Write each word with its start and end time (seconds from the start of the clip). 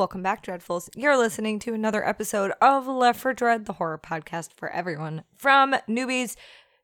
welcome 0.00 0.22
back, 0.22 0.42
Dreadfuls. 0.42 0.88
You're 0.96 1.18
listening 1.18 1.58
to 1.58 1.74
another 1.74 2.02
episode 2.08 2.52
of 2.62 2.86
Left 2.86 3.20
for 3.20 3.34
Dread, 3.34 3.66
the 3.66 3.74
horror 3.74 4.00
podcast 4.02 4.54
for 4.56 4.70
everyone 4.70 5.24
from 5.36 5.74
newbies 5.86 6.36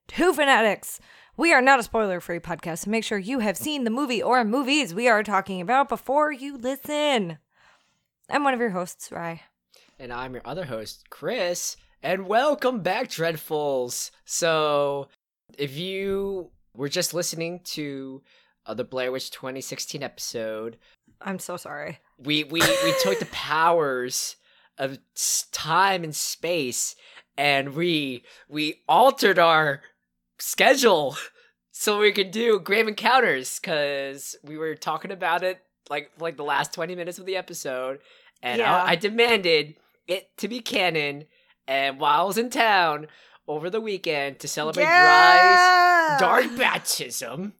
to 0.09 0.35
fanatics. 0.35 1.01
We 1.35 1.55
are 1.55 1.63
not 1.63 1.81
a 1.81 1.83
spoiler 1.83 2.21
free 2.21 2.41
podcast, 2.41 2.81
so 2.81 2.91
make 2.91 3.05
sure 3.05 3.17
you 3.17 3.39
have 3.39 3.57
seen 3.57 3.85
the 3.85 3.91
movie 3.91 4.23
or 4.23 4.45
movies 4.45 4.95
we 4.95 5.09
are 5.09 5.23
talking 5.23 5.63
about 5.63 5.89
before 5.89 6.31
you 6.31 6.59
listen. 6.59 7.39
I'm 8.29 8.45
one 8.45 8.53
of 8.53 8.61
your 8.61 8.69
hosts, 8.69 9.11
Rye. 9.11 9.41
And 9.99 10.13
I'm 10.13 10.35
your 10.35 10.43
other 10.45 10.67
host, 10.67 11.09
Chris. 11.09 11.79
And 12.03 12.27
welcome 12.27 12.83
back, 12.83 13.09
Dreadfuls. 13.09 14.11
So, 14.27 15.09
if 15.57 15.75
you 15.75 16.51
were 16.75 16.91
just 16.91 17.15
listening 17.15 17.61
to 17.65 18.21
uh, 18.67 18.75
the 18.75 18.85
Blair 18.85 19.11
Witch 19.11 19.31
2016 19.31 20.03
episode, 20.03 20.77
I'm 21.23 21.39
so 21.39 21.57
sorry. 21.57 22.01
We 22.19 22.45
we 22.45 22.61
we 22.61 22.95
took 23.03 23.19
the 23.19 23.27
powers 23.27 24.37
of 24.79 24.99
time 25.53 26.05
and 26.05 26.15
space 26.15 26.95
and 27.39 27.75
we 27.75 28.25
we 28.49 28.81
altered 28.89 29.39
our 29.39 29.83
schedule 30.39 31.17
so 31.73 31.99
we 31.99 32.13
could 32.13 32.31
do 32.31 32.59
grave 32.61 32.89
encounters 32.89 33.59
because 33.59 34.37
we 34.43 34.57
were 34.57 34.75
talking 34.75 35.11
about 35.11 35.43
it 35.43 35.59
like 35.89 36.11
like 36.19 36.37
the 36.37 36.45
last 36.45 36.73
20 36.75 36.95
minutes 36.95 37.19
of 37.19 37.27
the 37.27 37.37
episode 37.37 37.99
and 38.43 38.59
Yeah. 38.59 38.83
I, 38.83 38.93
I 38.93 38.97
demanded 38.97 39.77
it 40.07 40.37
to 40.39 40.49
be 40.49 40.61
canon 40.61 41.25
and 41.67 41.99
while 41.99 42.21
i 42.21 42.25
was 42.25 42.39
in 42.39 42.51
town 42.51 43.09
over 43.49 43.71
the 43.71 43.81
weekend 43.81 44.39
to 44.41 44.49
celebrate 44.49 44.85
Yeah! 44.85 46.17
dark 46.19 46.57
baptism. 46.57 47.53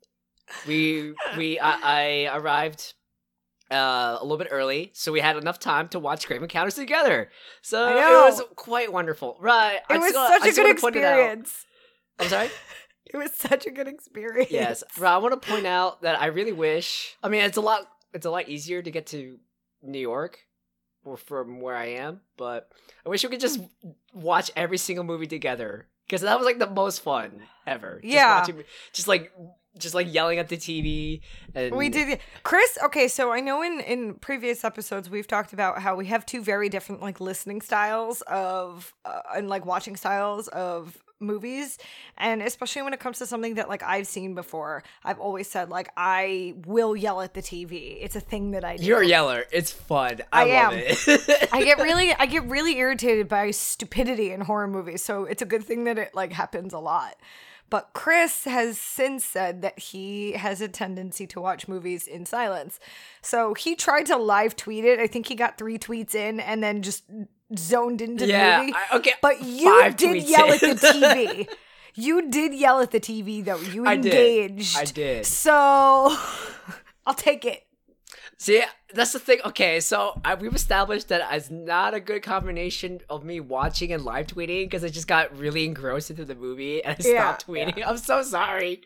We 0.67 1.15
we 1.37 1.59
I, 1.61 2.27
I 2.29 2.37
arrived 2.37 2.95
uh, 3.71 4.17
a 4.19 4.23
little 4.23 4.39
bit 4.39 4.49
early, 4.51 4.91
so 4.95 5.11
we 5.13 5.21
had 5.21 5.37
enough 5.37 5.59
time 5.59 5.89
to 5.89 5.99
watch 5.99 6.27
Grave 6.27 6.43
Encounters 6.43 6.75
together. 6.75 7.31
So 7.63 7.89
it 7.89 7.97
was 8.31 8.43
quite 8.57 8.93
wonderful, 8.93 9.37
right? 9.41 9.77
It 9.77 9.83
I 9.95 9.99
was 9.99 10.15
wanna- 10.15 10.29
such 10.29 10.43
I 10.43 10.49
a 10.49 10.53
good 10.53 10.79
point 10.79 10.97
it 10.97 11.05
out. 11.05 11.13
experience. 11.19 11.67
I'm 12.19 12.29
sorry. 12.29 12.51
It 13.09 13.19
was 13.19 13.33
such 13.35 13.67
a 13.67 13.71
good 13.71 13.87
experience. 13.87 14.51
Yes, 14.51 14.83
right. 14.99 15.15
I 15.15 15.19
want 15.19 15.41
to 15.41 15.49
point 15.49 15.65
out 15.65 16.03
that 16.03 16.21
I 16.21 16.27
really 16.27 16.51
wish. 16.53 17.15
I 17.23 17.29
mean, 17.29 17.43
it's 17.45 17.57
a 17.57 17.61
lot. 17.61 17.89
It's 18.13 18.27
a 18.27 18.31
lot 18.31 18.49
easier 18.49 18.83
to 18.83 18.91
get 18.91 19.07
to 19.09 19.39
New 19.81 20.01
York, 20.01 20.41
or 21.05 21.17
from 21.17 21.61
where 21.61 21.77
I 21.77 21.87
am. 21.87 22.23
But 22.37 22.69
I 23.07 23.09
wish 23.09 23.23
we 23.23 23.31
could 23.31 23.39
just 23.41 23.61
watch 24.13 24.51
every 24.57 24.77
single 24.77 25.05
movie 25.05 25.29
together 25.29 25.87
because 26.05 26.23
that 26.23 26.37
was 26.37 26.47
like 26.47 26.59
the 26.59 26.69
most 26.69 27.01
fun 27.01 27.43
ever. 27.65 28.01
Just 28.03 28.13
Yeah. 28.13 28.41
watching, 28.41 28.65
just 28.93 29.07
like 29.07 29.33
just 29.79 29.95
like 29.95 30.13
yelling 30.13 30.39
at 30.39 30.49
the 30.49 30.57
TV. 30.57 31.21
And 31.55 31.75
We 31.75 31.89
did 31.89 32.19
Chris, 32.43 32.79
okay, 32.85 33.09
so 33.09 33.33
I 33.33 33.41
know 33.41 33.63
in 33.63 33.81
in 33.81 34.15
previous 34.15 34.65
episodes 34.65 35.11
we've 35.11 35.27
talked 35.27 35.53
about 35.53 35.81
how 35.81 35.97
we 35.97 36.07
have 36.07 36.27
two 36.27 36.43
very 36.43 36.69
different 36.69 37.03
like 37.03 37.21
listening 37.21 37.61
styles 37.61 38.23
of 38.23 38.95
uh, 39.05 39.21
and 39.35 39.49
like 39.49 39.65
watching 39.65 39.97
styles 39.97 40.49
of 40.49 40.97
movies 41.19 41.79
and 42.19 42.43
especially 42.43 42.83
when 42.83 42.93
it 42.93 43.01
comes 43.01 43.19
to 43.19 43.27
something 43.27 43.55
that 43.55 43.69
like 43.69 43.83
I've 43.83 44.07
seen 44.07 44.35
before. 44.35 44.83
I've 45.05 45.19
always 45.19 45.49
said 45.49 45.71
like 45.71 45.91
I 45.97 46.55
will 46.67 46.97
yell 46.97 47.21
at 47.21 47.35
the 47.35 47.43
TV. 47.43 47.99
It's 48.01 48.17
a 48.17 48.21
thing 48.21 48.53
that 48.53 48.65
I 48.65 48.77
do. 48.77 48.85
You're 48.85 49.03
a 49.03 49.07
yeller. 49.07 49.45
It's 49.51 49.73
fun. 49.73 50.21
I, 50.33 50.51
I 50.51 50.63
love 50.63 50.73
am. 50.75 50.79
it. 50.79 51.49
I 51.53 51.65
get 51.65 51.79
really 51.79 52.13
I 52.13 52.27
get 52.27 52.45
really 52.45 52.77
irritated 52.79 53.29
by 53.29 53.51
stupidity 53.51 54.33
in 54.33 54.43
horror 54.43 54.69
movies. 54.69 55.03
So 55.03 55.25
it's 55.25 55.43
a 55.43 55.47
good 55.47 55.65
thing 55.65 55.85
that 55.85 55.99
it 55.99 56.15
like 56.15 56.33
happens 56.33 56.73
a 56.73 56.79
lot. 56.79 57.17
But 57.69 57.91
Chris 57.95 58.45
has 58.45 58.79
since 58.79 59.25
said 59.25 59.63
that 59.63 59.79
he 59.79 60.33
has 60.33 60.61
a 60.61 60.69
tendency 60.69 61.27
to 61.29 61.41
watch 61.41 61.67
movies 61.67 62.07
in 62.07 62.25
silence. 62.25 62.79
So 63.23 63.55
he 63.55 63.75
tried 63.75 64.07
to 64.07 64.17
live 64.17 64.55
tweet 64.55 64.85
it. 64.85 65.01
I 65.01 65.07
think 65.09 65.27
he 65.27 65.35
got 65.35 65.59
3 65.59 65.79
tweets 65.79 66.15
in 66.15 66.39
and 66.39 66.63
then 66.63 66.83
just 66.83 67.05
zoned 67.59 68.01
into 68.01 68.27
yeah. 68.27 68.59
the 68.59 68.67
movie. 68.67 68.75
I- 68.93 68.97
okay. 68.99 69.13
But 69.21 69.43
you 69.43 69.91
did 69.97 70.23
yell 70.29 70.53
at 70.53 70.61
the 70.61 70.67
TV. 70.77 71.49
you 71.95 72.31
did 72.31 72.55
yell 72.55 72.81
at 72.81 72.93
the 72.93 73.01
TV 73.01 73.45
though. 73.45 73.59
You 73.61 73.85
I 73.87 73.97
did. 73.97 74.13
engaged. 74.51 74.79
I 74.79 74.85
did. 74.85 75.27
So 75.27 75.53
I'll 77.07 77.15
take 77.15 77.45
it. 77.45 77.66
See, 78.39 78.63
that's 78.93 79.13
the 79.13 79.19
thing. 79.19 79.39
Okay, 79.47 79.81
so 79.81 80.21
I, 80.23 80.35
we've 80.35 80.55
established 80.55 81.09
that 81.09 81.27
it's 81.33 81.51
not 81.51 81.95
a 81.95 82.01
good 82.01 82.23
combination 82.23 83.01
of 83.09 83.25
me 83.25 83.41
watching 83.41 83.93
and 83.93 84.05
live 84.05 84.27
tweeting 84.27 84.65
because 84.65 84.85
I 84.85 84.89
just 84.89 85.09
got 85.09 85.37
really 85.39 85.65
engrossed 85.65 86.11
into 86.11 86.25
the 86.27 86.35
movie 86.35 86.85
and 86.85 86.97
I 87.01 87.03
Yeah, 87.09 87.35
stopped 87.35 87.47
tweeting. 87.47 87.83
I'm 87.87 87.97
so 87.97 88.23
sorry. 88.23 88.83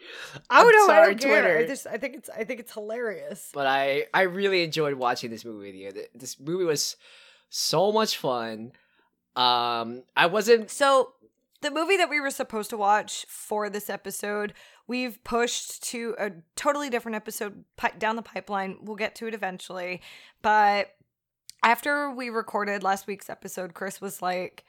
I 0.49 0.63
don't 0.63 0.73
know. 0.89 0.95
I 0.95 1.07
don't 1.07 1.21
care. 1.21 1.59
I 1.59 1.67
just 1.67 1.87
I 1.89 1.97
think 1.97 2.15
it's 2.17 2.31
I 2.31 2.45
think 2.45 2.61
it's 2.61 2.73
hilarious. 2.73 3.51
But 3.53 3.67
I 3.67 4.07
I 4.15 4.23
really 4.23 4.63
enjoyed 4.63 4.95
watching 4.95 5.31
this 5.31 5.45
movie 5.45 5.67
with 5.67 5.75
you. 5.97 6.05
This 6.15 6.39
movie 6.39 6.65
was 6.65 6.97
so 7.49 7.91
much 7.91 8.17
fun. 8.19 8.73
Um, 9.37 10.03
I 10.17 10.27
wasn't. 10.27 10.71
So, 10.71 11.13
the 11.63 11.71
movie 11.71 11.97
that 11.97 12.11
we 12.11 12.21
were 12.21 12.31
supposed 12.31 12.71
to 12.71 12.77
watch 12.77 13.27
for 13.29 13.69
this 13.69 13.91
episode, 13.91 14.55
we've 14.87 15.23
pushed 15.25 15.83
to 15.85 16.15
a 16.19 16.33
totally 16.57 16.89
different 16.91 17.17
episode 17.17 17.65
pi- 17.77 17.93
down 17.99 18.17
the 18.17 18.23
pipeline. 18.23 18.79
We'll 18.83 18.97
get 18.97 19.15
to 19.17 19.27
it 19.27 19.35
eventually. 19.35 20.01
But 20.43 20.95
after 21.63 22.11
we 22.11 22.31
recorded 22.31 22.83
last 22.83 23.07
week's 23.07 23.29
episode, 23.29 23.75
Chris 23.75 24.01
was 24.01 24.23
like, 24.23 24.65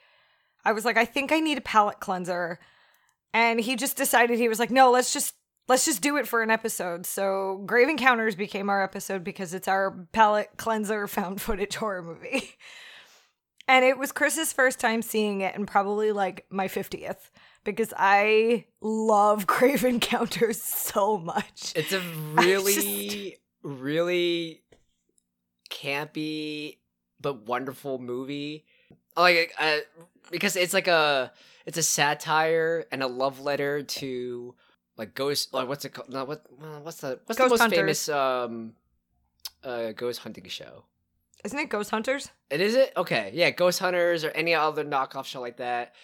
I 0.64 0.72
was 0.72 0.84
like, 0.84 0.96
I 0.96 1.04
think 1.04 1.32
I 1.32 1.40
need 1.40 1.58
a 1.58 1.62
palate 1.62 2.00
cleanser. 2.00 2.58
And 3.32 3.58
he 3.60 3.76
just 3.76 3.96
decided 3.96 4.38
he 4.38 4.48
was 4.48 4.58
like, 4.58 4.70
no, 4.70 4.90
let's 4.90 5.12
just 5.12 5.34
let's 5.68 5.86
just 5.86 6.02
do 6.02 6.16
it 6.18 6.28
for 6.28 6.42
an 6.42 6.50
episode. 6.50 7.06
So 7.06 7.62
Grave 7.66 7.88
Encounters 7.88 8.34
became 8.34 8.68
our 8.68 8.82
episode 8.82 9.24
because 9.24 9.54
it's 9.54 9.68
our 9.68 10.06
palate 10.12 10.50
cleanser 10.56 11.06
found 11.06 11.40
footage 11.40 11.76
horror 11.76 12.02
movie. 12.02 12.50
And 13.68 13.84
it 13.84 13.96
was 13.96 14.12
Chris's 14.12 14.52
first 14.52 14.80
time 14.80 15.02
seeing 15.02 15.40
it 15.40 15.54
and 15.54 15.66
probably 15.66 16.12
like 16.12 16.46
my 16.50 16.68
50th 16.68 17.30
because 17.64 17.94
I 17.96 18.66
love 18.80 19.46
Grave 19.46 19.84
Encounters 19.84 20.60
so 20.60 21.16
much. 21.18 21.72
It's 21.76 21.92
a 21.92 22.00
really, 22.34 23.38
really 23.62 24.62
campy 25.70 26.78
but 27.20 27.46
wonderful 27.46 27.98
movie. 27.98 28.64
Like, 29.16 29.52
uh, 29.58 29.78
because 30.30 30.56
it's 30.56 30.74
like 30.74 30.88
a 30.88 31.32
it's 31.66 31.78
a 31.78 31.82
satire 31.82 32.84
and 32.90 33.02
a 33.02 33.06
love 33.06 33.40
letter 33.40 33.82
to 33.82 34.54
like 34.96 35.14
ghost. 35.14 35.52
Like, 35.54 35.68
what's 35.68 35.84
it 35.84 35.90
called? 35.90 36.08
No, 36.10 36.24
what? 36.24 36.44
uh, 36.60 36.80
What's 36.80 36.98
the 36.98 37.20
what's 37.26 37.38
Ghost 37.38 37.38
the 37.38 37.48
most 37.48 37.60
Hunters. 37.60 37.78
famous 37.78 38.08
um 38.08 38.72
uh 39.62 39.92
ghost 39.92 40.20
hunting 40.20 40.46
show? 40.48 40.84
Isn't 41.44 41.58
it 41.58 41.68
Ghost 41.68 41.90
Hunters? 41.90 42.30
It 42.50 42.60
is 42.60 42.74
it? 42.74 42.92
Okay, 42.96 43.30
yeah, 43.34 43.50
Ghost 43.50 43.80
Hunters 43.80 44.24
or 44.24 44.30
any 44.30 44.54
other 44.54 44.84
knockoff 44.84 45.24
show 45.24 45.40
like 45.40 45.56
that. 45.56 45.94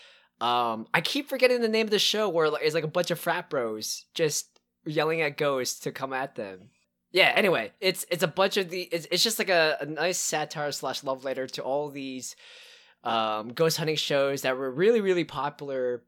Um, 0.40 0.86
I 0.92 1.00
keep 1.00 1.28
forgetting 1.28 1.60
the 1.60 1.68
name 1.68 1.86
of 1.86 1.90
the 1.90 1.98
show 1.98 2.28
where 2.28 2.50
it's 2.60 2.74
like 2.74 2.84
a 2.84 2.88
bunch 2.88 3.10
of 3.10 3.18
frat 3.18 3.50
bros 3.50 4.04
just 4.14 4.58
yelling 4.84 5.20
at 5.20 5.36
ghosts 5.36 5.80
to 5.80 5.92
come 5.92 6.12
at 6.12 6.34
them. 6.34 6.70
Yeah. 7.12 7.32
Anyway, 7.34 7.72
it's 7.80 8.04
it's 8.10 8.22
a 8.22 8.28
bunch 8.28 8.56
of 8.56 8.70
the. 8.70 8.82
It's, 8.82 9.06
it's 9.10 9.22
just 9.22 9.38
like 9.38 9.48
a, 9.48 9.78
a 9.80 9.86
nice 9.86 10.18
satire 10.18 10.72
slash 10.72 11.02
love 11.04 11.24
letter 11.24 11.46
to 11.48 11.62
all 11.62 11.90
these 11.90 12.36
um 13.04 13.52
ghost 13.52 13.76
hunting 13.76 13.96
shows 13.96 14.42
that 14.42 14.56
were 14.56 14.70
really 14.70 15.00
really 15.00 15.24
popular. 15.24 16.02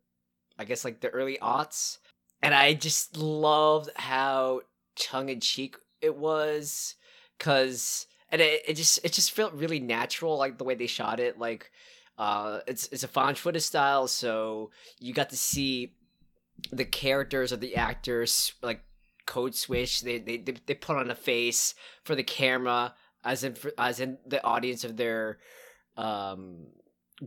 I 0.59 0.65
guess 0.65 0.85
like 0.85 1.01
the 1.01 1.09
early 1.09 1.39
aughts, 1.41 1.99
and 2.43 2.55
I 2.55 2.75
just 2.75 3.17
loved 3.17 3.91
how 3.97 4.61
tongue 4.95 5.31
in 5.31 5.41
cheek 5.41 5.77
it 6.03 6.17
was, 6.17 6.97
cause 7.39 8.07
and 8.31 8.41
it, 8.41 8.63
it 8.69 8.75
just 8.75 9.01
it 9.05 9.13
just 9.13 9.33
felt 9.33 9.53
really 9.55 9.81
natural 9.81 10.39
like 10.39 10.59
the 10.59 10.65
way 10.65 10.75
they 10.75 10.87
shot 10.87 11.21
it 11.21 11.39
like 11.39 11.71
uh 12.19 12.61
it's 12.67 12.89
it's 12.93 13.03
a 13.03 13.09
found 13.09 13.39
footage 13.39 13.63
style 13.63 14.07
so 14.07 14.71
you 14.99 15.13
got 15.13 15.31
to 15.31 15.37
see 15.37 15.95
the 16.73 16.85
characters 16.85 17.53
or 17.53 17.57
the 17.57 17.77
actors 17.77 18.53
like 18.63 18.83
code 19.31 19.55
switch. 19.55 20.03
They 20.03 20.19
they 20.19 20.39
they, 20.39 20.75
put 20.75 20.97
on 20.97 21.11
a 21.11 21.15
face 21.15 21.75
for 22.03 22.15
the 22.15 22.25
camera 22.25 22.95
as 23.25 23.45
in 23.45 23.57
as 23.79 24.01
in 24.01 24.19
the 24.27 24.43
audience 24.45 24.85
of 24.85 24.97
their 24.97 25.39
um 25.97 26.67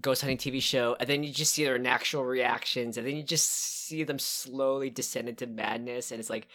ghost 0.02 0.22
hunting 0.22 0.40
tv 0.40 0.60
show 0.60 0.98
and 1.00 1.08
then 1.08 1.24
you 1.24 1.32
just 1.32 1.54
see 1.54 1.64
their 1.64 1.78
natural 1.78 2.26
reactions 2.26 2.98
and 2.98 3.06
then 3.06 3.16
you 3.16 3.22
just 3.22 3.48
see 3.48 4.04
them 4.04 4.18
slowly 4.18 4.90
descend 4.90 5.30
into 5.30 5.46
madness 5.46 6.10
and 6.10 6.20
it's 6.20 6.32
like 6.32 6.48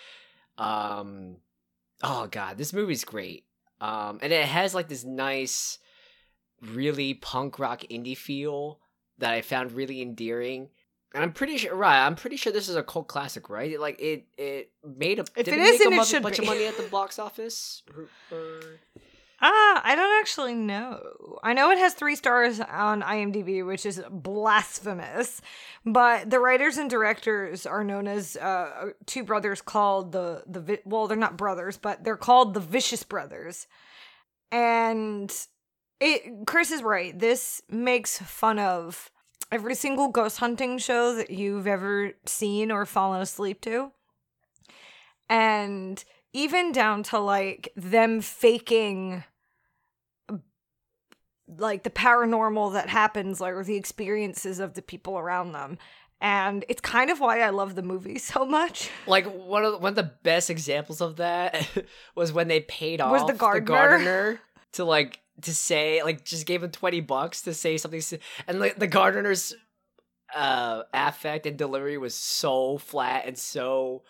um 0.56 1.36
oh 2.02 2.26
god 2.26 2.58
this 2.58 2.72
movie's 2.72 3.04
great 3.04 3.44
um 3.80 4.18
and 4.22 4.32
it 4.32 4.44
has 4.46 4.74
like 4.74 4.88
this 4.88 5.04
nice 5.04 5.78
really 6.60 7.14
punk 7.14 7.58
rock 7.58 7.82
indie 7.90 8.16
feel 8.16 8.80
that 9.18 9.32
i 9.32 9.40
found 9.42 9.72
really 9.72 10.00
endearing. 10.02 10.68
And 11.14 11.22
i'm 11.24 11.32
pretty 11.32 11.56
sure 11.58 11.74
right 11.74 12.04
i'm 12.04 12.16
pretty 12.16 12.36
sure 12.36 12.52
this 12.52 12.68
is 12.68 12.76
a 12.76 12.82
cult 12.82 13.08
classic 13.08 13.48
right? 13.48 13.78
Like 13.80 14.00
it 14.00 14.26
it 14.36 14.70
made 14.84 15.18
a 15.18 15.22
If 15.36 15.44
did 15.46 15.48
it 15.48 15.58
make 15.58 15.74
isn't, 15.80 15.92
a 15.92 15.96
it 16.00 16.04
should 16.06 16.22
bunch 16.22 16.36
be. 16.38 16.42
of 16.44 16.48
money 16.48 16.66
at 16.66 16.76
the 16.76 16.82
box 16.90 17.18
office? 17.18 17.82
Or- 17.96 18.08
or- 18.36 18.78
Ah, 19.40 19.80
I 19.84 19.94
don't 19.94 20.20
actually 20.20 20.54
know. 20.54 21.38
I 21.44 21.52
know 21.52 21.70
it 21.70 21.78
has 21.78 21.94
three 21.94 22.16
stars 22.16 22.60
on 22.60 23.02
IMDb, 23.02 23.64
which 23.64 23.86
is 23.86 24.02
blasphemous. 24.10 25.40
But 25.86 26.28
the 26.28 26.40
writers 26.40 26.76
and 26.76 26.90
directors 26.90 27.64
are 27.64 27.84
known 27.84 28.08
as 28.08 28.36
uh, 28.36 28.90
two 29.06 29.22
brothers 29.22 29.62
called 29.62 30.10
the 30.10 30.42
the 30.46 30.80
well, 30.84 31.06
they're 31.06 31.16
not 31.16 31.36
brothers, 31.36 31.76
but 31.76 32.02
they're 32.02 32.16
called 32.16 32.54
the 32.54 32.60
Vicious 32.60 33.04
Brothers, 33.04 33.68
and 34.50 35.32
it 36.00 36.46
Chris 36.46 36.72
is 36.72 36.82
right. 36.82 37.16
This 37.16 37.62
makes 37.68 38.18
fun 38.18 38.58
of 38.58 39.10
every 39.52 39.76
single 39.76 40.08
ghost 40.08 40.38
hunting 40.38 40.78
show 40.78 41.14
that 41.14 41.30
you've 41.30 41.66
ever 41.66 42.12
seen 42.26 42.70
or 42.70 42.84
fallen 42.84 43.22
asleep 43.22 43.60
to. 43.62 43.92
And 45.30 46.02
even 46.32 46.72
down 46.72 47.02
to 47.04 47.18
like 47.18 47.72
them 47.76 48.20
faking 48.20 49.24
like 51.56 51.82
the 51.82 51.90
paranormal 51.90 52.72
that 52.74 52.88
happens 52.88 53.40
like 53.40 53.54
or 53.54 53.64
the 53.64 53.76
experiences 53.76 54.58
of 54.58 54.74
the 54.74 54.82
people 54.82 55.18
around 55.18 55.52
them 55.52 55.78
and 56.20 56.64
it's 56.68 56.80
kind 56.80 57.10
of 57.10 57.20
why 57.20 57.40
I 57.40 57.50
love 57.50 57.74
the 57.74 57.82
movie 57.82 58.18
so 58.18 58.44
much. 58.44 58.90
Like 59.06 59.26
one 59.26 59.64
of 59.64 59.72
the, 59.72 59.78
one 59.78 59.90
of 59.90 59.96
the 59.96 60.12
best 60.22 60.50
examples 60.50 61.00
of 61.00 61.16
that 61.16 61.66
was 62.14 62.32
when 62.32 62.48
they 62.48 62.60
paid 62.60 63.00
off 63.00 63.12
Was 63.12 63.22
the 63.22 63.32
the 63.32 63.38
gardener. 63.38 63.66
gardener 63.66 64.40
to 64.72 64.84
like 64.84 65.20
to 65.42 65.54
say 65.54 66.02
like 66.02 66.24
just 66.24 66.46
gave 66.46 66.62
him 66.62 66.70
20 66.70 67.00
bucks 67.02 67.42
to 67.42 67.54
say 67.54 67.78
something 67.78 68.02
and 68.48 68.58
like 68.58 68.76
the 68.78 68.88
gardener's 68.88 69.54
uh 70.34 70.82
affect 70.92 71.46
and 71.46 71.56
delivery 71.56 71.96
was 71.96 72.14
so 72.14 72.76
flat 72.78 73.24
and 73.26 73.38
so 73.38 74.02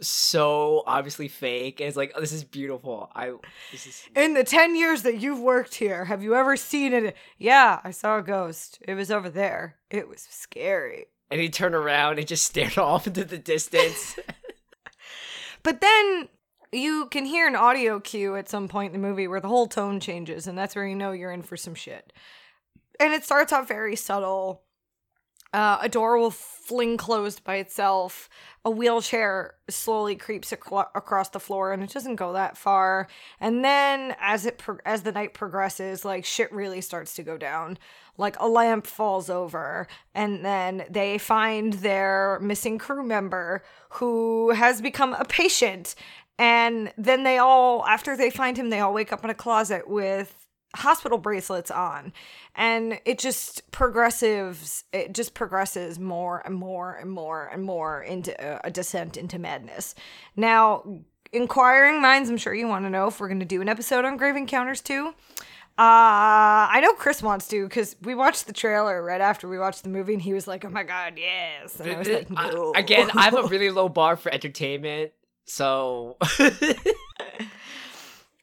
so 0.00 0.82
obviously 0.86 1.28
fake 1.28 1.80
and 1.80 1.86
it's 1.88 1.96
like 1.96 2.12
oh, 2.16 2.20
this 2.20 2.32
is 2.32 2.42
beautiful 2.44 3.10
i 3.14 3.32
this 3.70 3.86
is 3.86 4.02
In 4.16 4.34
the 4.34 4.42
10 4.44 4.74
years 4.76 5.02
that 5.02 5.18
you've 5.20 5.40
worked 5.40 5.76
here, 5.76 6.04
have 6.06 6.22
you 6.22 6.34
ever 6.34 6.56
seen 6.56 6.92
it? 6.92 7.16
Yeah, 7.38 7.80
I 7.84 7.90
saw 7.92 8.18
a 8.18 8.22
ghost. 8.22 8.78
It 8.82 8.94
was 8.94 9.10
over 9.10 9.30
there. 9.30 9.76
It 9.90 10.08
was 10.08 10.26
scary. 10.28 11.06
and 11.30 11.40
he 11.40 11.48
turned 11.48 11.74
around 11.76 12.18
and 12.18 12.26
just 12.26 12.44
stared 12.52 12.76
off 12.78 13.06
into 13.06 13.24
the 13.24 13.38
distance 13.38 14.18
But 15.62 15.80
then 15.80 16.28
you 16.72 17.06
can 17.06 17.24
hear 17.24 17.46
an 17.46 17.56
audio 17.56 18.00
cue 18.00 18.36
at 18.36 18.48
some 18.48 18.68
point 18.68 18.94
in 18.94 19.00
the 19.00 19.08
movie 19.08 19.26
where 19.28 19.40
the 19.40 19.48
whole 19.48 19.66
tone 19.66 19.98
changes, 20.00 20.46
and 20.46 20.58
that's 20.58 20.74
where 20.74 20.86
you 20.86 20.94
know 20.96 21.12
you're 21.12 21.32
in 21.32 21.42
for 21.42 21.56
some 21.56 21.74
shit. 21.74 22.12
And 23.00 23.12
it 23.14 23.24
starts 23.24 23.52
off 23.52 23.66
very 23.68 23.96
subtle. 23.96 24.62
Uh, 25.54 25.78
a 25.82 25.88
door 25.88 26.18
will 26.18 26.32
fling 26.32 26.96
closed 26.96 27.44
by 27.44 27.56
itself. 27.56 28.28
A 28.64 28.70
wheelchair 28.70 29.54
slowly 29.70 30.16
creeps 30.16 30.52
acro- 30.52 30.90
across 30.96 31.28
the 31.28 31.38
floor, 31.38 31.72
and 31.72 31.80
it 31.80 31.92
doesn't 31.92 32.16
go 32.16 32.32
that 32.32 32.56
far. 32.56 33.06
And 33.38 33.64
then, 33.64 34.16
as 34.18 34.46
it 34.46 34.58
pro- 34.58 34.78
as 34.84 35.02
the 35.02 35.12
night 35.12 35.32
progresses, 35.32 36.04
like 36.04 36.24
shit 36.24 36.52
really 36.52 36.80
starts 36.80 37.14
to 37.14 37.22
go 37.22 37.38
down. 37.38 37.78
Like 38.18 38.36
a 38.40 38.48
lamp 38.48 38.84
falls 38.84 39.30
over, 39.30 39.86
and 40.12 40.44
then 40.44 40.86
they 40.90 41.18
find 41.18 41.74
their 41.74 42.40
missing 42.42 42.76
crew 42.76 43.04
member 43.04 43.62
who 43.90 44.50
has 44.50 44.82
become 44.82 45.14
a 45.14 45.24
patient. 45.24 45.94
And 46.36 46.92
then 46.98 47.22
they 47.22 47.38
all, 47.38 47.86
after 47.86 48.16
they 48.16 48.30
find 48.30 48.56
him, 48.56 48.70
they 48.70 48.80
all 48.80 48.92
wake 48.92 49.12
up 49.12 49.22
in 49.22 49.30
a 49.30 49.34
closet 49.34 49.88
with 49.88 50.43
hospital 50.74 51.18
bracelets 51.18 51.70
on 51.70 52.12
and 52.54 52.98
it 53.04 53.18
just 53.18 53.70
progresses 53.70 54.84
it 54.92 55.12
just 55.14 55.34
progresses 55.34 55.98
more 55.98 56.42
and 56.44 56.54
more 56.54 56.94
and 56.96 57.10
more 57.10 57.46
and 57.46 57.62
more 57.62 58.02
into 58.02 58.32
a, 58.44 58.60
a 58.64 58.70
descent 58.70 59.16
into 59.16 59.38
madness. 59.38 59.94
Now 60.36 61.00
inquiring 61.32 62.00
minds 62.00 62.30
i'm 62.30 62.36
sure 62.36 62.54
you 62.54 62.68
want 62.68 62.84
to 62.84 62.90
know 62.90 63.06
if 63.08 63.18
we're 63.18 63.28
going 63.28 63.40
to 63.40 63.46
do 63.46 63.60
an 63.60 63.68
episode 63.68 64.04
on 64.04 64.16
grave 64.16 64.36
encounters 64.36 64.80
2. 64.80 65.06
Uh 65.06 65.12
i 65.76 66.78
know 66.80 66.92
chris 66.92 67.20
wants 67.22 67.48
to 67.48 67.64
because 67.66 67.96
we 68.02 68.14
watched 68.14 68.46
the 68.46 68.52
trailer 68.52 69.02
right 69.02 69.20
after 69.20 69.48
we 69.48 69.58
watched 69.58 69.82
the 69.82 69.88
movie 69.88 70.12
and 70.12 70.22
he 70.22 70.32
was 70.32 70.46
like 70.46 70.64
oh 70.64 70.68
my 70.68 70.84
god 70.84 71.14
yes. 71.16 71.80
And 71.80 71.90
i 71.90 71.98
was 71.98 72.08
like 72.08 72.28
I- 72.36 72.50
no. 72.50 72.72
again 72.76 73.10
i 73.16 73.22
have 73.24 73.34
a 73.34 73.42
really 73.48 73.70
low 73.78 73.88
bar 73.88 74.16
for 74.16 74.32
entertainment 74.32 75.12
so. 75.46 76.16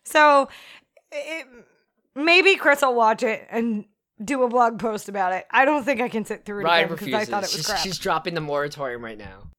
So 0.03 0.49
it, 1.11 1.47
maybe 2.15 2.55
Chris 2.55 2.81
will 2.81 2.95
watch 2.95 3.23
it 3.23 3.47
and 3.49 3.85
do 4.23 4.43
a 4.43 4.49
blog 4.49 4.79
post 4.79 5.09
about 5.09 5.33
it. 5.33 5.45
I 5.51 5.65
don't 5.65 5.83
think 5.83 6.01
I 6.01 6.09
can 6.09 6.25
sit 6.25 6.45
through 6.45 6.61
it 6.61 6.63
Ryan 6.65 6.85
again 6.85 6.95
because 6.95 7.07
refuses 7.07 7.29
I 7.29 7.31
thought 7.31 7.43
it 7.43 7.47
was 7.47 7.53
she's, 7.53 7.65
crap. 7.65 7.79
she's 7.79 7.97
dropping 7.97 8.33
the 8.33 8.41
moratorium 8.41 9.03
right 9.03 9.17
now 9.17 9.51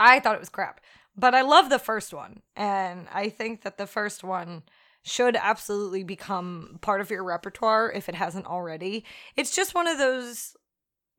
I 0.00 0.20
thought 0.20 0.34
it 0.34 0.40
was 0.40 0.48
crap. 0.48 0.80
But 1.16 1.34
I 1.34 1.42
love 1.42 1.70
the 1.70 1.78
first 1.78 2.14
one. 2.14 2.42
And 2.54 3.08
I 3.12 3.28
think 3.28 3.62
that 3.62 3.78
the 3.78 3.86
first 3.86 4.22
one 4.22 4.62
should 5.02 5.36
absolutely 5.36 6.04
become 6.04 6.78
part 6.80 7.00
of 7.00 7.10
your 7.10 7.24
repertoire 7.24 7.90
if 7.90 8.08
it 8.08 8.14
hasn't 8.14 8.46
already. 8.46 9.04
It's 9.36 9.54
just 9.54 9.74
one 9.74 9.86
of 9.86 9.98
those 9.98 10.56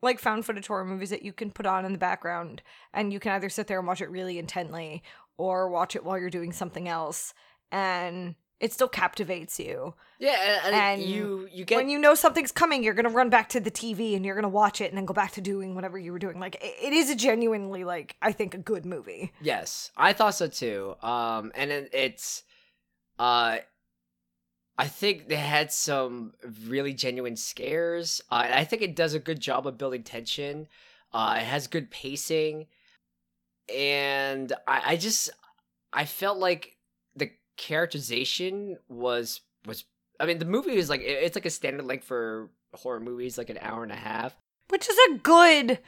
like 0.01 0.19
found 0.19 0.45
footage 0.45 0.67
horror 0.67 0.85
movies 0.85 1.09
that 1.09 1.23
you 1.23 1.33
can 1.33 1.51
put 1.51 1.65
on 1.65 1.83
in 1.85 1.91
the 1.91 1.97
background 1.97 2.61
and 2.93 3.11
you 3.11 3.19
can 3.19 3.33
either 3.33 3.49
sit 3.49 3.67
there 3.67 3.79
and 3.79 3.87
watch 3.87 4.01
it 4.01 4.09
really 4.09 4.39
intently 4.39 5.03
or 5.37 5.69
watch 5.69 5.95
it 5.95 6.05
while 6.05 6.17
you're 6.17 6.29
doing 6.29 6.53
something 6.53 6.87
else 6.87 7.33
and 7.69 8.35
it 8.59 8.73
still 8.73 8.89
captivates 8.89 9.59
you. 9.59 9.93
Yeah, 10.17 10.61
and, 10.65 10.75
And 10.75 11.01
you 11.01 11.47
you 11.51 11.63
get 11.63 11.77
when 11.77 11.89
you 11.89 11.97
know 11.97 12.13
something's 12.13 12.51
coming, 12.51 12.83
you're 12.83 12.93
gonna 12.93 13.09
run 13.09 13.29
back 13.29 13.49
to 13.49 13.59
the 13.59 13.71
TV 13.71 14.15
and 14.15 14.25
you're 14.25 14.35
gonna 14.35 14.49
watch 14.49 14.81
it 14.81 14.89
and 14.89 14.97
then 14.97 15.05
go 15.05 15.13
back 15.13 15.31
to 15.33 15.41
doing 15.41 15.75
whatever 15.75 15.97
you 15.97 16.11
were 16.11 16.19
doing. 16.19 16.39
Like 16.39 16.55
it, 16.61 16.93
is 16.93 17.09
a 17.09 17.15
genuinely 17.15 17.83
like 17.83 18.17
I 18.21 18.31
think 18.33 18.53
a 18.53 18.57
good 18.57 18.85
movie. 18.85 19.31
yes, 19.41 19.91
I 19.95 20.13
thought 20.13 20.35
so 20.35 20.47
too. 20.47 20.95
Um, 21.01 21.51
and 21.55 21.71
it, 21.71 21.89
it's, 21.93 22.43
uh, 23.17 23.59
I 24.77 24.87
think 24.87 25.29
they 25.29 25.35
had 25.35 25.71
some 25.71 26.33
really 26.65 26.93
genuine 26.93 27.35
scares. 27.35 28.21
Uh, 28.29 28.47
I 28.51 28.65
think 28.65 28.81
it 28.81 28.95
does 28.95 29.13
a 29.13 29.19
good 29.19 29.39
job 29.39 29.67
of 29.67 29.77
building 29.77 30.03
tension. 30.03 30.67
Uh, 31.13 31.37
it 31.39 31.43
has 31.43 31.67
good 31.67 31.91
pacing, 31.91 32.67
and 33.73 34.51
I, 34.67 34.81
I 34.85 34.95
just 34.97 35.29
I 35.91 36.05
felt 36.05 36.37
like 36.37 36.75
characterization 37.59 38.77
was 38.87 39.41
was. 39.65 39.85
I 40.19 40.25
mean, 40.25 40.39
the 40.39 40.45
movie 40.45 40.75
is 40.75 40.89
like 40.89 41.01
it's 41.03 41.35
like 41.35 41.45
a 41.45 41.49
standard 41.49 41.85
length 41.85 42.05
for 42.05 42.49
horror 42.73 42.99
movies, 42.99 43.37
like 43.37 43.49
an 43.49 43.59
hour 43.61 43.83
and 43.83 43.91
a 43.91 43.95
half. 43.95 44.35
which 44.69 44.89
is 44.89 44.97
a 45.09 45.17
good. 45.17 45.79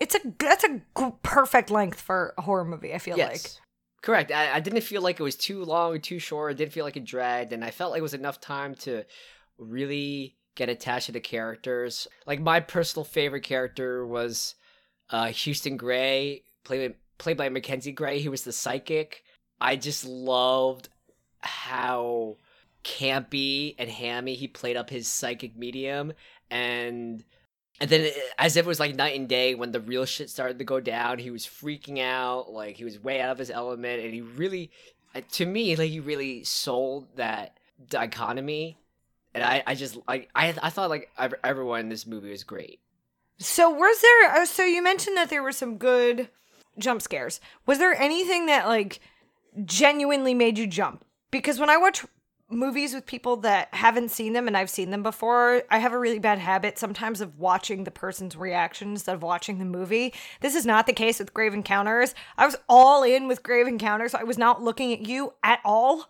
It's 0.00 0.14
a 0.14 0.20
that's 0.38 0.64
a 0.64 0.80
g- 0.98 1.14
perfect 1.22 1.70
length 1.70 2.00
for 2.00 2.34
a 2.38 2.42
horror 2.42 2.64
movie. 2.64 2.94
I 2.94 2.98
feel 2.98 3.16
like. 3.18 3.40
Correct. 4.02 4.32
I, 4.32 4.54
I 4.56 4.60
didn't 4.60 4.80
feel 4.80 5.00
like 5.00 5.20
it 5.20 5.22
was 5.22 5.36
too 5.36 5.64
long 5.64 5.92
or 5.92 5.98
too 5.98 6.18
short. 6.18 6.52
It 6.52 6.58
didn't 6.58 6.72
feel 6.72 6.84
like 6.84 6.96
it 6.96 7.04
dragged, 7.04 7.52
and 7.52 7.64
I 7.64 7.70
felt 7.70 7.92
like 7.92 8.00
it 8.00 8.02
was 8.02 8.14
enough 8.14 8.40
time 8.40 8.74
to 8.76 9.04
really 9.58 10.36
get 10.56 10.68
attached 10.68 11.06
to 11.06 11.12
the 11.12 11.20
characters. 11.20 12.08
Like 12.26 12.40
my 12.40 12.58
personal 12.60 13.04
favorite 13.04 13.44
character 13.44 14.04
was 14.06 14.56
uh, 15.10 15.26
Houston 15.28 15.76
Gray, 15.76 16.42
played 16.64 16.94
played 17.18 17.36
by 17.36 17.48
Mackenzie 17.48 17.92
Gray. 17.92 18.18
He 18.18 18.28
was 18.28 18.42
the 18.42 18.52
psychic. 18.52 19.22
I 19.60 19.76
just 19.76 20.04
loved 20.04 20.88
how 21.42 22.36
campy 22.84 23.74
and 23.78 23.88
hammy 23.90 24.34
he 24.34 24.48
played 24.48 24.76
up 24.76 24.90
his 24.90 25.06
psychic 25.08 25.56
medium, 25.56 26.12
and 26.50 27.24
and 27.80 27.90
then, 27.90 28.02
it- 28.02 28.16
as 28.38 28.56
if 28.56 28.64
it 28.64 28.68
was 28.68 28.80
like 28.80 28.94
night 28.94 29.18
and 29.18 29.28
day, 29.28 29.54
when 29.54 29.72
the 29.72 29.80
real 29.80 30.04
shit 30.04 30.30
started 30.30 30.58
to 30.58 30.64
go 30.64 30.78
down, 30.80 31.18
he 31.18 31.30
was 31.30 31.44
freaking 31.46 31.98
out. 32.00 32.50
Like 32.52 32.76
he 32.76 32.84
was 32.84 32.98
way 33.02 33.20
out 33.20 33.30
of 33.30 33.38
his 33.38 33.50
element, 33.50 34.02
and 34.04 34.12
he 34.14 34.20
really, 34.20 34.70
uh, 35.14 35.20
to 35.32 35.46
me, 35.46 35.74
like 35.76 35.90
he 35.90 36.00
really 36.00 36.44
sold 36.44 37.08
that 37.16 37.58
dichotomy. 37.88 38.78
And 39.34 39.42
I, 39.42 39.62
I 39.66 39.74
just 39.74 39.98
like 40.06 40.28
I, 40.34 40.54
I 40.62 40.70
thought 40.70 40.90
like 40.90 41.10
everyone 41.42 41.80
in 41.80 41.88
this 41.88 42.06
movie 42.06 42.30
was 42.30 42.44
great. 42.44 42.80
So 43.38 43.70
was 43.70 44.00
there? 44.02 44.42
Uh, 44.42 44.44
so 44.46 44.62
you 44.64 44.82
mentioned 44.82 45.16
that 45.16 45.30
there 45.30 45.42
were 45.42 45.52
some 45.52 45.78
good 45.78 46.28
jump 46.78 47.00
scares. 47.02 47.40
Was 47.66 47.78
there 47.78 47.94
anything 48.00 48.46
that 48.46 48.66
like 48.68 49.00
genuinely 49.64 50.34
made 50.34 50.58
you 50.58 50.66
jump? 50.66 51.04
Because 51.32 51.58
when 51.58 51.70
I 51.70 51.78
watch 51.78 52.04
movies 52.48 52.94
with 52.94 53.06
people 53.06 53.36
that 53.38 53.72
haven't 53.72 54.10
seen 54.10 54.34
them 54.34 54.46
and 54.46 54.56
I've 54.56 54.70
seen 54.70 54.90
them 54.90 55.02
before, 55.02 55.62
I 55.70 55.78
have 55.78 55.92
a 55.92 55.98
really 55.98 56.18
bad 56.18 56.38
habit 56.38 56.78
sometimes 56.78 57.20
of 57.20 57.38
watching 57.38 57.84
the 57.84 57.90
person's 57.90 58.36
reaction 58.36 58.90
instead 58.90 59.14
of 59.14 59.22
watching 59.22 59.58
the 59.58 59.64
movie. 59.64 60.14
This 60.40 60.54
is 60.54 60.66
not 60.66 60.86
the 60.86 60.92
case 60.92 61.18
with 61.18 61.34
Grave 61.34 61.54
Encounters. 61.54 62.14
I 62.36 62.46
was 62.46 62.56
all 62.68 63.02
in 63.02 63.26
with 63.26 63.42
Grave 63.42 63.66
Encounters. 63.66 64.14
I 64.14 64.22
was 64.22 64.38
not 64.38 64.62
looking 64.62 64.92
at 64.92 65.06
you 65.06 65.32
at 65.42 65.60
all. 65.64 66.08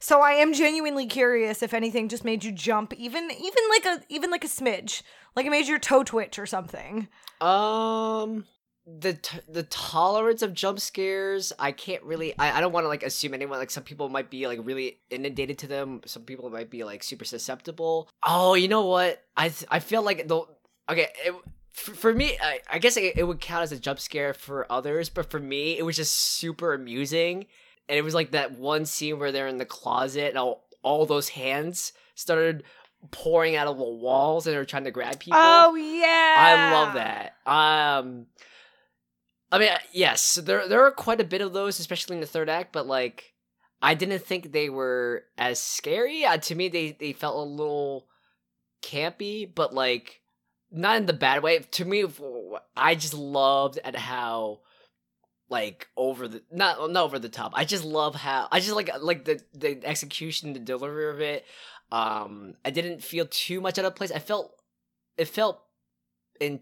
So 0.00 0.20
I 0.20 0.32
am 0.32 0.52
genuinely 0.52 1.06
curious 1.06 1.62
if 1.62 1.72
anything 1.72 2.08
just 2.08 2.24
made 2.24 2.42
you 2.42 2.50
jump, 2.50 2.92
even 2.94 3.30
even 3.30 3.62
like 3.70 3.84
a 3.84 4.02
even 4.08 4.32
like 4.32 4.42
a 4.42 4.48
smidge, 4.48 5.02
like 5.36 5.46
it 5.46 5.50
made 5.50 5.68
your 5.68 5.78
toe 5.78 6.02
twitch 6.02 6.40
or 6.40 6.46
something. 6.46 7.06
Um, 7.40 8.44
the 8.86 9.14
t- 9.14 9.38
the 9.48 9.62
tolerance 9.64 10.42
of 10.42 10.54
jump 10.54 10.80
scares, 10.80 11.52
I 11.58 11.72
can't 11.72 12.02
really. 12.02 12.36
I, 12.38 12.58
I 12.58 12.60
don't 12.60 12.72
want 12.72 12.84
to 12.84 12.88
like 12.88 13.02
assume 13.02 13.34
anyone. 13.34 13.58
Like 13.58 13.70
some 13.70 13.84
people 13.84 14.08
might 14.08 14.30
be 14.30 14.46
like 14.46 14.60
really 14.62 14.98
inundated 15.10 15.58
to 15.58 15.66
them. 15.66 16.00
Some 16.04 16.22
people 16.22 16.50
might 16.50 16.70
be 16.70 16.84
like 16.84 17.02
super 17.02 17.24
susceptible. 17.24 18.08
Oh, 18.26 18.54
you 18.54 18.68
know 18.68 18.86
what? 18.86 19.22
I 19.36 19.50
th- 19.50 19.68
I 19.70 19.78
feel 19.78 20.02
like 20.02 20.26
the 20.28 20.42
okay. 20.90 21.08
It, 21.24 21.34
for, 21.72 21.94
for 21.94 22.14
me, 22.14 22.36
I, 22.40 22.60
I 22.70 22.78
guess 22.78 22.96
it, 22.96 23.16
it 23.16 23.24
would 23.24 23.40
count 23.40 23.62
as 23.62 23.72
a 23.72 23.78
jump 23.78 23.98
scare 23.98 24.34
for 24.34 24.70
others, 24.70 25.08
but 25.08 25.30
for 25.30 25.40
me, 25.40 25.78
it 25.78 25.84
was 25.84 25.96
just 25.96 26.12
super 26.12 26.74
amusing. 26.74 27.46
And 27.88 27.98
it 27.98 28.02
was 28.02 28.14
like 28.14 28.32
that 28.32 28.58
one 28.58 28.84
scene 28.84 29.18
where 29.18 29.32
they're 29.32 29.48
in 29.48 29.58
the 29.58 29.64
closet 29.64 30.28
and 30.28 30.38
all, 30.38 30.68
all 30.82 31.06
those 31.06 31.30
hands 31.30 31.92
started 32.14 32.62
pouring 33.10 33.56
out 33.56 33.66
of 33.66 33.78
the 33.78 33.84
walls 33.84 34.46
and 34.46 34.54
they're 34.54 34.64
trying 34.64 34.84
to 34.84 34.90
grab 34.90 35.18
people. 35.18 35.40
Oh 35.42 35.74
yeah. 35.74 36.34
I 36.38 36.72
love 36.72 36.94
that. 36.94 37.36
Um, 37.46 38.26
I 39.52 39.58
mean, 39.58 39.68
yes, 39.92 40.36
there 40.36 40.66
there 40.66 40.84
are 40.84 40.90
quite 40.90 41.20
a 41.20 41.24
bit 41.24 41.42
of 41.42 41.52
those, 41.52 41.78
especially 41.78 42.16
in 42.16 42.20
the 42.20 42.26
third 42.26 42.48
act. 42.48 42.72
But 42.72 42.86
like, 42.86 43.34
I 43.82 43.94
didn't 43.94 44.22
think 44.22 44.50
they 44.50 44.70
were 44.70 45.24
as 45.36 45.58
scary. 45.58 46.24
Uh, 46.24 46.38
to 46.38 46.54
me, 46.54 46.68
they 46.68 46.92
they 46.92 47.12
felt 47.12 47.36
a 47.36 47.50
little 47.50 48.06
campy, 48.82 49.52
but 49.54 49.74
like 49.74 50.22
not 50.70 50.96
in 50.96 51.06
the 51.06 51.12
bad 51.12 51.42
way. 51.42 51.58
To 51.58 51.84
me, 51.84 52.06
I 52.74 52.94
just 52.94 53.12
loved 53.12 53.78
at 53.84 53.94
how 53.94 54.60
like 55.50 55.88
over 55.98 56.26
the 56.26 56.42
not 56.50 56.90
not 56.90 57.04
over 57.04 57.18
the 57.18 57.28
top. 57.28 57.52
I 57.54 57.66
just 57.66 57.84
love 57.84 58.14
how 58.14 58.48
I 58.50 58.58
just 58.58 58.74
like 58.74 58.90
like 59.00 59.26
the 59.26 59.40
the 59.52 59.80
execution, 59.84 60.54
the 60.54 60.60
delivery 60.60 61.10
of 61.10 61.20
it. 61.20 61.44
Um, 61.92 62.54
I 62.64 62.70
didn't 62.70 63.04
feel 63.04 63.26
too 63.30 63.60
much 63.60 63.78
out 63.78 63.84
of 63.84 63.94
place. 63.94 64.10
I 64.10 64.18
felt 64.18 64.54
it 65.18 65.26
felt 65.26 65.60
in 66.40 66.60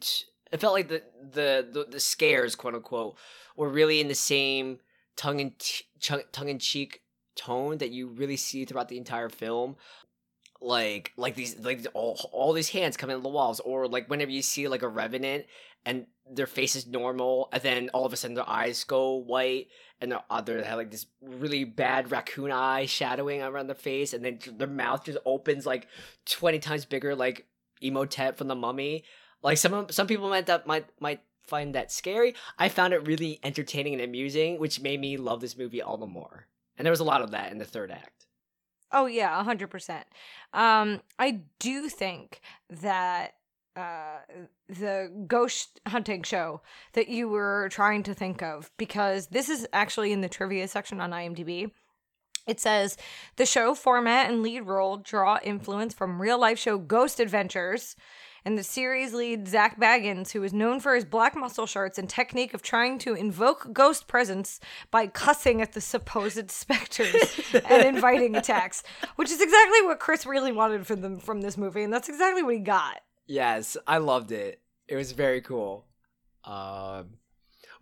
it 0.52 0.60
felt 0.60 0.74
like 0.74 0.88
the 0.88 1.02
the 1.20 1.68
the, 1.70 1.86
the 1.90 2.00
scares, 2.00 2.54
quote 2.54 2.74
unquote, 2.74 3.16
were 3.56 3.68
really 3.68 4.00
in 4.00 4.08
the 4.08 4.14
same 4.14 4.78
tongue 5.16 5.40
in 5.40 5.52
t- 5.58 5.84
tongue 6.00 6.48
in 6.48 6.58
cheek 6.58 7.02
tone 7.36 7.78
that 7.78 7.90
you 7.90 8.08
really 8.08 8.36
see 8.36 8.64
throughout 8.64 8.88
the 8.88 8.98
entire 8.98 9.28
film. 9.28 9.76
Like 10.60 11.12
like 11.16 11.36
these 11.36 11.58
like 11.58 11.86
all, 11.94 12.18
all 12.32 12.52
these 12.52 12.68
hands 12.68 12.96
coming 12.96 13.16
in 13.16 13.22
the 13.22 13.28
walls 13.28 13.60
or 13.60 13.88
like 13.88 14.08
whenever 14.08 14.30
you 14.30 14.42
see 14.42 14.68
like 14.68 14.82
a 14.82 14.88
revenant 14.88 15.46
and 15.86 16.06
their 16.30 16.46
face 16.46 16.76
is 16.76 16.86
normal 16.86 17.48
and 17.52 17.62
then 17.62 17.88
all 17.94 18.04
of 18.04 18.12
a 18.12 18.16
sudden 18.16 18.34
their 18.34 18.48
eyes 18.48 18.84
go 18.84 19.14
white 19.14 19.68
and 20.02 20.12
their 20.12 20.22
other 20.28 20.62
have 20.62 20.76
like 20.76 20.90
this 20.90 21.06
really 21.22 21.64
bad 21.64 22.10
raccoon 22.10 22.52
eye 22.52 22.84
shadowing 22.84 23.40
around 23.40 23.68
their 23.68 23.74
face 23.74 24.12
and 24.12 24.22
then 24.22 24.38
their 24.58 24.68
mouth 24.68 25.04
just 25.04 25.16
opens 25.24 25.64
like 25.64 25.88
20 26.26 26.58
times 26.58 26.84
bigger 26.84 27.14
like 27.14 27.46
Imhotep 27.80 28.36
from 28.36 28.48
the 28.48 28.54
mummy 28.54 29.04
like 29.42 29.58
some 29.58 29.86
some 29.90 30.06
people 30.06 30.28
might 30.28 30.46
that 30.46 30.66
might 30.66 30.86
might 31.00 31.20
find 31.42 31.74
that 31.74 31.90
scary 31.90 32.34
i 32.58 32.68
found 32.68 32.92
it 32.92 33.06
really 33.06 33.40
entertaining 33.42 33.94
and 33.94 34.02
amusing 34.02 34.58
which 34.58 34.80
made 34.80 35.00
me 35.00 35.16
love 35.16 35.40
this 35.40 35.56
movie 35.56 35.82
all 35.82 35.96
the 35.96 36.06
more 36.06 36.46
and 36.76 36.86
there 36.86 36.92
was 36.92 37.00
a 37.00 37.04
lot 37.04 37.22
of 37.22 37.32
that 37.32 37.50
in 37.50 37.58
the 37.58 37.64
third 37.64 37.90
act 37.90 38.20
Oh 38.92 39.06
yeah, 39.06 39.42
hundred 39.42 39.68
percent. 39.70 40.06
Um, 40.52 41.00
I 41.18 41.42
do 41.58 41.88
think 41.88 42.40
that 42.68 43.34
uh, 43.76 44.18
the 44.68 45.12
ghost 45.26 45.80
hunting 45.86 46.22
show 46.24 46.60
that 46.94 47.08
you 47.08 47.28
were 47.28 47.68
trying 47.70 48.02
to 48.04 48.14
think 48.14 48.42
of, 48.42 48.70
because 48.76 49.28
this 49.28 49.48
is 49.48 49.66
actually 49.72 50.12
in 50.12 50.22
the 50.22 50.28
trivia 50.28 50.66
section 50.66 51.00
on 51.00 51.12
IMDb. 51.12 51.70
It 52.46 52.58
says 52.58 52.96
the 53.36 53.46
show 53.46 53.74
format 53.74 54.28
and 54.28 54.42
lead 54.42 54.62
role 54.62 54.96
draw 54.96 55.38
influence 55.42 55.94
from 55.94 56.20
real 56.20 56.40
life 56.40 56.58
show 56.58 56.78
Ghost 56.78 57.20
Adventures 57.20 57.94
and 58.44 58.58
the 58.58 58.62
series 58.62 59.12
lead 59.12 59.48
Zak 59.48 59.78
Bagans, 59.78 60.32
who 60.32 60.42
is 60.42 60.52
known 60.52 60.80
for 60.80 60.94
his 60.94 61.04
black 61.04 61.36
muscle 61.36 61.66
shirts 61.66 61.98
and 61.98 62.08
technique 62.08 62.54
of 62.54 62.62
trying 62.62 62.98
to 63.00 63.14
invoke 63.14 63.72
ghost 63.72 64.06
presence 64.06 64.60
by 64.90 65.06
cussing 65.06 65.60
at 65.60 65.72
the 65.72 65.80
supposed 65.80 66.50
specters 66.52 67.14
and 67.52 67.84
inviting 67.96 68.36
attacks, 68.36 68.82
which 69.16 69.30
is 69.30 69.40
exactly 69.40 69.82
what 69.82 70.00
Chris 70.00 70.26
really 70.26 70.52
wanted 70.52 70.86
from 70.86 71.00
them 71.00 71.18
from 71.18 71.40
this 71.40 71.56
movie, 71.56 71.82
and 71.82 71.92
that's 71.92 72.08
exactly 72.08 72.42
what 72.42 72.54
he 72.54 72.60
got. 72.60 73.00
Yes, 73.26 73.76
I 73.86 73.98
loved 73.98 74.32
it. 74.32 74.60
It 74.88 74.96
was 74.96 75.12
very 75.12 75.40
cool. 75.40 75.86
Um, 76.44 77.10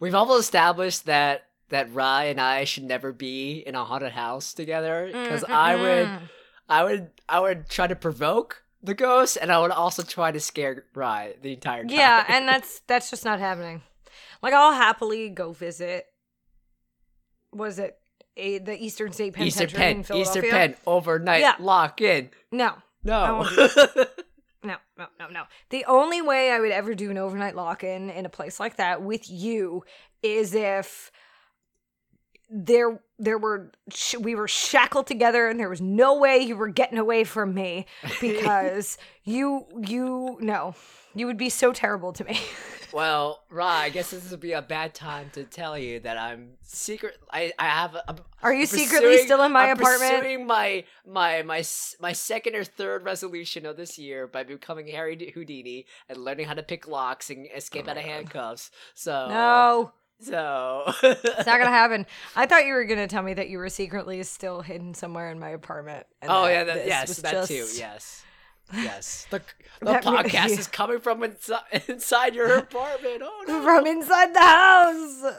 we've 0.00 0.14
almost 0.14 0.40
established 0.40 1.06
that 1.06 1.44
that 1.70 1.92
Rye 1.92 2.24
and 2.24 2.40
I 2.40 2.64
should 2.64 2.84
never 2.84 3.12
be 3.12 3.58
in 3.66 3.74
a 3.74 3.84
haunted 3.84 4.12
house 4.12 4.54
together 4.54 5.06
because. 5.06 5.44
I 5.44 5.76
would, 5.76 6.10
I 6.68 6.84
would, 6.84 7.10
I 7.28 7.40
would 7.40 7.68
try 7.68 7.86
to 7.86 7.96
provoke 7.96 8.64
the 8.82 8.94
ghost, 8.94 9.38
and 9.40 9.50
I 9.50 9.58
would 9.60 9.70
also 9.70 10.02
try 10.02 10.30
to 10.30 10.40
scare 10.40 10.84
Rye 10.94 11.34
the 11.42 11.52
entire 11.52 11.82
time. 11.82 11.90
Yeah, 11.90 12.24
and 12.28 12.48
that's 12.48 12.80
that's 12.86 13.10
just 13.10 13.24
not 13.24 13.40
happening. 13.40 13.82
Like 14.42 14.54
I'll 14.54 14.74
happily 14.74 15.28
go 15.30 15.52
visit. 15.52 16.06
Was 17.52 17.78
it 17.78 17.98
a, 18.36 18.58
the 18.58 18.82
Eastern 18.82 19.12
State 19.12 19.34
Penitentiary 19.34 19.66
Eastern 19.66 19.80
Penn, 19.80 19.96
in 19.96 20.02
Philadelphia? 20.02 20.42
Eastern 20.42 20.50
Penn 20.50 20.74
overnight 20.86 21.40
yeah. 21.40 21.54
lock 21.58 22.00
in. 22.00 22.30
No, 22.52 22.74
no, 23.04 23.48
no, 24.62 24.76
no, 24.96 25.06
no, 25.18 25.28
no. 25.30 25.44
The 25.70 25.84
only 25.86 26.22
way 26.22 26.50
I 26.50 26.60
would 26.60 26.70
ever 26.70 26.94
do 26.94 27.10
an 27.10 27.18
overnight 27.18 27.56
lock 27.56 27.82
in 27.82 28.10
in 28.10 28.26
a 28.26 28.30
place 28.30 28.60
like 28.60 28.76
that 28.76 29.02
with 29.02 29.30
you 29.30 29.84
is 30.22 30.54
if 30.54 31.10
there 32.50 33.00
there 33.18 33.38
were 33.38 33.70
sh- 33.92 34.16
we 34.16 34.34
were 34.34 34.48
shackled 34.48 35.06
together 35.06 35.48
and 35.48 35.58
there 35.60 35.68
was 35.68 35.80
no 35.80 36.16
way 36.18 36.38
you 36.38 36.56
were 36.56 36.68
getting 36.68 36.98
away 36.98 37.24
from 37.24 37.54
me 37.54 37.84
because 38.20 38.96
you 39.24 39.66
you 39.86 40.38
no 40.40 40.74
you 41.14 41.26
would 41.26 41.36
be 41.38 41.48
so 41.50 41.72
terrible 41.72 42.12
to 42.12 42.24
me. 42.24 42.38
Well 42.90 43.42
Ra, 43.50 43.66
i 43.66 43.90
guess 43.90 44.12
this 44.12 44.30
would 44.30 44.40
be 44.40 44.52
a 44.52 44.62
bad 44.62 44.94
time 44.94 45.28
to 45.34 45.44
tell 45.44 45.76
you 45.78 46.00
that 46.00 46.16
i'm 46.16 46.52
secret 46.62 47.18
i 47.30 47.52
i 47.58 47.66
have 47.66 47.94
a, 47.94 48.16
are 48.42 48.54
you 48.54 48.64
secretly 48.64 49.18
still 49.18 49.42
in 49.42 49.52
my 49.52 49.66
I'm 49.66 49.78
apartment? 49.78 50.14
pursuing 50.22 50.46
my 50.46 50.84
my 51.06 51.42
my 51.42 51.62
my 52.00 52.12
second 52.14 52.56
or 52.56 52.64
third 52.64 53.04
resolution 53.04 53.66
of 53.66 53.76
this 53.76 53.98
year 53.98 54.26
by 54.26 54.42
becoming 54.42 54.86
harry 54.86 55.30
houdini 55.34 55.84
and 56.08 56.24
learning 56.24 56.46
how 56.46 56.54
to 56.54 56.62
pick 56.62 56.88
locks 56.88 57.28
and 57.28 57.46
escape 57.54 57.84
oh 57.88 57.90
out 57.90 57.98
of 57.98 58.04
handcuffs. 58.04 58.70
So 58.94 59.28
no 59.28 59.92
so 60.20 60.92
it's 61.02 61.46
not 61.46 61.58
gonna 61.58 61.66
happen. 61.66 62.06
I 62.34 62.46
thought 62.46 62.66
you 62.66 62.74
were 62.74 62.84
gonna 62.84 63.06
tell 63.06 63.22
me 63.22 63.34
that 63.34 63.48
you 63.48 63.58
were 63.58 63.68
secretly 63.68 64.22
still 64.24 64.60
hidden 64.60 64.94
somewhere 64.94 65.30
in 65.30 65.38
my 65.38 65.50
apartment. 65.50 66.06
oh 66.22 66.46
yeah, 66.46 66.64
that, 66.64 66.86
yes, 66.86 67.16
that 67.18 67.32
just... 67.32 67.48
too. 67.48 67.66
Yes, 67.76 68.24
yes. 68.74 69.26
The 69.30 69.42
the 69.80 69.92
podcast 69.94 70.58
is 70.58 70.66
coming 70.66 70.98
from 70.98 71.22
inside 71.22 71.82
inside 71.86 72.34
your 72.34 72.58
apartment. 72.58 73.22
Oh 73.22 73.44
no, 73.46 73.62
from 73.62 73.86
inside 73.86 74.34
the 74.34 74.40
house. 74.40 75.34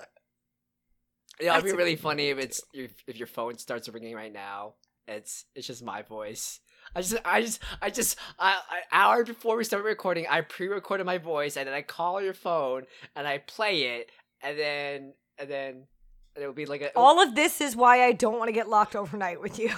Yeah, 1.42 1.58
it'd 1.58 1.66
be 1.66 1.78
really 1.78 1.96
funny 1.96 2.30
if 2.30 2.40
it's 2.40 2.62
if 2.74 3.18
your 3.18 3.28
phone 3.28 3.58
starts 3.58 3.90
ringing 3.90 4.16
right 4.16 4.32
now. 4.32 4.76
It's 5.08 5.46
it's 5.56 5.68
just 5.68 5.84
my 5.84 6.04
voice. 6.04 6.60
I 6.96 7.02
just, 7.02 7.18
I 7.24 7.42
just, 7.42 7.62
I 7.82 7.90
just, 7.90 8.18
I, 8.40 8.60
I, 8.70 8.80
hour 8.92 9.24
before 9.24 9.58
we 9.58 9.64
start 9.64 9.84
recording, 9.84 10.26
I 10.28 10.42
pre-recorded 10.42 11.06
my 11.06 11.20
voice, 11.20 11.56
and 11.56 11.68
then 11.68 11.76
I 11.76 11.84
call 11.84 12.22
your 12.22 12.34
phone 12.34 12.84
and 13.16 13.28
I 13.28 13.38
play 13.38 13.84
it, 13.84 14.10
and 14.42 14.58
then 14.58 15.14
and 15.38 15.50
then 15.50 15.84
it 16.36 16.46
would 16.46 16.56
be 16.56 16.66
like 16.66 16.82
a 16.82 16.92
all 16.96 17.22
of 17.22 17.36
this 17.36 17.62
is 17.62 17.76
why 17.76 18.04
I 18.04 18.12
don't 18.12 18.38
want 18.38 18.48
to 18.48 18.54
get 18.54 18.70
locked 18.70 18.96
overnight 18.96 19.42
with 19.42 19.60
you 19.60 19.72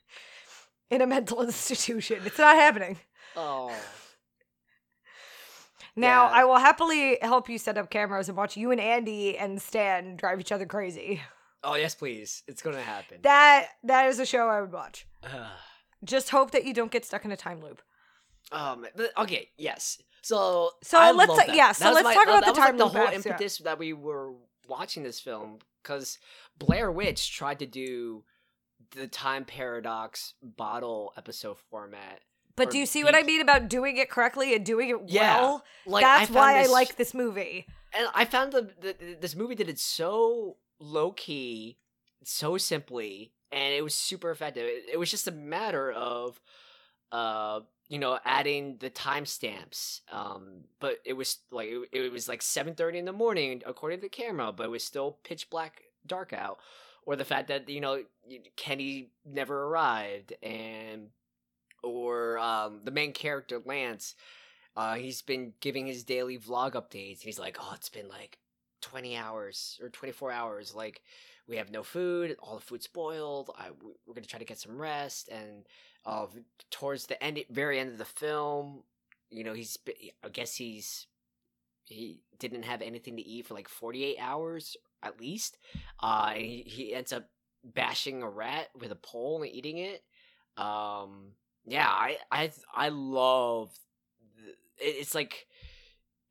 in 0.90 1.00
a 1.00 1.06
mental 1.06 1.42
institution. 1.42 2.20
It's 2.24 2.38
not 2.38 2.56
happening. 2.56 2.98
Oh. 3.36 3.72
Now 5.96 6.26
yeah. 6.26 6.32
I 6.32 6.44
will 6.44 6.58
happily 6.58 7.18
help 7.22 7.48
you 7.48 7.58
set 7.58 7.76
up 7.76 7.90
cameras 7.90 8.28
and 8.28 8.36
watch 8.36 8.56
you 8.56 8.70
and 8.70 8.80
Andy 8.80 9.36
and 9.36 9.60
Stan 9.60 10.16
drive 10.16 10.40
each 10.40 10.52
other 10.52 10.66
crazy. 10.66 11.22
Oh 11.64 11.74
yes, 11.74 11.94
please. 11.94 12.42
It's 12.46 12.62
gonna 12.62 12.80
happen. 12.80 13.18
That 13.22 13.68
that 13.84 14.06
is 14.06 14.20
a 14.20 14.26
show 14.26 14.48
I 14.48 14.60
would 14.60 14.72
watch. 14.72 15.06
Just 16.04 16.30
hope 16.30 16.52
that 16.52 16.64
you 16.64 16.72
don't 16.72 16.92
get 16.92 17.04
stuck 17.04 17.24
in 17.24 17.32
a 17.32 17.36
time 17.36 17.60
loop. 17.60 17.82
Um. 18.52 18.86
Okay. 19.18 19.50
Yes. 19.56 19.98
So 20.22 20.70
so 20.82 20.98
I 20.98 21.12
let's 21.12 21.32
yeah. 21.54 21.72
So 21.72 21.90
let's 21.92 22.04
my, 22.04 22.14
talk 22.14 22.26
about 22.26 22.44
the 22.44 22.52
time 22.52 22.76
like 22.76 22.78
the 22.78 22.88
whole 22.88 23.08
impetus 23.08 23.60
yeah. 23.60 23.64
that 23.64 23.78
we 23.78 23.92
were 23.92 24.32
watching 24.68 25.02
this 25.02 25.20
film 25.20 25.58
because 25.82 26.18
Blair 26.58 26.90
Witch 26.90 27.34
tried 27.34 27.60
to 27.60 27.66
do 27.66 28.24
the 28.92 29.06
time 29.06 29.44
paradox 29.44 30.34
bottle 30.42 31.12
episode 31.16 31.58
format. 31.70 32.20
But 32.56 32.70
do 32.72 32.78
you 32.78 32.86
see 32.86 33.04
what 33.04 33.14
I 33.14 33.22
mean 33.22 33.40
about 33.40 33.68
doing 33.68 33.98
it 33.98 34.10
correctly 34.10 34.52
and 34.54 34.66
doing 34.66 34.88
it 34.88 34.96
yeah, 35.06 35.40
well? 35.40 35.64
Like, 35.86 36.02
That's 36.02 36.30
I 36.30 36.34
why 36.34 36.58
this, 36.58 36.68
I 36.68 36.72
like 36.72 36.96
this 36.96 37.14
movie. 37.14 37.66
And 37.96 38.08
I 38.14 38.24
found 38.24 38.52
the, 38.52 38.68
the 38.80 39.16
this 39.20 39.36
movie 39.36 39.54
did 39.54 39.68
it 39.68 39.78
so 39.78 40.56
low 40.80 41.12
key, 41.12 41.78
so 42.24 42.58
simply, 42.58 43.32
and 43.52 43.74
it 43.74 43.84
was 43.84 43.94
super 43.94 44.30
effective. 44.32 44.64
It, 44.64 44.84
it 44.94 44.98
was 44.98 45.10
just 45.10 45.28
a 45.28 45.32
matter 45.32 45.92
of 45.92 46.40
uh 47.12 47.60
you 47.88 47.98
know 47.98 48.18
adding 48.24 48.76
the 48.80 48.90
timestamps 48.90 50.00
um 50.12 50.64
but 50.80 50.98
it 51.04 51.14
was 51.14 51.38
like 51.50 51.68
it, 51.68 51.88
it 51.92 52.12
was 52.12 52.28
like 52.28 52.42
7:30 52.42 52.96
in 52.96 53.04
the 53.04 53.12
morning 53.12 53.62
according 53.66 53.98
to 53.98 54.02
the 54.02 54.08
camera 54.08 54.52
but 54.52 54.64
it 54.64 54.70
was 54.70 54.84
still 54.84 55.18
pitch 55.24 55.50
black 55.50 55.82
dark 56.06 56.32
out 56.32 56.58
or 57.06 57.16
the 57.16 57.24
fact 57.24 57.48
that 57.48 57.68
you 57.68 57.80
know 57.80 58.02
Kenny 58.56 59.10
never 59.24 59.64
arrived 59.64 60.34
and 60.42 61.08
or 61.82 62.38
um 62.38 62.80
the 62.84 62.90
main 62.90 63.12
character 63.12 63.60
Lance 63.64 64.14
uh 64.76 64.94
he's 64.94 65.22
been 65.22 65.52
giving 65.60 65.86
his 65.86 66.04
daily 66.04 66.38
vlog 66.38 66.72
updates 66.72 67.20
he's 67.20 67.38
like 67.38 67.56
oh 67.60 67.72
it's 67.74 67.88
been 67.88 68.08
like 68.08 68.38
20 68.82 69.16
hours 69.16 69.78
or 69.82 69.88
24 69.88 70.30
hours 70.30 70.74
like 70.74 71.02
we 71.48 71.56
have 71.56 71.70
no 71.70 71.82
food 71.82 72.36
all 72.40 72.56
the 72.56 72.60
food's 72.60 72.84
spoiled 72.84 73.50
I, 73.58 73.70
we're 74.06 74.14
gonna 74.14 74.26
try 74.26 74.38
to 74.38 74.44
get 74.44 74.58
some 74.58 74.80
rest 74.80 75.28
and 75.28 75.64
of 76.04 76.34
towards 76.70 77.06
the 77.06 77.22
end, 77.22 77.38
very 77.50 77.78
end 77.78 77.92
of 77.92 77.98
the 77.98 78.04
film, 78.04 78.82
you 79.30 79.44
know, 79.44 79.52
he's 79.52 79.78
I 80.24 80.28
guess 80.28 80.54
he's 80.56 81.06
he 81.84 82.20
didn't 82.38 82.64
have 82.64 82.82
anything 82.82 83.16
to 83.16 83.26
eat 83.26 83.46
for 83.46 83.54
like 83.54 83.68
48 83.68 84.16
hours 84.20 84.76
at 85.02 85.20
least. 85.20 85.58
Uh, 86.02 86.32
and 86.34 86.44
he, 86.44 86.62
he 86.66 86.94
ends 86.94 87.12
up 87.12 87.28
bashing 87.64 88.22
a 88.22 88.28
rat 88.28 88.68
with 88.78 88.92
a 88.92 88.96
pole 88.96 89.42
and 89.42 89.52
eating 89.52 89.78
it. 89.78 90.02
Um, 90.56 91.32
yeah, 91.66 91.88
I 91.88 92.18
I 92.30 92.50
I 92.74 92.88
love. 92.88 93.70
It's 94.78 95.14
like 95.14 95.46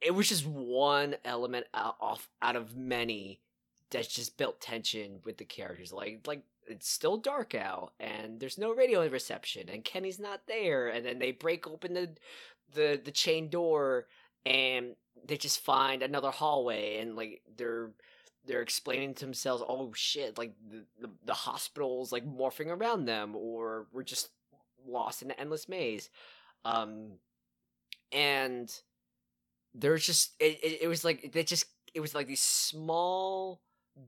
it 0.02 0.14
was 0.14 0.30
just 0.30 0.46
one 0.46 1.16
element 1.26 1.66
off 1.74 2.30
out 2.42 2.56
of 2.56 2.76
many 2.76 3.40
that 3.92 4.08
just 4.10 4.38
built 4.38 4.62
tension 4.62 5.20
with 5.24 5.38
the 5.38 5.46
characters. 5.46 5.94
Like 5.94 6.22
like 6.26 6.44
it's 6.68 6.90
still 6.90 7.18
dark 7.18 7.56
out 7.56 7.94
and 8.00 8.40
there's 8.40 8.58
no 8.58 8.74
radio 8.74 9.08
reception 9.10 9.70
and 9.70 9.84
Kenny's 9.84 10.20
not 10.20 10.42
there 10.48 10.88
and 10.88 11.06
then 11.06 11.20
they 11.20 11.32
break 11.32 11.68
open 11.68 11.94
the 11.94 12.10
the 12.74 13.02
the 13.04 13.12
chain 13.12 13.50
door 13.50 14.08
and 14.46 14.96
they 15.26 15.38
just 15.38 15.60
find 15.60 16.02
another 16.02 16.32
hallway 16.32 16.98
and 17.00 17.16
like 17.16 17.42
they're 17.58 17.92
they're 18.46 18.62
explaining 18.62 19.14
to 19.14 19.26
themselves 19.26 19.64
oh 19.68 19.92
shit 19.94 20.38
like 20.38 20.54
the, 20.70 20.84
the, 21.02 21.10
the 21.26 21.34
hospital's 21.34 22.12
like 22.12 22.26
morphing 22.26 22.68
around 22.68 23.06
them 23.06 23.36
or 23.36 23.88
we're 23.92 24.04
just 24.04 24.30
lost 24.88 25.22
in 25.22 25.32
an 25.32 25.38
endless 25.40 25.68
maze. 25.68 26.10
Um 26.66 27.14
and 28.12 28.74
there's 29.74 30.06
just 30.06 30.32
it, 30.40 30.60
it, 30.64 30.80
it 30.84 30.88
was 30.88 31.04
like 31.04 31.32
they 31.34 31.44
just 31.44 31.66
it 31.94 32.00
was 32.00 32.16
like 32.16 32.28
these 32.28 32.42
small 32.42 33.62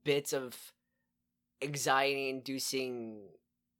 bits 0.04 0.34
of 0.34 0.56
anxiety 1.62 2.30
inducing 2.30 3.22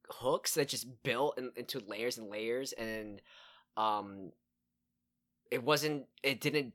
hooks 0.08 0.54
that 0.54 0.68
just 0.68 1.02
built 1.02 1.38
in, 1.38 1.50
into 1.56 1.80
layers 1.86 2.18
and 2.18 2.28
layers 2.28 2.72
and 2.72 3.22
um 3.76 4.32
it 5.50 5.62
wasn't 5.62 6.04
it 6.22 6.40
didn't 6.40 6.72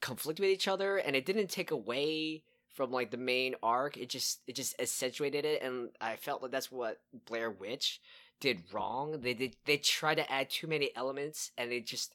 conflict 0.00 0.40
with 0.40 0.50
each 0.50 0.68
other 0.68 0.98
and 0.98 1.16
it 1.16 1.24
didn't 1.26 1.48
take 1.48 1.70
away 1.70 2.42
from 2.76 2.92
like 2.92 3.10
the 3.10 3.16
main 3.16 3.54
arc. 3.62 3.96
It 3.96 4.10
just 4.10 4.40
it 4.46 4.54
just 4.54 4.78
accentuated 4.80 5.44
it 5.44 5.62
and 5.62 5.88
i 6.00 6.16
felt 6.16 6.42
like 6.42 6.50
that's 6.50 6.70
what 6.70 7.00
blair 7.26 7.50
witch 7.50 8.00
did 8.38 8.62
wrong. 8.72 9.20
They 9.20 9.34
did 9.34 9.56
they 9.64 9.78
tried 9.78 10.16
to 10.16 10.30
add 10.30 10.50
too 10.50 10.66
many 10.66 10.90
elements 10.94 11.52
and 11.56 11.72
it 11.72 11.86
just 11.86 12.14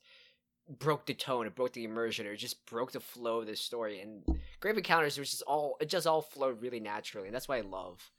broke 0.69 1.05
the 1.07 1.13
tone. 1.15 1.47
It 1.47 1.55
broke 1.55 1.73
the 1.73 1.83
immersion. 1.83 2.27
It 2.27 2.35
just 2.37 2.65
broke 2.65 2.91
the 2.91 2.99
flow 2.99 3.39
of 3.39 3.47
the 3.47 3.55
story 3.55 3.99
and 3.99 4.23
grave 4.61 4.77
encounters 4.77 5.17
was 5.17 5.29
just 5.29 5.43
all 5.43 5.75
it 5.81 5.89
just 5.89 6.07
all 6.07 6.21
flowed 6.21 6.61
really 6.61 6.79
naturally 6.79 7.27
and 7.27 7.35
that's 7.35 7.49
why 7.49 7.57
i 7.57 7.61
love 7.61 8.11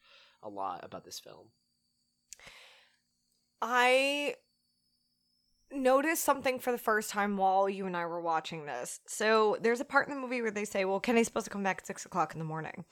a 0.42 0.48
lot 0.48 0.84
about 0.84 1.04
this 1.04 1.18
film 1.18 1.46
I 3.62 4.34
noticed 5.70 6.24
something 6.24 6.58
for 6.58 6.72
the 6.72 6.78
first 6.78 7.10
time 7.10 7.36
while 7.36 7.68
you 7.68 7.86
and 7.86 7.96
I 7.96 8.04
were 8.04 8.20
watching 8.20 8.66
this. 8.66 9.00
So 9.06 9.56
there's 9.62 9.80
a 9.80 9.84
part 9.84 10.08
in 10.08 10.14
the 10.14 10.20
movie 10.20 10.42
where 10.42 10.50
they 10.50 10.64
say, 10.64 10.84
"Well, 10.84 11.00
Kenny's 11.00 11.28
supposed 11.28 11.44
to 11.44 11.50
come 11.50 11.62
back 11.62 11.78
at 11.78 11.86
six 11.86 12.04
o'clock 12.04 12.34
in 12.34 12.40
the 12.40 12.44
morning," 12.44 12.84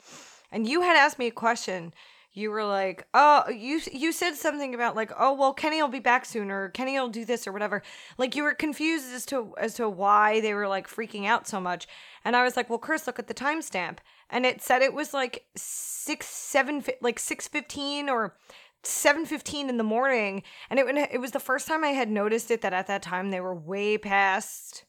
and 0.52 0.66
you 0.66 0.82
had 0.82 0.96
asked 0.96 1.18
me 1.18 1.26
a 1.26 1.32
question. 1.32 1.92
You 2.32 2.50
were 2.50 2.64
like, 2.64 3.06
"Oh, 3.12 3.48
you 3.48 3.80
you 3.92 4.12
said 4.12 4.36
something 4.36 4.72
about 4.74 4.94
like, 4.94 5.10
oh, 5.18 5.32
well, 5.34 5.52
Kenny 5.52 5.82
will 5.82 5.88
be 5.88 5.98
back 5.98 6.24
soon, 6.24 6.50
or 6.50 6.68
Kenny 6.68 6.98
will 6.98 7.08
do 7.08 7.24
this 7.24 7.46
or 7.46 7.52
whatever." 7.52 7.82
Like 8.18 8.36
you 8.36 8.44
were 8.44 8.54
confused 8.54 9.12
as 9.12 9.26
to 9.26 9.54
as 9.58 9.74
to 9.74 9.88
why 9.88 10.40
they 10.40 10.54
were 10.54 10.68
like 10.68 10.88
freaking 10.88 11.26
out 11.26 11.48
so 11.48 11.60
much, 11.60 11.88
and 12.24 12.36
I 12.36 12.44
was 12.44 12.56
like, 12.56 12.70
"Well, 12.70 12.78
Chris, 12.78 13.06
look 13.06 13.18
at 13.18 13.26
the 13.26 13.34
timestamp," 13.34 13.98
and 14.30 14.46
it 14.46 14.62
said 14.62 14.82
it 14.82 14.94
was 14.94 15.12
like 15.12 15.46
six 15.56 16.26
seven 16.26 16.84
like 17.00 17.18
six 17.18 17.48
fifteen 17.48 18.08
or 18.08 18.36
7:15 18.82 19.68
in 19.68 19.76
the 19.76 19.84
morning. 19.84 20.42
And 20.70 20.78
it 20.78 20.86
it 21.12 21.20
was 21.20 21.32
the 21.32 21.40
first 21.40 21.66
time 21.66 21.84
I 21.84 21.88
had 21.88 22.10
noticed 22.10 22.50
it 22.50 22.62
that 22.62 22.72
at 22.72 22.86
that 22.86 23.02
time 23.02 23.30
they 23.30 23.40
were 23.40 23.54
way 23.54 23.98
past 23.98 24.84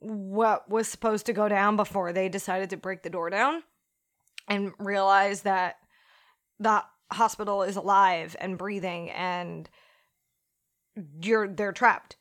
what 0.00 0.68
was 0.68 0.88
supposed 0.88 1.26
to 1.26 1.32
go 1.32 1.48
down 1.48 1.76
before 1.76 2.12
they 2.12 2.28
decided 2.28 2.70
to 2.70 2.76
break 2.76 3.02
the 3.02 3.10
door 3.10 3.30
down 3.30 3.62
and 4.48 4.72
realize 4.78 5.42
that 5.42 5.76
the 6.58 6.84
hospital 7.10 7.62
is 7.62 7.76
alive 7.76 8.34
and 8.40 8.56
breathing 8.58 9.10
and 9.10 9.68
you're 11.20 11.48
they're 11.48 11.72
trapped. 11.72 12.16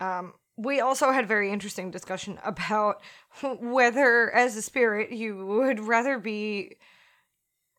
Um 0.00 0.34
we 0.56 0.80
also 0.80 1.10
had 1.12 1.26
very 1.26 1.50
interesting 1.50 1.90
discussion 1.90 2.38
about 2.44 3.00
whether 3.60 4.30
as 4.34 4.56
a 4.56 4.62
spirit 4.62 5.10
you 5.12 5.46
would 5.46 5.80
rather 5.80 6.18
be 6.18 6.76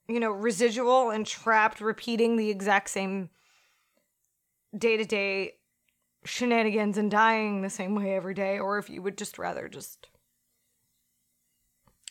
you 0.07 0.19
know, 0.19 0.31
residual 0.31 1.11
and 1.11 1.25
trapped 1.25 1.79
repeating 1.79 2.35
the 2.35 2.49
exact 2.49 2.89
same 2.89 3.29
day 4.77 4.97
to 4.97 5.05
day 5.05 5.53
shenanigans 6.25 6.97
and 6.97 7.09
dying 7.09 7.61
the 7.61 7.69
same 7.69 7.95
way 7.95 8.13
every 8.13 8.33
day, 8.33 8.59
or 8.59 8.77
if 8.77 8.89
you 8.89 9.01
would 9.01 9.17
just 9.17 9.37
rather 9.37 9.67
just 9.69 10.07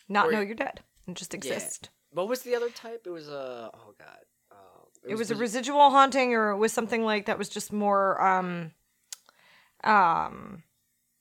not 0.09 0.27
Or- 0.27 0.31
know 0.31 0.41
you're 0.41 0.55
dead 0.55 0.81
and 1.07 1.15
just 1.15 1.33
exist. 1.33 1.89
What 2.13 2.27
was 2.27 2.41
the 2.43 2.55
other 2.55 2.69
type 2.69 3.03
it 3.05 3.09
was 3.09 3.27
a 3.27 3.69
oh 3.73 3.93
god 3.99 4.19
um, 4.51 4.87
It 5.09 5.15
was 5.15 5.31
a 5.31 5.35
residual 5.35 5.89
haunting, 5.89 6.33
or 6.33 6.51
it 6.51 6.57
was 6.57 6.71
something 6.71 7.03
like 7.03 7.25
that 7.25 7.37
was 7.37 7.49
just 7.49 7.73
more, 7.73 8.21
um, 8.21 8.71
um, 9.83 10.63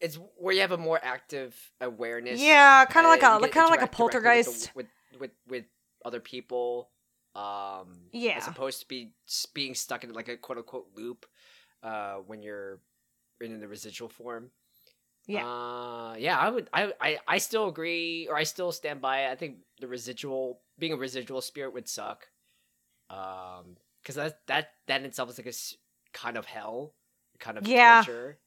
it's 0.00 0.16
where 0.36 0.54
you 0.54 0.60
have 0.60 0.72
a 0.72 0.76
more 0.76 1.00
active 1.02 1.54
awareness 1.80 2.40
yeah, 2.40 2.84
kind 2.86 3.06
of 3.06 3.10
like 3.10 3.22
a, 3.22 3.48
kind 3.48 3.64
of 3.64 3.70
like 3.70 3.82
a 3.82 3.86
directly 3.86 3.86
with 3.86 3.88
the- 3.90 3.96
poltergeist. 3.96 4.72
with, 4.74 4.86
with 5.18 5.30
with 5.48 5.64
other 6.04 6.20
people 6.20 6.90
um 7.34 8.10
Yeah. 8.12 8.36
as 8.36 8.46
opposed 8.48 8.80
to 8.80 8.88
be 8.88 9.12
being 9.54 9.74
stuck 9.74 10.04
in 10.04 10.12
like 10.12 10.28
a 10.28 10.36
quote 10.36 10.58
unquote 10.58 10.88
loop 10.94 11.24
uh 11.82 12.16
when 12.26 12.42
you're 12.42 12.80
in 13.40 13.58
the 13.60 13.68
residual 13.68 14.08
form 14.08 14.50
Yeah. 15.26 15.46
uh 15.46 16.14
yeah 16.18 16.36
i 16.38 16.48
would 16.50 16.68
i 16.72 16.92
i, 17.00 17.18
I 17.28 17.38
still 17.38 17.68
agree 17.68 18.26
or 18.28 18.36
i 18.36 18.42
still 18.42 18.72
stand 18.72 19.00
by 19.00 19.26
it 19.26 19.30
i 19.30 19.34
think 19.36 19.58
the 19.80 19.86
residual 19.86 20.60
being 20.78 20.92
a 20.92 20.96
residual 20.96 21.40
spirit 21.40 21.72
would 21.74 21.88
suck 21.88 22.26
um 23.08 23.76
because 24.02 24.16
that 24.16 24.40
that 24.48 24.70
that 24.88 25.00
in 25.00 25.06
itself 25.06 25.30
is 25.30 25.38
like 25.38 25.46
a 25.46 25.54
kind 26.12 26.36
of 26.36 26.44
hell 26.46 26.94
kind 27.38 27.56
of 27.56 27.66
Yeah. 27.66 28.02
torture 28.04 28.38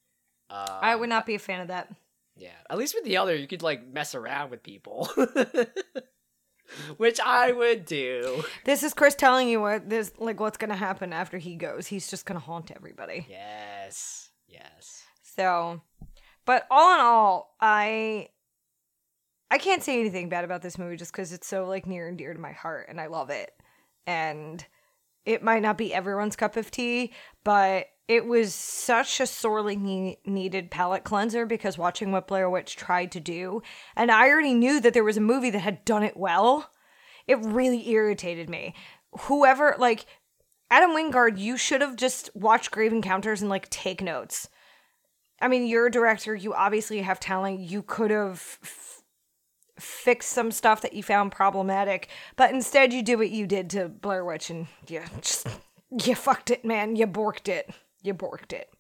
um, 0.50 0.58
I 0.82 0.96
would 0.96 1.10
not 1.10 1.26
be 1.26 1.34
a 1.36 1.40
fan 1.40 1.62
of 1.62 1.70
that. 1.70 1.92
yeah, 2.38 2.50
at 2.70 2.78
least 2.78 2.94
with 2.94 3.04
the 3.04 3.18
other, 3.18 3.34
you 3.36 3.48
could 3.48 3.64
like 3.64 3.88
mess 3.88 4.14
around 4.14 4.52
with 4.52 4.62
people, 4.62 5.10
which 6.98 7.20
I 7.20 7.52
would 7.52 7.86
do. 7.86 8.44
This 8.64 8.84
is 8.84 8.94
Chris 8.94 9.16
telling 9.16 9.48
you 9.50 9.60
what 9.62 9.90
this 9.90 10.12
like 10.20 10.40
what's 10.40 10.58
gonna 10.58 10.76
happen 10.76 11.14
after 11.14 11.38
he 11.40 11.56
goes. 11.56 11.88
He's 11.88 12.08
just 12.10 12.26
gonna 12.28 12.40
haunt 12.40 12.72
everybody. 12.76 13.26
Yes, 13.30 14.30
yes. 14.48 15.04
So, 15.24 15.82
but 16.46 16.68
all 16.70 16.94
in 16.94 17.00
all, 17.00 17.56
I 17.60 18.30
I 19.52 19.58
can't 19.58 19.84
say 19.84 20.00
anything 20.00 20.30
bad 20.30 20.44
about 20.44 20.62
this 20.62 20.78
movie 20.78 20.98
just 20.98 21.12
because 21.12 21.32
it's 21.32 21.48
so 21.48 21.66
like 21.66 21.86
near 21.86 22.08
and 22.08 22.18
dear 22.18 22.34
to 22.34 22.40
my 22.40 22.52
heart, 22.52 22.88
and 22.90 23.00
I 23.00 23.08
love 23.08 23.30
it. 23.30 23.52
And 24.08 24.66
it 25.26 25.44
might 25.44 25.62
not 25.62 25.78
be 25.78 25.94
everyone's 25.94 26.36
cup 26.36 26.56
of 26.56 26.72
tea, 26.72 27.14
but 27.44 27.88
it 28.08 28.26
was 28.26 28.54
such 28.54 29.20
a 29.20 29.26
sorely 29.26 29.76
ne- 29.76 30.20
needed 30.26 30.70
palate 30.70 31.04
cleanser 31.04 31.46
because 31.46 31.78
watching 31.78 32.12
what 32.12 32.28
Blair 32.28 32.50
Witch 32.50 32.76
tried 32.76 33.12
to 33.14 33.20
do, 33.20 33.62
and 33.96 34.12
I 34.12 34.30
already 34.30 34.54
knew 34.54 34.80
that 34.80 34.94
there 34.94 35.04
was 35.04 35.18
a 35.18 35.22
movie 35.22 35.50
that 35.50 35.60
had 35.60 35.86
done 35.86 36.04
it 36.04 36.18
well. 36.18 36.70
It 37.28 37.40
really 37.40 37.90
irritated 37.90 38.50
me. 38.50 38.76
Whoever 39.22 39.76
like 39.80 40.06
Adam 40.70 40.92
Wingard, 40.92 41.40
you 41.40 41.58
should 41.58 41.82
have 41.82 41.96
just 41.96 42.30
watched 42.36 42.72
Grave 42.72 42.92
Encounters 42.92 43.42
and 43.42 43.50
like 43.50 43.70
take 43.70 44.02
notes. 44.02 44.50
I 45.46 45.48
mean, 45.48 45.68
you're 45.68 45.86
a 45.86 45.92
director. 45.92 46.34
You 46.34 46.56
obviously 46.56 47.04
have 47.04 47.20
talent. 47.20 47.60
You 47.60 47.84
could 47.84 48.10
have 48.10 48.58
f- 48.64 49.04
fixed 49.80 50.30
some 50.30 50.50
stuff 50.50 50.82
that 50.82 50.94
you 50.94 51.04
found 51.04 51.32
problematic, 51.32 52.10
but 52.36 52.50
instead 52.52 52.92
you 52.92 53.04
did 53.04 53.18
what 53.20 53.30
you 53.30 53.46
did 53.46 53.70
to 53.70 53.88
Blair 53.88 54.26
Witch, 54.26 54.50
and 54.50 54.66
you 54.88 55.04
just 55.22 55.46
you 56.04 56.16
fucked 56.16 56.50
it, 56.50 56.66
man. 56.66 56.96
You 56.96 57.06
borked 57.06 57.48
it. 57.48 57.70
You 58.02 58.16
borked 58.16 58.54
it. 58.54 58.72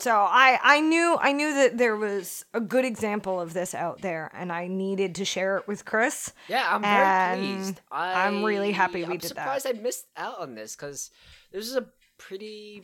So 0.00 0.10
I 0.12 0.58
I 0.60 0.80
knew 0.80 1.16
I 1.20 1.30
knew 1.30 1.54
that 1.54 1.78
there 1.78 1.94
was 1.94 2.44
a 2.52 2.60
good 2.60 2.84
example 2.84 3.40
of 3.40 3.52
this 3.52 3.72
out 3.72 4.00
there, 4.02 4.32
and 4.34 4.50
I 4.50 4.66
needed 4.66 5.14
to 5.14 5.24
share 5.24 5.58
it 5.58 5.68
with 5.68 5.84
Chris. 5.84 6.32
Yeah, 6.48 6.66
I'm 6.68 6.82
very 6.82 7.38
pleased. 7.38 7.80
I, 7.92 8.26
I'm 8.26 8.42
really 8.42 8.72
happy 8.72 9.04
we 9.04 9.04
I'm 9.04 9.10
did 9.12 9.20
that. 9.20 9.28
surprised 9.28 9.66
I 9.68 9.80
missed 9.80 10.06
out 10.16 10.40
on 10.40 10.56
this 10.56 10.74
because 10.74 11.12
this 11.52 11.68
is 11.68 11.76
a 11.76 11.86
pretty 12.18 12.82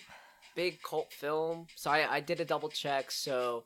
big 0.55 0.83
cult 0.83 1.13
film. 1.13 1.67
So 1.77 1.91
I, 1.91 2.17
I 2.17 2.21
did 2.21 2.41
a 2.41 2.45
double 2.45 2.69
check. 2.69 3.11
So 3.11 3.65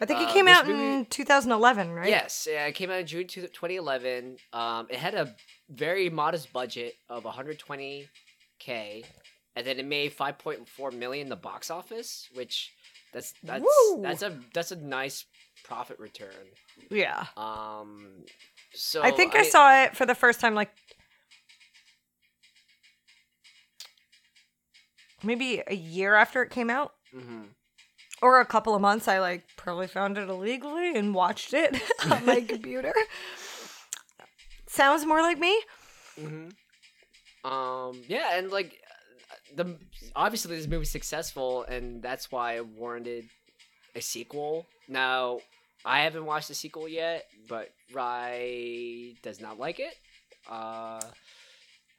I 0.00 0.06
think 0.06 0.20
it 0.20 0.28
Uh, 0.28 0.32
came 0.32 0.48
out 0.48 0.68
in 0.68 1.06
2011, 1.06 1.92
right? 1.92 2.08
yes, 2.08 2.48
yeah, 2.50 2.66
it 2.66 2.72
came 2.74 2.90
out 2.90 3.00
in 3.00 3.06
June 3.06 3.26
2011. 3.26 4.36
Um, 4.52 4.86
it 4.90 4.96
had 4.96 5.14
a 5.14 5.34
very 5.68 6.10
modest 6.10 6.52
budget 6.52 6.94
of 7.08 7.24
120k, 7.24 9.04
and 9.56 9.66
then 9.66 9.78
it 9.78 9.86
made 9.86 10.16
5.4 10.16 10.92
million 10.92 11.26
in 11.26 11.28
the 11.30 11.36
box 11.36 11.70
office, 11.70 12.28
which 12.34 12.72
that's 13.12 13.34
that's 13.42 13.62
Woo! 13.62 14.02
that's 14.02 14.22
a 14.22 14.38
that's 14.54 14.72
a 14.72 14.76
nice 14.76 15.26
profit 15.64 15.98
return. 15.98 16.46
Yeah. 16.90 17.26
Um, 17.36 18.24
so 18.72 19.02
I 19.02 19.10
think 19.10 19.34
I, 19.36 19.42
saw 19.44 19.84
it 19.84 19.96
for 19.96 20.06
the 20.06 20.14
first 20.14 20.40
time 20.40 20.54
like 20.54 20.70
maybe 25.22 25.62
a 25.66 25.74
year 25.74 26.14
after 26.14 26.42
it 26.42 26.50
came 26.50 26.70
out 26.70 26.92
mhm. 27.14 27.46
or 28.20 28.40
a 28.40 28.46
couple 28.46 28.74
of 28.74 28.80
months 28.80 29.08
I 29.08 29.18
like 29.20 29.44
probably 29.56 29.86
found 29.86 30.18
it 30.18 30.28
illegally 30.28 30.96
and 30.96 31.14
watched 31.14 31.54
it 31.54 31.80
on 32.10 32.24
my 32.26 32.40
computer. 32.48 32.94
Sounds 34.66 35.04
more 35.04 35.20
like 35.20 35.38
me. 35.38 35.60
hmm 36.18 36.48
Um. 37.44 38.02
Yeah, 38.08 38.38
and 38.38 38.50
like 38.50 38.78
the 39.54 39.76
obviously 40.16 40.56
this 40.56 40.66
movie's 40.66 40.90
successful, 40.90 41.64
and 41.64 42.02
that's 42.02 42.30
why 42.30 42.56
it 42.56 42.66
warranted 42.66 43.28
a 43.94 44.00
sequel. 44.00 44.66
Now, 44.88 45.40
I 45.84 46.00
haven't 46.00 46.24
watched 46.24 46.48
the 46.48 46.54
sequel 46.54 46.88
yet, 46.88 47.24
but 47.48 47.70
Rye 47.92 49.14
does 49.22 49.40
not 49.40 49.58
like 49.58 49.78
it. 49.80 49.94
Uh, 50.50 51.00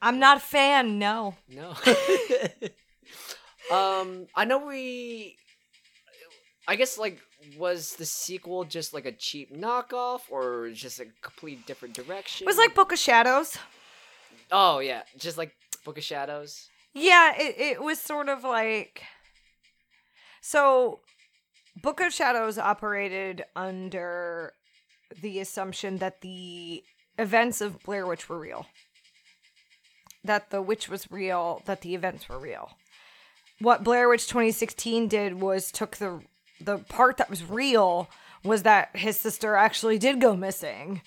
I'm 0.01 0.19
not 0.19 0.37
a 0.37 0.41
fan. 0.41 0.99
No. 0.99 1.35
No. 1.49 1.75
um, 3.71 4.27
I 4.35 4.45
know 4.45 4.65
we. 4.65 5.37
I 6.67 6.75
guess 6.75 6.97
like 6.97 7.19
was 7.57 7.95
the 7.95 8.05
sequel 8.05 8.63
just 8.63 8.93
like 8.93 9.05
a 9.05 9.11
cheap 9.11 9.53
knockoff 9.53 10.21
or 10.29 10.69
just 10.71 10.99
a 10.99 11.05
complete 11.21 11.65
different 11.65 11.93
direction? 11.93 12.45
It 12.45 12.47
was 12.47 12.57
like 12.57 12.73
Book 12.73 12.91
of 12.91 12.99
Shadows. 12.99 13.57
Oh 14.51 14.79
yeah, 14.79 15.03
just 15.17 15.37
like 15.37 15.53
Book 15.83 15.97
of 15.97 16.03
Shadows. 16.03 16.69
Yeah, 16.93 17.33
it, 17.37 17.55
it 17.59 17.81
was 17.81 17.99
sort 17.99 18.29
of 18.29 18.43
like 18.43 19.03
so 20.41 20.99
Book 21.81 21.99
of 21.99 22.13
Shadows 22.13 22.57
operated 22.57 23.43
under 23.55 24.53
the 25.21 25.39
assumption 25.39 25.97
that 25.97 26.21
the 26.21 26.83
events 27.17 27.61
of 27.61 27.79
Blair 27.83 28.05
Witch 28.05 28.29
were 28.29 28.39
real. 28.39 28.67
That 30.23 30.51
the 30.51 30.61
witch 30.61 30.87
was 30.87 31.11
real, 31.11 31.61
that 31.65 31.81
the 31.81 31.95
events 31.95 32.29
were 32.29 32.39
real. 32.39 32.77
What 33.63 33.85
Blair 33.85 34.09
Witch 34.09 34.27
2016 34.27 35.07
did 35.07 35.39
was 35.39 35.71
took 35.71 35.95
the 35.95 36.19
the 36.59 36.79
part 36.79 37.15
that 37.15 37.29
was 37.29 37.49
real 37.49 38.09
was 38.43 38.63
that 38.63 38.89
his 38.93 39.17
sister 39.17 39.55
actually 39.55 39.97
did 39.97 40.19
go 40.19 40.35
missing. 40.35 41.01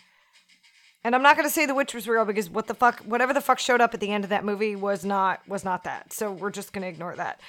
And 1.05 1.15
I'm 1.15 1.23
not 1.23 1.37
going 1.37 1.47
to 1.47 1.53
say 1.53 1.67
the 1.67 1.75
witch 1.75 1.93
was 1.93 2.09
real 2.09 2.25
because 2.25 2.49
what 2.49 2.67
the 2.67 2.73
fuck 2.73 3.01
whatever 3.01 3.35
the 3.35 3.43
fuck 3.43 3.59
showed 3.59 3.83
up 3.83 3.93
at 3.93 4.01
the 4.01 4.11
end 4.11 4.25
of 4.25 4.31
that 4.31 4.43
movie 4.43 4.75
was 4.75 5.05
not 5.05 5.47
was 5.47 5.65
not 5.65 5.85
that. 5.85 6.15
So 6.15 6.33
we're 6.33 6.51
just 6.51 6.73
going 6.73 6.81
to 6.81 6.89
ignore 6.89 7.15
that. 7.17 7.43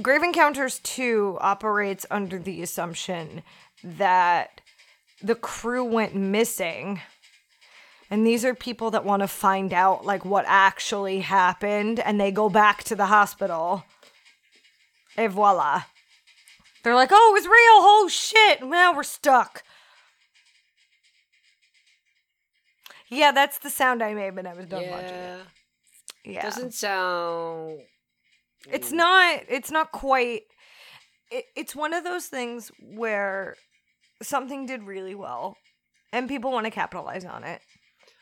Grave 0.00 0.22
Encounters 0.22 0.78
2 0.84 1.38
operates 1.40 2.06
under 2.08 2.38
the 2.38 2.62
assumption 2.62 3.42
that 3.82 4.60
the 5.20 5.34
crew 5.34 5.82
went 5.82 6.14
missing. 6.14 7.00
And 8.08 8.24
these 8.24 8.44
are 8.44 8.54
people 8.54 8.92
that 8.92 9.04
want 9.04 9.22
to 9.22 9.28
find 9.28 9.72
out 9.72 10.06
like 10.06 10.24
what 10.24 10.44
actually 10.46 11.20
happened 11.20 11.98
and 11.98 12.20
they 12.20 12.30
go 12.30 12.48
back 12.48 12.84
to 12.84 12.94
the 12.94 13.06
hospital. 13.06 13.84
Et 15.16 15.28
voila. 15.28 15.82
They're 16.82 16.94
like, 16.94 17.10
"Oh, 17.12 17.30
it 17.30 17.40
was 17.40 17.46
real. 17.46 17.54
Oh 17.56 18.08
shit. 18.10 18.62
Now 18.62 18.94
we're 18.94 19.02
stuck." 19.02 19.62
Yeah, 23.08 23.32
that's 23.32 23.58
the 23.58 23.70
sound 23.70 24.02
I 24.02 24.14
made 24.14 24.34
when 24.34 24.46
I 24.46 24.54
was 24.54 24.66
done 24.66 24.88
watching 24.90 25.08
it. 25.08 25.40
Yeah, 26.24 26.32
Yeah. 26.32 26.42
doesn't 26.42 26.74
sound. 26.74 27.80
it's 28.68 28.90
Mm. 28.90 28.96
not 28.96 29.40
it's 29.48 29.70
not 29.70 29.92
quite 29.92 30.42
it, 31.30 31.44
it's 31.54 31.76
one 31.76 31.92
of 31.92 32.02
those 32.02 32.26
things 32.26 32.72
where 32.80 33.54
something 34.22 34.66
did 34.66 34.82
really 34.82 35.14
well 35.14 35.56
and 36.12 36.28
people 36.28 36.50
want 36.50 36.64
to 36.64 36.70
capitalize 36.72 37.24
on 37.24 37.44
it 37.44 37.62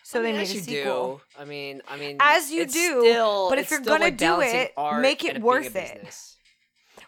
so 0.03 0.21
I 0.21 0.23
mean, 0.23 0.33
they 0.35 0.39
made 0.41 0.51
a 0.51 0.53
you 0.53 0.61
sequel 0.61 1.17
do. 1.17 1.41
I 1.41 1.45
mean, 1.47 1.81
I 1.89 1.97
mean, 1.97 2.19
As 2.21 2.51
you 2.51 2.67
do, 2.67 2.71
still- 3.01 3.49
but 3.49 3.59
if 3.59 3.71
you're 3.71 3.81
gonna 3.81 4.05
like 4.05 4.19
do 4.19 4.41
it, 4.43 4.75
make 5.01 5.25
it 5.25 5.37
and 5.37 5.37
being 5.37 5.43
a 5.43 5.47
worth 5.47 5.67
it. 5.77 5.95
business. 5.95 6.34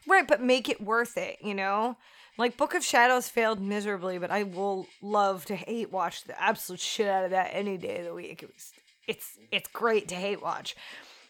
Right 0.06 0.26
but 0.26 0.40
make 0.40 0.68
it 0.68 0.80
worth 0.80 1.16
it 1.16 1.38
you 1.42 1.54
know? 1.54 1.96
Like 2.38 2.56
book 2.56 2.74
of 2.74 2.84
shadows 2.84 3.28
failed 3.28 3.60
miserably 3.60 4.18
but 4.18 4.30
i 4.30 4.42
will 4.42 4.86
love 5.00 5.44
to 5.46 5.56
hate 5.56 5.92
watch 5.92 6.24
the 6.24 6.40
absolute 6.40 6.80
shit 6.80 7.08
out 7.08 7.24
of 7.24 7.30
that 7.30 7.50
any 7.52 7.76
day 7.78 7.98
of 7.98 8.04
the 8.06 8.14
week. 8.14 8.42
It 8.42 8.52
was 8.52 8.72
it's 9.06 9.38
it's 9.52 9.68
great 9.68 10.08
to 10.08 10.14
hate 10.14 10.42
watch. 10.42 10.74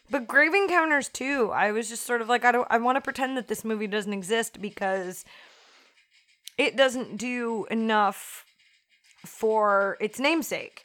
But 0.09 0.27
grave 0.27 0.53
encounters 0.53 1.09
2 1.09 1.51
i 1.51 1.71
was 1.71 1.89
just 1.89 2.05
sort 2.05 2.21
of 2.21 2.29
like 2.29 2.45
i 2.45 2.51
don't 2.51 2.67
i 2.69 2.77
want 2.77 2.95
to 2.95 3.01
pretend 3.01 3.37
that 3.37 3.47
this 3.47 3.63
movie 3.65 3.87
doesn't 3.87 4.13
exist 4.13 4.61
because 4.61 5.25
it 6.57 6.75
doesn't 6.75 7.17
do 7.17 7.65
enough 7.69 8.43
for 9.25 9.97
its 9.99 10.19
namesake. 10.19 10.83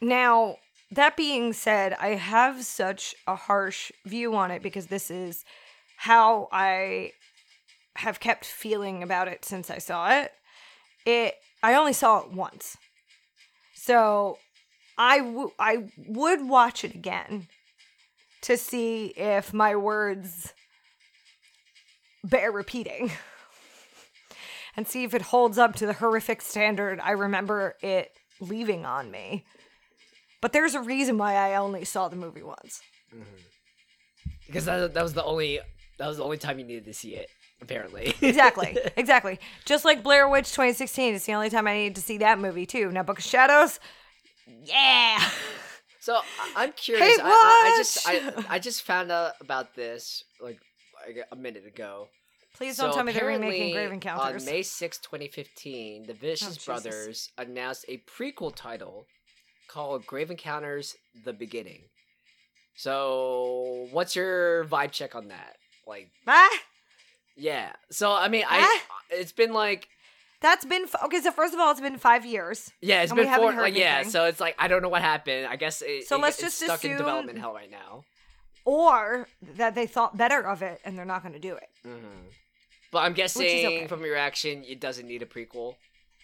Now 0.00 0.56
that 0.90 1.16
being 1.16 1.52
said 1.52 1.94
i 2.00 2.08
have 2.08 2.64
such 2.64 3.14
a 3.26 3.36
harsh 3.36 3.92
view 4.04 4.34
on 4.34 4.50
it 4.50 4.62
because 4.62 4.86
this 4.86 5.10
is 5.10 5.44
how 5.96 6.48
i 6.52 7.12
have 7.96 8.20
kept 8.20 8.44
feeling 8.44 9.02
about 9.02 9.28
it 9.28 9.44
since 9.44 9.70
I 9.70 9.78
saw 9.78 10.10
it. 10.20 10.32
It 11.06 11.34
I 11.62 11.74
only 11.74 11.92
saw 11.92 12.20
it 12.20 12.30
once. 12.30 12.76
So 13.74 14.38
I 14.98 15.18
w- 15.18 15.52
I 15.58 15.88
would 15.96 16.48
watch 16.48 16.84
it 16.84 16.94
again 16.94 17.48
to 18.42 18.56
see 18.56 19.06
if 19.16 19.52
my 19.52 19.76
words 19.76 20.52
bear 22.24 22.50
repeating 22.52 23.10
and 24.76 24.86
see 24.86 25.04
if 25.04 25.14
it 25.14 25.22
holds 25.22 25.58
up 25.58 25.74
to 25.76 25.86
the 25.86 25.94
horrific 25.94 26.42
standard 26.42 27.00
I 27.00 27.12
remember 27.12 27.76
it 27.82 28.12
leaving 28.40 28.84
on 28.86 29.10
me. 29.10 29.44
But 30.40 30.52
there's 30.52 30.74
a 30.74 30.80
reason 30.80 31.18
why 31.18 31.34
I 31.34 31.56
only 31.56 31.84
saw 31.84 32.08
the 32.08 32.16
movie 32.16 32.42
once. 32.42 32.80
Mm-hmm. 33.14 34.30
because 34.46 34.66
that, 34.66 34.94
that 34.94 35.02
was 35.02 35.14
the 35.14 35.24
only 35.24 35.58
that 35.98 36.06
was 36.06 36.18
the 36.18 36.24
only 36.24 36.38
time 36.38 36.58
you 36.58 36.64
needed 36.64 36.84
to 36.84 36.94
see 36.94 37.16
it. 37.16 37.28
Apparently, 37.62 38.14
Exactly. 38.22 38.78
exactly. 38.96 39.38
Just 39.64 39.84
like 39.84 40.02
Blair 40.02 40.28
Witch 40.28 40.50
2016. 40.50 41.14
It's 41.14 41.26
the 41.26 41.34
only 41.34 41.50
time 41.50 41.66
I 41.66 41.74
needed 41.74 41.96
to 41.96 42.00
see 42.00 42.18
that 42.18 42.38
movie 42.38 42.66
too. 42.66 42.90
Now 42.90 43.02
Book 43.02 43.18
of 43.18 43.24
Shadows. 43.24 43.78
Yeah. 44.64 45.22
So 46.00 46.18
I'm 46.56 46.72
curious. 46.72 47.16
Hey, 47.16 47.22
I, 47.22 47.28
I, 47.28 47.72
I 47.72 47.78
just 47.78 48.08
I! 48.08 48.54
I 48.54 48.58
just 48.58 48.82
found 48.82 49.12
out 49.12 49.32
about 49.40 49.74
this 49.74 50.24
like 50.40 50.58
a 51.30 51.36
minute 51.36 51.66
ago. 51.66 52.08
Please 52.56 52.76
don't 52.76 52.90
So 52.90 52.96
tell 52.96 53.04
me 53.04 53.12
they're 53.12 53.26
remaking 53.26 53.72
Grave 53.72 53.92
Encounters. 53.92 54.42
On 54.42 54.52
May 54.52 54.62
6, 54.62 54.98
2015, 54.98 56.06
the 56.06 56.14
Vicious 56.14 56.48
Jesus. 56.48 56.64
Brothers 56.64 57.30
announced 57.38 57.84
a 57.88 57.98
prequel 57.98 58.54
title 58.54 59.06
called 59.68 60.06
Grave 60.06 60.30
Encounters: 60.30 60.96
The 61.24 61.32
Beginning. 61.32 61.82
So, 62.76 63.88
what's 63.92 64.16
your 64.16 64.64
vibe 64.64 64.92
check 64.92 65.14
on 65.14 65.28
that? 65.28 65.56
Like, 65.86 66.08
ah, 66.26 66.48
yeah. 67.40 67.72
So, 67.90 68.12
I 68.12 68.28
mean, 68.28 68.44
I 68.48 68.60
Ah. 68.90 68.96
it's 69.10 69.32
been 69.32 69.52
like 69.52 69.88
that's 70.40 70.64
been 70.64 70.82
f- 70.84 71.02
okay. 71.04 71.20
So 71.20 71.30
first 71.32 71.52
of 71.54 71.60
all, 71.60 71.70
it's 71.70 71.80
been 71.80 71.98
five 71.98 72.24
years. 72.24 72.70
yeah, 72.80 73.02
it's 73.02 73.12
been 73.12 73.32
four 73.34 73.52
like 73.54 73.74
yeah. 73.76 74.02
So 74.04 74.24
it's 74.26 74.40
like 74.40 74.54
I 74.58 74.68
don't 74.68 74.82
know 74.82 74.88
what 74.88 75.02
happened. 75.02 75.46
I 75.46 75.56
guess 75.56 75.82
it, 75.82 76.06
So 76.06 76.16
it- 76.16 76.22
let's 76.22 76.36
it's 76.42 76.58
just 76.58 76.60
stuck 76.62 76.84
in 76.84 76.96
development 76.96 77.38
hell 77.38 77.52
right 77.52 77.70
now. 77.70 78.04
Or 78.64 79.26
that 79.56 79.74
they 79.74 79.86
thought 79.86 80.16
better 80.16 80.40
of 80.46 80.62
it 80.62 80.80
and 80.84 80.96
they're 80.96 81.04
not 81.06 81.22
going 81.22 81.32
to 81.34 81.40
do 81.40 81.54
it. 81.56 81.68
hmm 81.82 82.28
But 82.92 83.00
I'm 83.00 83.14
guessing 83.14 83.46
okay. 83.46 83.86
from 83.86 84.02
your 84.04 84.12
reaction, 84.12 84.64
it 84.66 84.80
doesn't 84.80 85.06
need 85.06 85.22
a 85.22 85.26
prequel. 85.26 85.76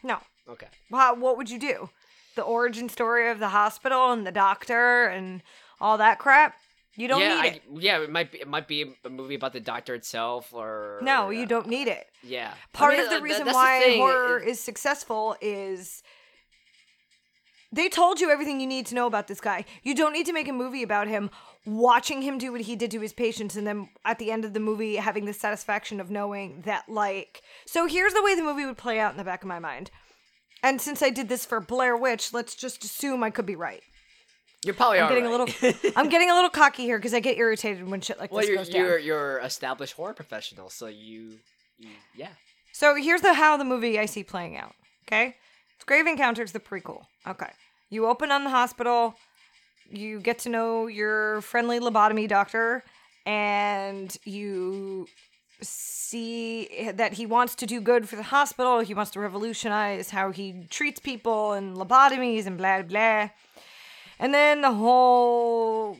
No. 0.02 0.18
Okay. 0.48 0.68
How, 0.92 1.14
what 1.14 1.36
would 1.38 1.48
you 1.50 1.58
do? 1.58 1.88
The 2.36 2.42
origin 2.42 2.88
story 2.90 3.30
of 3.30 3.38
the 3.38 3.48
hospital 3.48 4.12
and 4.12 4.26
the 4.26 4.32
doctor 4.32 5.06
and 5.06 5.42
all 5.80 5.96
that 5.98 6.18
crap? 6.18 6.54
You 6.96 7.08
don't 7.08 7.20
yeah, 7.20 7.42
need 7.42 7.48
I- 7.48 7.54
it. 7.56 7.62
yeah, 7.78 7.98
it 8.00 8.10
might 8.10 8.32
be. 8.32 8.40
It 8.40 8.48
might 8.48 8.66
be 8.66 8.94
a 9.04 9.10
movie 9.10 9.34
about 9.34 9.52
the 9.52 9.60
doctor 9.60 9.94
itself, 9.94 10.52
or 10.54 10.98
No, 11.02 11.26
or, 11.26 11.32
you 11.32 11.42
uh, 11.42 11.46
don't 11.46 11.68
need 11.68 11.88
it. 11.88 12.06
Yeah, 12.22 12.52
I 12.54 12.76
part 12.76 12.94
mean, 12.94 13.04
of 13.04 13.10
the 13.10 13.16
uh, 13.18 13.20
reason 13.20 13.46
why 13.48 13.80
thing, 13.80 13.98
horror 14.00 14.38
it- 14.40 14.48
is 14.48 14.60
successful 14.60 15.36
is 15.42 16.02
they 17.72 17.88
told 17.88 18.20
you 18.20 18.30
everything 18.30 18.60
you 18.60 18.66
need 18.66 18.86
to 18.86 18.94
know 18.94 19.06
about 19.06 19.26
this 19.26 19.40
guy. 19.40 19.64
You 19.82 19.94
don't 19.94 20.12
need 20.12 20.26
to 20.26 20.32
make 20.32 20.48
a 20.48 20.52
movie 20.52 20.82
about 20.82 21.08
him 21.08 21.30
watching 21.66 22.22
him 22.22 22.38
do 22.38 22.52
what 22.52 22.60
he 22.62 22.76
did 22.76 22.90
to 22.92 23.00
his 23.00 23.12
patients 23.12 23.56
and 23.56 23.66
then 23.66 23.88
at 24.04 24.18
the 24.20 24.30
end 24.30 24.44
of 24.44 24.54
the 24.54 24.60
movie 24.60 24.96
having 24.96 25.24
the 25.24 25.32
satisfaction 25.32 25.98
of 26.00 26.10
knowing 26.12 26.62
that 26.64 26.88
like 26.88 27.42
so 27.66 27.86
here's 27.88 28.12
the 28.14 28.22
way 28.22 28.36
the 28.36 28.42
movie 28.42 28.64
would 28.64 28.76
play 28.78 29.00
out 29.00 29.10
in 29.10 29.16
the 29.18 29.24
back 29.24 29.42
of 29.42 29.48
my 29.48 29.58
mind. 29.58 29.90
And 30.62 30.80
since 30.80 31.02
I 31.02 31.10
did 31.10 31.28
this 31.28 31.44
for 31.44 31.60
Blair 31.60 31.96
Witch, 31.96 32.32
let's 32.32 32.54
just 32.54 32.82
assume 32.84 33.22
I 33.22 33.30
could 33.30 33.46
be 33.46 33.56
right. 33.56 33.82
You're 34.66 34.74
probably 34.74 34.98
I'm 34.98 35.08
getting 35.08 35.26
a 35.26 35.30
little 35.30 35.48
I'm 35.96 36.08
getting 36.08 36.30
a 36.30 36.34
little 36.34 36.50
cocky 36.50 36.82
here 36.82 36.98
because 36.98 37.14
I 37.14 37.20
get 37.20 37.38
irritated 37.38 37.88
when 37.88 38.00
shit 38.00 38.18
like 38.18 38.32
well, 38.32 38.40
this 38.40 38.48
you're 38.48 38.58
goes 38.58 38.68
down. 38.68 38.84
you're 38.84 38.98
you're 38.98 39.38
established 39.38 39.94
horror 39.94 40.12
professional, 40.12 40.68
so 40.68 40.86
you, 40.86 41.38
you 41.78 41.90
yeah. 42.16 42.30
So 42.72 42.96
here's 42.96 43.20
the 43.22 43.32
how 43.32 43.56
the 43.56 43.64
movie 43.64 43.98
I 43.98 44.06
see 44.06 44.24
playing 44.24 44.56
out. 44.56 44.74
Okay, 45.06 45.36
it's 45.76 45.84
Grave 45.84 46.06
Encounters, 46.06 46.52
the 46.52 46.60
prequel. 46.60 47.04
Okay, 47.26 47.50
you 47.90 48.06
open 48.06 48.32
on 48.32 48.42
the 48.44 48.50
hospital, 48.50 49.14
you 49.88 50.20
get 50.20 50.40
to 50.40 50.48
know 50.48 50.88
your 50.88 51.40
friendly 51.42 51.78
lobotomy 51.78 52.28
doctor, 52.28 52.82
and 53.24 54.16
you 54.24 55.06
see 55.62 56.90
that 56.92 57.14
he 57.14 57.24
wants 57.24 57.54
to 57.54 57.66
do 57.66 57.80
good 57.80 58.08
for 58.08 58.16
the 58.16 58.24
hospital. 58.24 58.80
He 58.80 58.94
wants 58.94 59.12
to 59.12 59.20
revolutionize 59.20 60.10
how 60.10 60.32
he 60.32 60.66
treats 60.70 60.98
people 60.98 61.52
and 61.52 61.76
lobotomies 61.76 62.46
and 62.46 62.58
blah 62.58 62.82
blah. 62.82 63.28
And 64.18 64.32
then 64.32 64.62
the 64.62 64.72
whole 64.72 65.98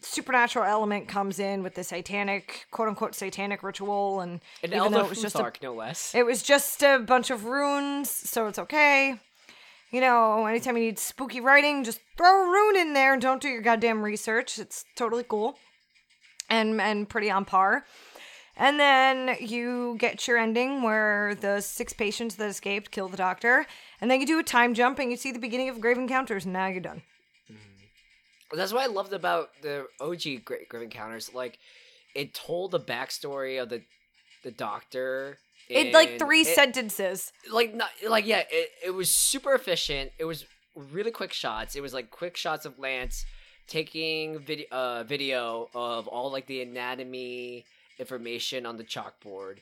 supernatural 0.00 0.64
element 0.66 1.08
comes 1.08 1.38
in 1.38 1.62
with 1.62 1.74
the 1.74 1.82
satanic, 1.84 2.66
quote 2.70 2.88
unquote, 2.88 3.14
satanic 3.14 3.62
ritual, 3.62 4.20
and 4.20 4.40
An 4.62 4.74
even 4.74 4.92
though 4.92 5.04
it 5.04 5.08
was 5.08 5.22
just 5.22 5.36
a 5.36 5.52
no 5.62 5.74
less. 5.74 6.14
it 6.14 6.26
was 6.26 6.42
just 6.42 6.82
a 6.82 6.98
bunch 6.98 7.30
of 7.30 7.46
runes, 7.46 8.10
so 8.10 8.46
it's 8.46 8.58
okay. 8.58 9.18
You 9.90 10.00
know, 10.00 10.44
anytime 10.46 10.76
you 10.76 10.84
need 10.84 10.98
spooky 10.98 11.40
writing, 11.40 11.84
just 11.84 12.00
throw 12.18 12.44
a 12.44 12.50
rune 12.50 12.76
in 12.76 12.92
there. 12.94 13.12
and 13.14 13.22
Don't 13.22 13.40
do 13.40 13.48
your 13.48 13.62
goddamn 13.62 14.02
research. 14.02 14.58
It's 14.58 14.84
totally 14.96 15.24
cool. 15.26 15.56
And 16.50 16.80
and 16.80 17.08
pretty 17.08 17.30
on 17.30 17.44
par. 17.44 17.84
And 18.56 18.78
then 18.78 19.36
you 19.40 19.96
get 19.98 20.28
your 20.28 20.36
ending 20.36 20.82
where 20.82 21.34
the 21.34 21.60
six 21.60 21.92
patients 21.92 22.36
that 22.36 22.48
escaped 22.48 22.90
kill 22.90 23.08
the 23.08 23.16
doctor. 23.16 23.66
And 24.00 24.10
then 24.10 24.20
you 24.20 24.26
do 24.26 24.38
a 24.38 24.44
time 24.44 24.74
jump 24.74 24.98
and 24.98 25.10
you 25.10 25.16
see 25.16 25.32
the 25.32 25.38
beginning 25.40 25.68
of 25.70 25.80
Grave 25.80 25.96
Encounters, 25.98 26.44
and 26.44 26.52
now 26.52 26.66
you're 26.66 26.80
done. 26.80 27.02
That's 28.52 28.72
what 28.72 28.82
I 28.82 28.86
loved 28.86 29.12
about 29.12 29.50
the 29.62 29.86
OG 30.00 30.44
Gra- 30.44 30.64
Grave 30.68 30.84
Encounters. 30.84 31.32
Like, 31.34 31.58
it 32.14 32.34
told 32.34 32.70
the 32.70 32.80
backstory 32.80 33.60
of 33.60 33.68
the 33.68 33.82
the 34.42 34.50
doctor. 34.50 35.38
In 35.70 35.92
like 35.92 36.18
three 36.18 36.42
it- 36.42 36.54
sentences. 36.54 37.32
like 37.50 37.74
not 37.74 37.88
like 38.08 38.26
yeah 38.26 38.42
it, 38.50 38.70
it 38.84 38.90
was 38.90 39.10
super 39.10 39.54
efficient 39.54 40.12
it 40.18 40.26
was 40.26 40.44
really 40.76 41.10
quick 41.10 41.32
shots 41.32 41.74
it 41.74 41.80
was 41.80 41.94
like 41.94 42.10
quick 42.10 42.36
shots 42.36 42.66
of 42.66 42.78
lance 42.78 43.24
taking 43.66 44.38
video 44.40 44.66
uh 44.70 45.04
video 45.04 45.70
of 45.74 46.06
all 46.06 46.30
like 46.30 46.46
the 46.46 46.60
anatomy 46.60 47.64
information 47.98 48.66
on 48.66 48.76
the 48.76 48.84
chalkboard 48.84 49.58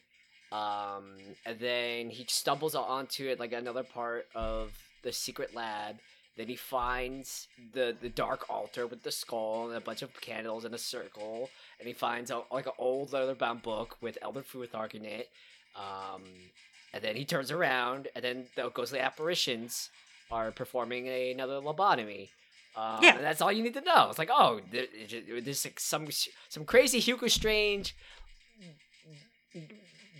um 0.50 1.12
and 1.46 1.60
then 1.60 2.10
he 2.10 2.24
stumbles 2.28 2.74
onto 2.74 3.28
it 3.28 3.38
like 3.38 3.52
another 3.52 3.84
part 3.84 4.26
of 4.34 4.72
the 5.04 5.12
secret 5.12 5.54
lab 5.54 5.98
then 6.36 6.48
he 6.48 6.56
finds 6.56 7.48
the 7.74 7.94
the 8.00 8.08
dark 8.08 8.48
altar 8.50 8.86
with 8.86 9.02
the 9.02 9.12
skull 9.12 9.68
and 9.68 9.76
a 9.76 9.80
bunch 9.80 10.02
of 10.02 10.18
candles 10.20 10.64
in 10.64 10.72
a 10.74 10.78
circle 10.78 11.50
and 11.78 11.86
he 11.86 11.94
finds 11.94 12.30
a, 12.30 12.42
like 12.50 12.66
an 12.66 12.72
old 12.78 13.12
leather 13.12 13.34
bound 13.34 13.62
book 13.62 13.96
with 14.00 14.16
elder 14.22 14.42
Futhark 14.42 14.94
in 14.94 15.04
it 15.04 15.28
um 15.76 16.22
and 16.94 17.02
then 17.02 17.16
he 17.16 17.24
turns 17.24 17.50
around, 17.50 18.08
and 18.14 18.22
then 18.22 18.44
the 18.54 18.68
ghostly 18.68 18.98
apparitions 19.00 19.88
are 20.30 20.50
performing 20.50 21.08
another 21.08 21.54
lobotomy. 21.58 22.28
Um, 22.76 22.98
Yeah. 23.02 23.14
and 23.16 23.24
that's 23.24 23.40
all 23.40 23.50
you 23.50 23.62
need 23.62 23.72
to 23.72 23.80
know. 23.80 24.08
It's 24.10 24.18
like, 24.18 24.28
oh, 24.30 24.60
there- 24.70 24.88
there's 25.40 25.64
like 25.64 25.80
some 25.80 26.08
some 26.50 26.66
crazy 26.66 27.00
Hugo 27.00 27.28
Strange 27.28 27.94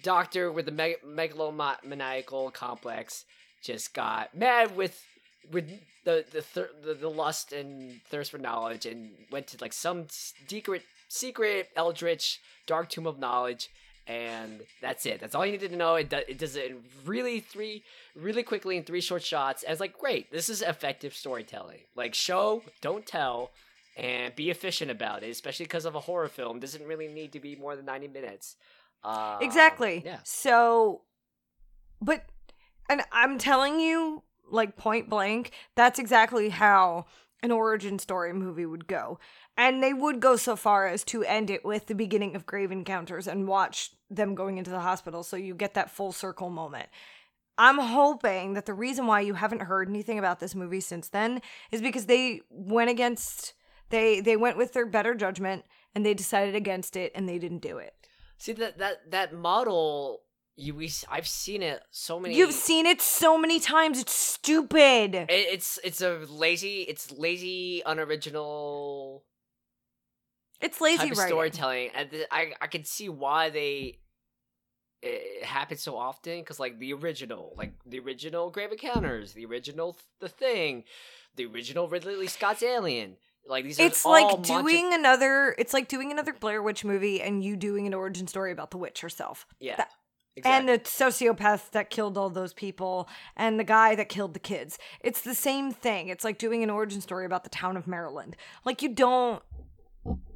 doctor 0.03 0.51
with 0.51 0.64
the 0.66 0.72
meg- 0.72 1.03
megalomaniacal 1.07 2.53
complex 2.53 3.25
just 3.62 3.94
got 3.94 4.35
mad 4.35 4.75
with 4.77 5.05
with 5.50 5.68
the 6.05 6.24
the, 6.33 6.42
thir- 6.42 6.70
the 6.85 6.94
the 6.94 7.09
lust 7.11 7.52
and 7.52 8.00
thirst 8.11 8.31
for 8.31 8.38
knowledge 8.38 8.87
and 8.87 9.11
went 9.31 9.46
to 9.48 9.59
like 9.61 9.72
some 9.72 10.07
secret 10.09 10.83
secret 11.09 11.68
eldritch 11.76 12.40
dark 12.66 12.88
tomb 12.88 13.07
of 13.07 13.18
knowledge 13.18 13.68
and 14.09 14.62
that's 14.81 15.07
it. 15.07 15.20
That's 15.20 15.35
all 15.35 15.46
you 15.46 15.52
needed 15.52 15.70
to 15.70 15.76
know. 15.76 15.94
It, 15.94 16.11
do- 16.11 16.24
it 16.26 16.37
does 16.38 16.57
it 16.57 16.70
in 16.72 16.78
really 17.07 17.38
three 17.40 17.85
really 18.16 18.42
quickly 18.42 18.76
in 18.76 18.83
three 18.83 19.00
short 19.00 19.22
shots. 19.22 19.62
And 19.62 19.72
it's 19.72 19.81
like 19.81 19.96
great 19.98 20.31
this 20.33 20.48
is 20.48 20.62
effective 20.62 21.14
storytelling. 21.14 21.81
Like 21.94 22.14
show 22.14 22.62
don't 22.81 23.07
tell 23.07 23.50
and 23.96 24.35
be 24.35 24.50
efficient 24.50 24.90
about 24.90 25.22
it 25.22 25.28
especially 25.31 25.66
because 25.66 25.85
of 25.85 25.94
a 25.94 26.00
horror 26.00 26.28
film. 26.28 26.59
Doesn't 26.61 26.87
really 26.87 27.09
need 27.09 27.33
to 27.33 27.40
be 27.40 27.55
more 27.57 27.76
than 27.76 27.85
90 27.85 28.09
minutes. 28.09 28.57
Uh, 29.05 29.38
Exactly. 29.40 30.02
yeah. 30.05 30.18
So, 30.24 31.02
but, 32.00 32.24
and 32.88 33.02
I'm 33.11 33.37
telling 33.37 33.81
you, 33.81 34.22
like 34.52 34.76
point 34.76 35.08
blank, 35.08 35.52
that's 35.74 35.98
exactly 35.98 36.50
how 36.50 37.06
an 37.42 37.50
origin 37.50 37.98
story 37.98 38.32
movie 38.32 38.66
would 38.66 38.86
go. 38.86 39.18
And 39.56 39.82
they 39.82 39.92
would 39.92 40.20
go 40.20 40.36
so 40.36 40.56
far 40.56 40.86
as 40.86 41.04
to 41.04 41.24
end 41.24 41.50
it 41.50 41.64
with 41.64 41.86
the 41.86 41.94
beginning 41.94 42.36
of 42.36 42.46
Grave 42.46 42.70
Encounters 42.70 43.26
and 43.26 43.48
watch 43.48 43.90
them 44.08 44.34
going 44.34 44.58
into 44.58 44.70
the 44.70 44.80
hospital 44.80 45.22
so 45.22 45.36
you 45.36 45.54
get 45.54 45.74
that 45.74 45.90
full 45.90 46.12
circle 46.12 46.50
moment. 46.50 46.88
I'm 47.58 47.78
hoping 47.78 48.54
that 48.54 48.66
the 48.66 48.74
reason 48.74 49.06
why 49.06 49.20
you 49.20 49.34
haven't 49.34 49.62
heard 49.62 49.88
anything 49.88 50.18
about 50.18 50.40
this 50.40 50.54
movie 50.54 50.80
since 50.80 51.08
then 51.08 51.42
is 51.70 51.82
because 51.82 52.06
they 52.06 52.40
went 52.50 52.90
against 52.90 53.54
they 53.90 54.20
they 54.20 54.36
went 54.36 54.56
with 54.56 54.72
their 54.72 54.86
better 54.86 55.14
judgment 55.14 55.64
and 55.94 56.04
they 56.04 56.14
decided 56.14 56.54
against 56.54 56.96
it 56.96 57.12
and 57.14 57.28
they 57.28 57.38
didn't 57.38 57.58
do 57.58 57.76
it. 57.76 57.94
See 58.38 58.52
that 58.54 58.78
that 58.78 59.10
that 59.10 59.34
model 59.34 60.22
you 60.56 60.74
we 60.74 60.90
I've 61.10 61.26
seen 61.28 61.62
it 61.62 61.82
so 61.90 62.20
many 62.20 62.36
You've 62.36 62.52
seen 62.52 62.86
it 62.86 63.00
so 63.00 63.38
many 63.38 63.58
times. 63.58 64.00
It's 64.00 64.12
stupid. 64.12 65.14
it, 65.14 65.26
it's 65.30 65.78
it's 65.82 66.00
a 66.00 66.18
lazy 66.28 66.82
it's 66.82 67.10
lazy 67.10 67.82
unoriginal 67.86 69.24
It's 70.60 70.80
lazy 70.80 70.98
type 70.98 71.12
of 71.12 71.18
writing. 71.18 71.28
storytelling 71.30 71.90
and 71.94 72.08
I 72.30 72.52
I 72.60 72.66
can 72.66 72.84
see 72.84 73.08
why 73.08 73.50
they 73.50 73.98
eh, 75.02 75.08
it 75.40 75.44
happens 75.44 75.80
so 75.82 75.96
often 75.96 76.40
because 76.40 76.60
like 76.60 76.78
the 76.78 76.92
original 76.92 77.54
like 77.56 77.72
the 77.86 77.98
original 78.00 78.50
Grave 78.50 78.72
Encounters 78.72 79.32
the 79.32 79.46
original 79.46 79.96
The 80.20 80.28
Thing 80.28 80.84
the 81.36 81.46
original 81.46 81.88
Ridley 81.88 82.26
Scott's 82.26 82.62
Alien 82.62 83.16
like 83.48 83.64
these 83.64 83.80
are 83.80 83.86
It's 83.86 84.04
all 84.06 84.12
like 84.12 84.42
doing 84.44 84.94
another. 84.94 85.52
It's 85.58 85.72
like 85.74 85.88
doing 85.88 86.12
another 86.12 86.32
Blair 86.32 86.62
Witch 86.62 86.84
movie 86.84 87.20
and 87.20 87.42
you 87.42 87.56
doing 87.56 87.88
an 87.88 87.94
origin 87.94 88.28
story 88.28 88.52
about 88.52 88.70
the 88.70 88.76
witch 88.76 89.00
herself. 89.00 89.46
yeah 89.58 89.76
that- 89.76 89.90
exactly. 90.37 90.59
And 90.59 90.68
the 90.68 90.85
sociopath 90.85 91.71
that 91.71 91.90
killed 91.90 92.16
all 92.16 92.31
those 92.31 92.53
people 92.53 93.09
and 93.37 93.59
the 93.59 93.64
guy 93.64 93.95
that 93.95 94.09
killed 94.09 94.35
the 94.35 94.40
kids. 94.40 94.79
It's 95.01 95.21
the 95.21 95.35
same 95.35 95.73
thing. 95.73 96.09
It's 96.09 96.25
like 96.25 96.38
doing 96.38 96.62
an 96.62 96.71
origin 96.71 97.01
story 97.01 97.25
about 97.25 97.45
the 97.45 97.51
town 97.51 97.77
of 97.77 97.87
Maryland. 97.87 98.37
Like 98.64 98.83
you 98.83 98.88
don't 98.88 99.42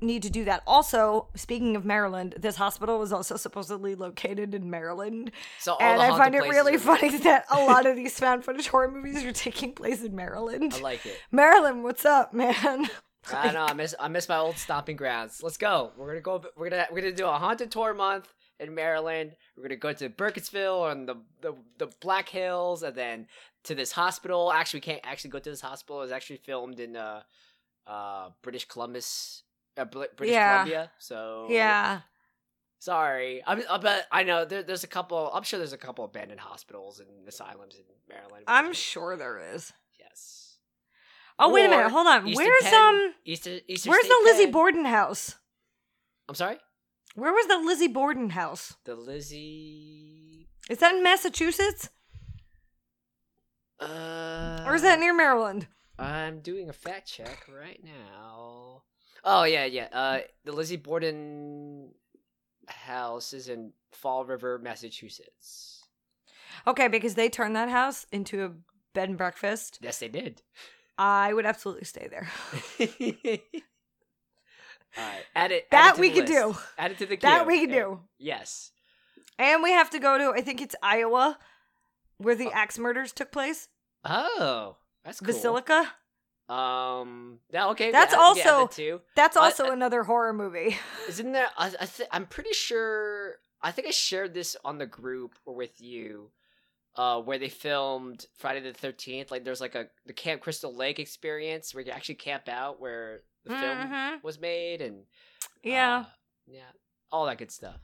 need 0.00 0.22
to 0.22 0.30
do 0.30 0.44
that. 0.44 0.62
Also, 0.66 1.28
speaking 1.34 1.76
of 1.76 1.84
Maryland, 1.84 2.34
this 2.38 2.56
hospital 2.56 2.98
was 2.98 3.12
also 3.12 3.36
supposedly 3.36 3.94
located 3.94 4.54
in 4.54 4.70
Maryland. 4.70 5.32
so 5.58 5.72
all 5.72 5.82
and 5.82 6.00
I 6.00 6.16
find 6.16 6.34
it 6.34 6.42
really 6.42 6.76
funny 6.78 7.16
that 7.18 7.46
a 7.50 7.60
lot 7.64 7.86
of 7.86 7.96
these 7.96 8.18
found 8.18 8.44
footage 8.44 8.68
horror 8.68 8.90
movies 8.90 9.24
are 9.24 9.32
taking 9.32 9.72
place 9.72 10.02
in 10.02 10.14
Maryland. 10.14 10.74
I 10.76 10.80
like 10.80 11.06
it 11.06 11.18
Maryland, 11.32 11.82
what's 11.82 12.04
up, 12.04 12.32
man? 12.32 12.88
I 13.32 13.50
know. 13.50 13.64
I 13.64 13.72
miss. 13.72 13.92
I 13.98 14.06
miss 14.06 14.28
my 14.28 14.36
old 14.36 14.56
stomping 14.56 14.96
grounds. 14.96 15.42
Let's 15.42 15.56
go. 15.56 15.90
We're 15.96 16.06
gonna 16.06 16.20
go. 16.20 16.44
We're 16.56 16.70
gonna. 16.70 16.86
We're 16.92 17.00
gonna 17.00 17.12
do 17.12 17.26
a 17.26 17.32
haunted 17.32 17.72
tour 17.72 17.92
month 17.92 18.32
in 18.60 18.72
Maryland. 18.74 19.32
We're 19.56 19.62
gonna 19.64 19.76
go 19.76 19.92
to 19.92 20.08
Burkittsville 20.10 20.90
and 20.92 21.08
the 21.08 21.16
the, 21.40 21.54
the 21.78 21.86
Black 22.00 22.28
Hills, 22.28 22.82
and 22.82 22.94
then 22.94 23.26
to 23.64 23.74
this 23.74 23.92
hospital. 23.92 24.52
Actually, 24.52 24.78
we 24.78 24.82
can't 24.82 25.00
actually 25.04 25.30
go 25.30 25.38
to 25.38 25.50
this 25.50 25.60
hospital. 25.60 26.02
It's 26.02 26.12
actually 26.12 26.36
filmed 26.38 26.78
in 26.80 26.96
uh, 26.96 27.22
uh, 27.86 28.30
British 28.42 28.66
Columbus, 28.66 29.44
uh, 29.78 29.84
Br- 29.86 30.04
British 30.16 30.34
Yeah. 30.34 30.54
Columbia. 30.58 30.90
So 30.98 31.46
Yeah. 31.50 32.00
Sorry. 32.78 33.42
I, 33.46 33.62
I 33.70 33.78
bet. 33.78 34.06
I 34.12 34.22
know. 34.22 34.44
There, 34.44 34.62
there's 34.62 34.84
a 34.84 34.88
couple. 34.88 35.30
I'm 35.32 35.42
sure 35.42 35.58
there's 35.58 35.72
a 35.72 35.78
couple 35.78 36.04
abandoned 36.04 36.40
hospitals 36.40 37.00
and 37.00 37.08
asylums 37.26 37.76
in 37.76 37.82
Maryland. 38.08 38.44
I'm 38.46 38.72
sure 38.74 39.16
there 39.16 39.40
is. 39.54 39.72
Yes. 39.98 40.58
Oh, 41.38 41.50
wait 41.52 41.64
a 41.64 41.68
minute. 41.70 41.90
Hold 41.90 42.06
on. 42.06 42.28
Eastern 42.28 42.44
Where's 42.46 42.62
Penn- 42.64 42.74
um 42.74 43.14
Eastern, 43.24 43.60
Eastern 43.66 43.90
where's 43.90 44.04
State 44.04 44.12
the 44.22 44.24
Lizzie 44.30 44.44
Penn. 44.44 44.52
Borden 44.52 44.84
house? 44.84 45.36
I'm 46.28 46.34
sorry. 46.34 46.58
Where 47.16 47.32
was 47.32 47.46
the 47.46 47.56
Lizzie 47.58 47.88
Borden 47.88 48.30
house? 48.30 48.74
The 48.84 48.94
Lizzie. 48.94 50.48
Is 50.68 50.78
that 50.78 50.94
in 50.94 51.02
Massachusetts? 51.02 51.88
Uh, 53.80 54.62
Or 54.66 54.74
is 54.74 54.82
that 54.82 55.00
near 55.00 55.14
Maryland? 55.14 55.66
I'm 55.98 56.40
doing 56.40 56.68
a 56.68 56.74
fact 56.74 57.08
check 57.08 57.46
right 57.48 57.80
now. 57.82 58.82
Oh 59.24 59.44
yeah, 59.44 59.64
yeah. 59.64 59.88
Uh, 59.92 60.18
the 60.44 60.52
Lizzie 60.52 60.76
Borden 60.76 61.92
house 62.68 63.32
is 63.32 63.48
in 63.48 63.72
Fall 63.92 64.26
River, 64.26 64.58
Massachusetts. 64.58 65.84
Okay, 66.66 66.88
because 66.88 67.14
they 67.14 67.30
turned 67.30 67.56
that 67.56 67.70
house 67.70 68.06
into 68.12 68.44
a 68.44 68.52
bed 68.92 69.08
and 69.08 69.16
breakfast. 69.18 69.78
Yes, 69.80 69.98
they 70.00 70.08
did. 70.08 70.42
I 70.98 71.32
would 71.32 71.46
absolutely 71.46 71.84
stay 71.84 72.08
there. 72.10 72.28
All 74.98 75.04
right, 75.04 75.24
add 75.34 75.52
it. 75.52 75.66
add 75.70 75.76
That 75.78 75.92
it 75.92 75.94
to 75.96 76.00
we 76.00 76.08
the 76.10 76.14
could 76.20 76.28
list. 76.28 76.42
do. 76.58 76.58
Add 76.78 76.90
it 76.92 76.98
to 76.98 77.06
the 77.06 77.16
queue. 77.16 77.28
That 77.28 77.46
we 77.46 77.60
could 77.60 77.70
Yeah. 77.70 77.76
do. 77.82 78.00
Yes. 78.18 78.70
And 79.38 79.62
we 79.62 79.72
have 79.72 79.90
to 79.90 79.98
go 79.98 80.16
to 80.18 80.30
I 80.38 80.40
think 80.42 80.60
it's 80.62 80.74
Iowa 80.82 81.38
where 82.18 82.34
the 82.34 82.46
Oh. 82.48 82.52
axe 82.54 82.78
murders 82.78 83.12
took 83.12 83.30
place. 83.30 83.68
Oh, 84.04 84.76
that's 85.04 85.20
cool. 85.20 85.34
Villisca. 85.34 85.88
Um. 86.48 87.40
Yeah. 87.50 87.68
Okay. 87.70 87.90
That's 87.90 88.12
yeah, 88.12 88.18
yeah, 88.18 88.24
also- 88.24 88.60
that 88.66 88.70
too. 88.72 89.00
That's 89.16 89.36
I- 89.36 89.44
also 89.46 89.64
I- 89.66 89.72
another 89.72 90.04
horror 90.04 90.32
movie. 90.32 90.78
Isn't 91.08 91.32
there? 91.32 91.48
I, 91.58 91.72
I 91.80 91.86
th- 91.86 92.08
I'm 92.12 92.26
pretty 92.26 92.52
sure. 92.52 93.36
I 93.62 93.72
think 93.72 93.88
I 93.88 93.90
shared 93.90 94.32
this 94.32 94.56
on 94.64 94.78
the 94.78 94.86
group 94.86 95.34
or 95.44 95.54
with 95.54 95.80
you, 95.80 96.30
uh, 96.94 97.20
where 97.20 97.38
they 97.38 97.48
filmed 97.48 98.26
Friday 98.36 98.60
the 98.60 98.72
Thirteenth. 98.72 99.30
Like, 99.32 99.44
there's 99.44 99.60
like 99.60 99.74
a 99.74 99.88
the 100.06 100.12
Camp 100.12 100.40
Crystal 100.40 100.72
Lake 100.72 100.98
experience 101.00 101.74
where 101.74 101.82
you 101.84 101.90
actually 101.90 102.14
camp 102.16 102.48
out 102.48 102.80
where 102.80 103.22
the 103.46 103.56
film 103.58 103.78
Mhm. 103.78 104.22
was 104.22 104.38
made, 104.40 104.80
and 104.82 105.04
Yeah. 105.62 105.98
uh, 105.98 106.04
yeah, 106.46 106.70
all 107.10 107.26
that 107.26 107.38
good 107.38 107.50
stuff. 107.50 107.76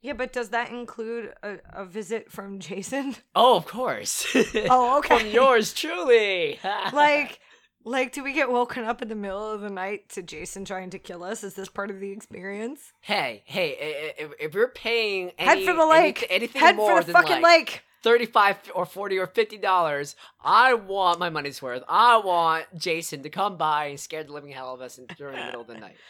Yeah, 0.00 0.12
but 0.12 0.32
does 0.32 0.50
that 0.50 0.70
include 0.70 1.34
a, 1.42 1.58
a 1.72 1.84
visit 1.84 2.30
from 2.30 2.58
Jason? 2.68 3.16
Oh, 3.34 3.56
of 3.56 3.66
course. 3.66 4.26
Oh, 4.70 4.98
okay. 4.98 5.18
From 5.18 5.26
yours 5.28 5.72
truly. 5.74 6.58
like 6.92 7.40
like 7.84 8.12
do 8.12 8.22
we 8.22 8.32
get 8.32 8.50
woken 8.50 8.84
up 8.84 9.00
in 9.02 9.08
the 9.08 9.14
middle 9.14 9.50
of 9.50 9.60
the 9.62 9.70
night 9.70 10.08
to 10.10 10.22
Jason 10.22 10.64
trying 10.64 10.90
to 10.90 10.98
kill 10.98 11.22
us? 11.24 11.42
Is 11.42 11.54
this 11.54 11.68
part 11.68 11.90
of 11.90 12.00
the 12.00 12.10
experience? 12.10 12.92
hey, 13.00 13.42
hey, 13.46 14.14
if, 14.18 14.32
if 14.38 14.54
you're 14.54 14.68
paying 14.68 15.32
Head 15.38 15.64
for 15.64 15.72
the 15.74 15.86
lake. 15.86 16.18
anyth- 16.20 16.26
anything 16.30 16.60
Head 16.60 16.76
more 16.76 16.98
for 17.00 17.06
the 17.06 17.12
than 17.12 17.22
fucking 17.22 17.42
like, 17.42 17.58
lake. 17.58 17.82
35 18.02 18.72
or 18.74 18.86
40 18.86 19.18
or 19.18 19.26
50 19.26 19.58
dollars 19.58 20.16
i 20.42 20.72
want 20.74 21.18
my 21.18 21.30
money's 21.30 21.60
worth 21.62 21.82
i 21.88 22.16
want 22.16 22.64
jason 22.76 23.22
to 23.22 23.30
come 23.30 23.56
by 23.56 23.86
and 23.86 24.00
scare 24.00 24.24
the 24.24 24.32
living 24.32 24.50
hell 24.52 24.72
of 24.74 24.80
us 24.80 24.98
in- 24.98 25.06
during 25.16 25.36
the 25.36 25.44
middle 25.44 25.60
of 25.62 25.66
the 25.66 25.74
night 25.78 25.96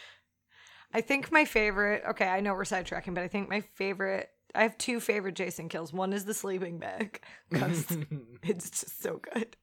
I 0.91 1.01
think 1.01 1.31
my 1.31 1.45
favorite 1.45 2.01
okay, 2.09 2.27
I 2.27 2.39
know 2.39 2.53
we're 2.55 2.63
sidetracking, 2.63 3.13
but 3.13 3.23
I 3.23 3.27
think 3.27 3.47
my 3.47 3.61
favorite 3.61 4.29
I 4.55 4.63
have 4.63 4.75
two 4.79 4.99
favorite 4.99 5.35
Jason 5.35 5.69
kills. 5.69 5.93
One 5.93 6.13
is 6.13 6.25
the 6.25 6.33
sleeping 6.33 6.79
bag. 6.79 7.21
'cause 7.53 7.85
it's 8.43 8.71
just 8.71 8.99
so 8.99 9.17
good. 9.31 9.55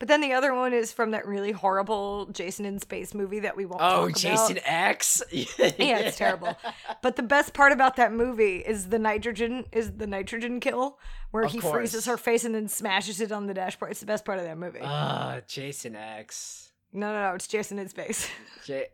But 0.00 0.08
then 0.08 0.20
the 0.22 0.32
other 0.32 0.54
one 0.54 0.72
is 0.72 0.92
from 0.92 1.10
that 1.12 1.26
really 1.26 1.52
horrible 1.52 2.24
Jason 2.32 2.64
in 2.64 2.78
Space 2.80 3.12
movie 3.14 3.38
that 3.40 3.54
we 3.56 3.66
won't. 3.66 3.82
Oh, 3.84 4.08
Jason 4.08 4.56
About. 4.56 4.62
X. 4.72 5.22
Yeah, 5.32 5.98
it's 5.98 6.16
terrible. 6.16 6.56
But 7.02 7.16
the 7.16 7.22
best 7.22 7.52
part 7.52 7.70
about 7.70 7.96
that 7.96 8.10
movie 8.12 8.56
is 8.56 8.88
the 8.88 8.98
nitrogen 8.98 9.66
is 9.72 9.92
the 9.98 10.06
nitrogen 10.06 10.58
kill 10.58 10.98
where 11.32 11.44
Of 11.44 11.52
he 11.52 11.58
course. 11.60 11.74
freezes 11.74 12.06
her 12.06 12.16
face 12.16 12.44
and 12.44 12.54
then 12.54 12.66
smashes 12.66 13.20
it 13.20 13.30
on 13.30 13.46
the 13.46 13.52
dashboard. 13.54 13.90
It's 13.92 14.00
the 14.00 14.06
best 14.06 14.24
part 14.24 14.38
of 14.38 14.44
that 14.46 14.56
movie. 14.58 14.80
Ah, 14.82 15.40
Jason 15.46 15.94
X. 15.94 16.72
no, 16.94 17.12
no, 17.12 17.28
no, 17.28 17.34
it's 17.34 17.46
Jason 17.46 17.78
in 17.78 17.88
Space. 17.90 18.26
J- 18.64 18.86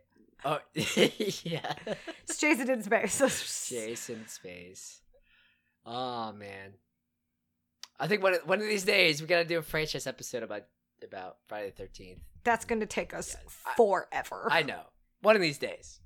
oh, 0.43 0.59
yeah. 0.75 1.73
it's 2.23 2.37
Jason 2.37 2.69
in 2.69 2.83
Space. 2.83 3.69
Jason 3.69 4.27
Space. 4.27 4.99
Oh 5.85 6.33
man. 6.33 6.73
I 7.97 8.07
think 8.07 8.21
one 8.21 8.33
of, 8.33 8.41
one 8.45 8.59
of 8.61 8.67
these 8.67 8.83
days 8.83 9.21
we 9.21 9.27
gotta 9.27 9.45
do 9.45 9.57
a 9.57 9.61
franchise 9.61 10.05
episode 10.05 10.43
about 10.43 10.63
about 11.03 11.37
Friday 11.47 11.69
the 11.71 11.75
Thirteenth. 11.75 12.19
That's 12.43 12.65
going 12.65 12.79
to 12.81 12.85
take 12.85 13.13
us 13.13 13.35
I- 13.65 13.73
forever. 13.75 14.47
I 14.49 14.63
know. 14.63 14.81
One 15.21 15.35
of 15.35 15.41
these 15.41 15.57
days. 15.57 15.99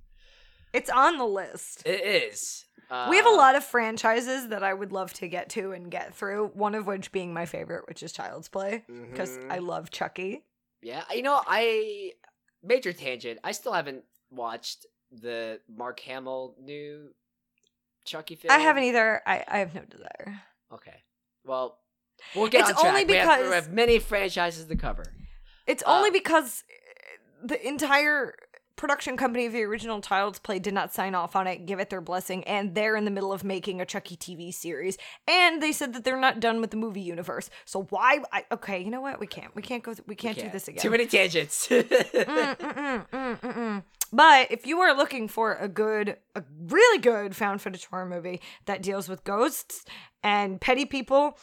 it's 0.74 0.90
on 0.90 1.18
the 1.18 1.26
list. 1.26 1.84
It 1.86 2.02
is. 2.02 2.66
Uh, 2.90 3.08
we 3.10 3.16
have 3.18 3.26
a 3.26 3.30
lot 3.30 3.56
of 3.56 3.64
franchises 3.64 4.50
that 4.50 4.64
I 4.64 4.74
would 4.74 4.92
love 4.92 5.14
to 5.16 5.28
get 5.28 5.50
to 5.52 5.72
and 5.72 5.90
get 5.92 6.14
through. 6.14 6.48
One 6.54 6.76
of 6.76 6.88
which 6.88 7.12
being 7.12 7.34
my 7.34 7.46
favorite, 7.46 7.88
which 7.88 8.04
is 8.04 8.12
Child's 8.12 8.50
Play, 8.50 8.84
because 9.12 9.38
mhm. 9.38 9.52
I 9.52 9.60
love 9.60 9.92
Chucky. 9.92 10.44
Yeah, 10.82 11.04
you 11.14 11.22
know, 11.22 11.42
I 11.46 12.12
major 12.64 12.92
tangent. 12.92 13.40
I 13.44 13.52
still 13.54 13.72
haven't 13.74 14.04
watched 14.30 14.86
the 15.12 15.60
Mark 15.74 16.00
Hamill 16.02 16.56
new 16.60 17.14
Chucky 18.06 18.36
film. 18.36 18.52
I 18.52 18.60
haven't 18.60 18.84
either. 18.84 19.22
I, 19.26 19.44
I 19.48 19.58
have 19.60 19.74
no 19.76 19.84
desire. 19.86 20.42
Okay. 20.74 21.04
Well, 21.46 21.78
we'll 22.36 22.48
get 22.48 22.62
It's 22.62 22.70
on 22.72 22.76
track. 22.76 22.94
only 22.94 23.06
we, 23.06 23.16
have, 23.16 23.42
we 23.42 23.54
have 23.54 23.72
many 23.72 24.00
franchises 24.00 24.66
to 24.66 24.76
cover. 24.76 25.06
It's 25.68 25.84
Uh, 25.86 25.98
only 25.98 26.12
because 26.12 26.64
the 27.44 27.66
entire 27.68 28.36
production 28.78 29.16
company 29.16 29.46
of 29.46 29.54
the 29.54 29.62
original 29.62 30.02
Child's 30.02 30.40
Play 30.40 30.58
did 30.58 30.74
not 30.74 30.92
sign 30.92 31.14
off 31.14 31.36
on 31.36 31.46
it, 31.46 31.68
give 31.68 31.80
it 31.80 31.92
their 31.92 32.02
blessing, 32.02 32.44
and 32.46 32.74
they're 32.74 32.96
in 32.96 33.06
the 33.06 33.12
middle 33.12 33.32
of 33.32 33.44
making 33.44 33.80
a 33.80 33.86
Chucky 33.86 34.18
TV 34.18 34.52
series. 34.52 34.98
And 35.28 35.62
they 35.62 35.72
said 35.72 35.94
that 35.94 36.04
they're 36.04 36.20
not 36.20 36.40
done 36.40 36.62
with 36.62 36.72
the 36.72 36.78
movie 36.78 37.02
universe. 37.02 37.52
So 37.66 37.84
why? 37.92 38.22
I, 38.32 38.44
okay, 38.52 38.80
you 38.84 38.90
know 38.90 39.02
what? 39.02 39.20
We 39.20 39.28
can't. 39.28 39.56
We 39.56 39.62
can't 39.62 39.84
go. 39.84 39.94
We 40.08 40.16
can't 40.16 40.36
do 40.38 40.50
this 40.50 40.68
again. 40.68 40.82
Too 40.82 40.90
many 40.90 41.06
tangents. 41.06 41.68
Mm, 42.22 43.08
mm, 43.10 43.40
mm. 43.40 43.84
But 44.14 44.52
if 44.52 44.68
you 44.68 44.80
are 44.82 44.94
looking 44.96 45.28
for 45.30 45.54
a 45.56 45.70
good, 45.70 46.18
a 46.36 46.44
really 46.68 47.00
good 47.00 47.34
found 47.36 47.62
footage 47.62 47.86
horror 47.86 48.06
movie 48.06 48.42
that 48.66 48.82
deals 48.82 49.08
with 49.08 49.24
ghosts 49.24 49.86
and 50.22 50.60
petty 50.60 50.86
people 50.86 51.38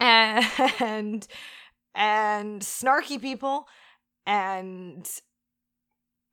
and 0.00 1.26
and 1.94 2.62
snarky 2.62 3.20
people 3.20 3.68
and 4.26 5.08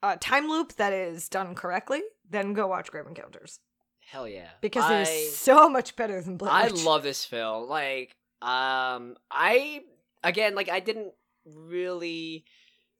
a 0.03 0.17
time 0.17 0.47
loop 0.47 0.73
that 0.75 0.93
is 0.93 1.29
done 1.29 1.55
correctly, 1.55 2.01
then 2.29 2.53
go 2.53 2.67
watch 2.67 2.91
Grave 2.91 3.07
Encounters 3.07 3.59
Hell 4.07 4.27
yeah. 4.27 4.49
because 4.61 4.85
I, 4.85 4.99
it 4.99 5.01
is 5.01 5.35
so 5.35 5.67
much 5.69 5.95
better 5.95 6.21
than 6.21 6.37
Blair 6.37 6.51
I 6.51 6.67
Witch. 6.67 6.83
love 6.83 7.03
this 7.03 7.25
film. 7.25 7.67
Like, 7.67 8.15
um, 8.41 9.17
I 9.29 9.83
again, 10.23 10.55
like, 10.55 10.69
I 10.69 10.79
didn't 10.79 11.13
really 11.45 12.45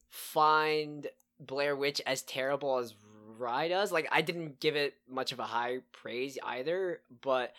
find 0.09 1.07
Blair 1.39 1.75
Witch 1.75 2.01
as 2.05 2.23
terrible 2.23 2.77
as 2.77 2.93
Rye 3.37 3.69
does. 3.69 3.91
Like, 3.91 4.09
I 4.11 4.21
didn't 4.21 4.59
give 4.59 4.75
it 4.75 4.95
much 5.09 5.31
of 5.31 5.39
a 5.39 5.43
high 5.43 5.77
praise 5.93 6.37
either. 6.43 6.99
But, 7.21 7.53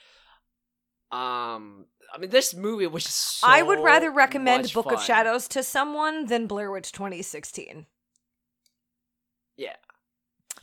um, 1.11 1.87
I 2.15 2.19
mean, 2.19 2.31
this 2.31 2.55
movie 2.55 2.87
was 2.87 3.05
just 3.05 3.39
so 3.41 3.47
I 3.49 3.63
would 3.63 3.81
rather 3.81 4.11
recommend 4.11 4.73
Book 4.73 4.93
of. 4.93 5.03
Shadows 5.03 5.49
to 5.49 5.63
someone 5.63 6.27
than 6.27 6.47
Blair 6.47 6.71
Witch 6.71 6.93
2016. 6.93 7.87
Yeah. 9.57 9.75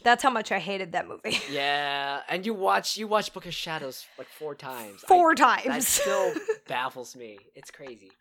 That's 0.03 0.21
how 0.21 0.29
much 0.29 0.51
I 0.51 0.59
hated 0.59 0.91
that 0.91 1.07
movie. 1.07 1.39
Yeah, 1.51 2.21
and 2.29 2.45
you 2.45 2.53
watch 2.53 2.95
you 2.97 3.07
watch 3.07 3.33
Book 3.33 3.45
of 3.47 3.53
Shadows 3.53 4.05
like 4.17 4.27
four 4.29 4.53
times. 4.55 5.03
I- 5.03 5.07
Four 5.07 5.33
that 5.35 5.63
times. 5.63 5.87
still 6.01 6.33
baffles 6.67 7.15
me. 7.15 7.39
It's 7.55 7.71
crazy. 7.71 8.11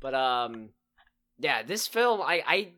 But 0.00 0.14
um 0.14 0.70
yeah, 1.38 1.62
this 1.64 1.88
film 1.88 2.20
I 2.22 2.42
I 2.46 2.68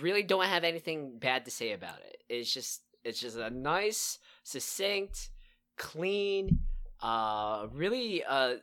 really 0.00 0.22
don't 0.22 0.46
have 0.46 0.64
anything 0.64 1.18
bad 1.18 1.44
to 1.44 1.50
say 1.50 1.72
about 1.72 1.98
it. 1.98 2.16
It's 2.30 2.52
just 2.52 2.80
it's 3.04 3.20
just 3.20 3.36
a 3.36 3.50
nice, 3.50 4.18
succinct, 4.44 5.28
clean, 5.76 6.60
uh 7.02 7.66
really 7.72 8.22
uh 8.24 8.54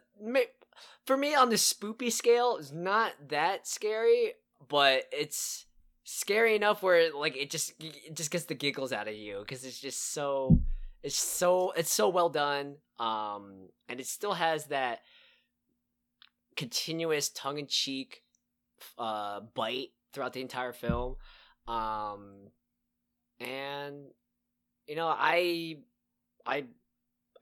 for 1.06 1.18
me 1.18 1.34
on 1.34 1.50
the 1.50 1.56
spoopy 1.56 2.12
scale 2.12 2.58
it's 2.58 2.72
not 2.72 3.14
that 3.30 3.68
scary, 3.68 4.34
but 4.68 5.04
it's 5.12 5.66
scary 6.04 6.56
enough 6.56 6.82
where 6.82 7.14
like 7.14 7.36
it 7.36 7.50
just 7.50 7.74
it 7.82 8.16
just 8.16 8.32
gets 8.32 8.46
the 8.46 8.56
giggles 8.56 8.94
out 8.94 9.10
of 9.10 9.14
you 9.14 9.40
because 9.40 9.66
it's 9.66 9.80
just 9.80 10.14
so 10.14 10.58
it's 11.04 11.20
so 11.20 11.72
it's 11.76 11.92
so 11.92 12.08
well 12.08 12.30
done 12.30 12.76
um 12.98 13.68
and 13.90 14.00
it 14.00 14.08
still 14.08 14.34
has 14.34 14.68
that 14.68 15.00
continuous 16.56 17.28
tongue-in-cheek 17.28 18.24
uh 18.98 19.42
bite 19.54 19.90
throughout 20.14 20.32
the 20.32 20.42
entire 20.42 20.72
film 20.72 21.18
um 21.68 22.48
and 23.42 24.06
you 24.88 24.96
know 24.96 25.08
i 25.08 25.76
i 26.46 26.64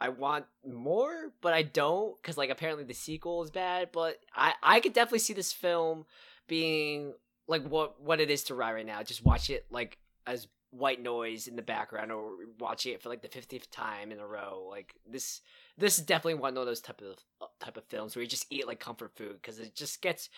i 0.02 0.10
want 0.10 0.46
more 0.68 1.32
but 1.42 1.54
i 1.54 1.62
don't 1.62 2.16
because 2.18 2.38
like 2.38 2.50
apparently 2.50 2.84
the 2.84 2.94
sequel 2.94 3.44
is 3.44 3.52
bad 3.52 3.90
but 3.92 4.18
i 4.36 4.54
i 4.64 4.80
could 4.80 4.94
definitely 4.94 5.20
see 5.20 5.34
this 5.34 5.54
film 5.54 6.06
being 6.48 7.14
like 7.48 7.64
what 7.68 8.02
what 8.02 8.20
it 8.20 8.30
is 8.30 8.44
to 8.46 8.56
Rye 8.56 8.74
right 8.74 8.86
now. 8.86 9.04
Just 9.04 9.24
watch 9.24 9.50
it 9.50 9.66
like 9.70 9.98
as 10.26 10.48
white 10.72 11.02
noise 11.02 11.48
in 11.48 11.56
the 11.56 11.62
background 11.62 12.12
or 12.12 12.32
watching 12.60 12.94
it 12.94 13.02
for 13.02 13.08
like 13.08 13.22
the 13.22 13.30
50th 13.30 13.70
time 13.72 14.12
in 14.12 14.20
a 14.20 14.28
row. 14.28 14.68
Like 14.70 14.96
this 15.10 15.42
this 15.78 15.98
is 15.98 16.06
definitely 16.06 16.36
one 16.36 16.58
of 16.58 16.66
those 16.66 16.82
type 16.82 17.02
of 17.02 17.18
uh, 17.42 17.46
type 17.60 17.78
of 17.78 17.86
films 17.86 18.16
where 18.16 18.24
you 18.24 18.30
just 18.30 18.48
eat 18.50 18.68
like 18.68 18.80
comfort 18.80 19.16
food 19.16 19.34
because 19.42 19.60
it 19.60 19.76
just 19.76 20.02
gets 20.02 20.30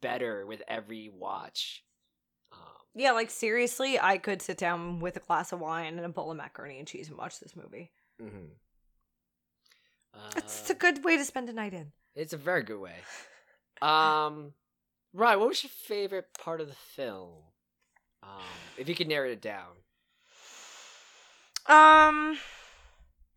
better 0.00 0.46
with 0.46 0.62
every 0.68 1.08
watch. 1.08 1.84
Um, 2.52 2.58
yeah, 2.94 3.12
like 3.12 3.30
seriously, 3.30 3.98
I 4.00 4.18
could 4.18 4.42
sit 4.42 4.58
down 4.58 5.00
with 5.00 5.16
a 5.16 5.20
glass 5.20 5.52
of 5.52 5.60
wine 5.60 5.96
and 5.96 6.04
a 6.04 6.08
bowl 6.08 6.30
of 6.30 6.36
macaroni 6.36 6.78
and 6.78 6.88
cheese 6.88 7.08
and 7.08 7.18
watch 7.18 7.40
this 7.40 7.56
movie. 7.56 7.92
Mhm. 10.16 10.36
It's 10.38 10.70
Uh, 10.70 10.74
a 10.74 10.76
good 10.76 11.04
way 11.04 11.16
to 11.16 11.24
spend 11.24 11.48
a 11.48 11.52
night 11.52 11.74
in. 11.74 11.92
it's 12.14 12.32
a 12.32 12.36
very 12.38 12.62
good 12.62 12.78
way 12.80 12.96
um 13.82 14.52
right 15.12 15.36
what 15.38 15.48
was 15.48 15.62
your 15.64 15.70
favorite 15.70 16.28
part 16.38 16.60
of 16.60 16.68
the 16.68 16.74
film 16.74 17.32
um 18.22 18.40
if 18.78 18.88
you 18.88 18.94
could 18.94 19.08
narrow 19.08 19.28
it 19.30 19.40
down 19.42 19.72
Um, 21.66 22.38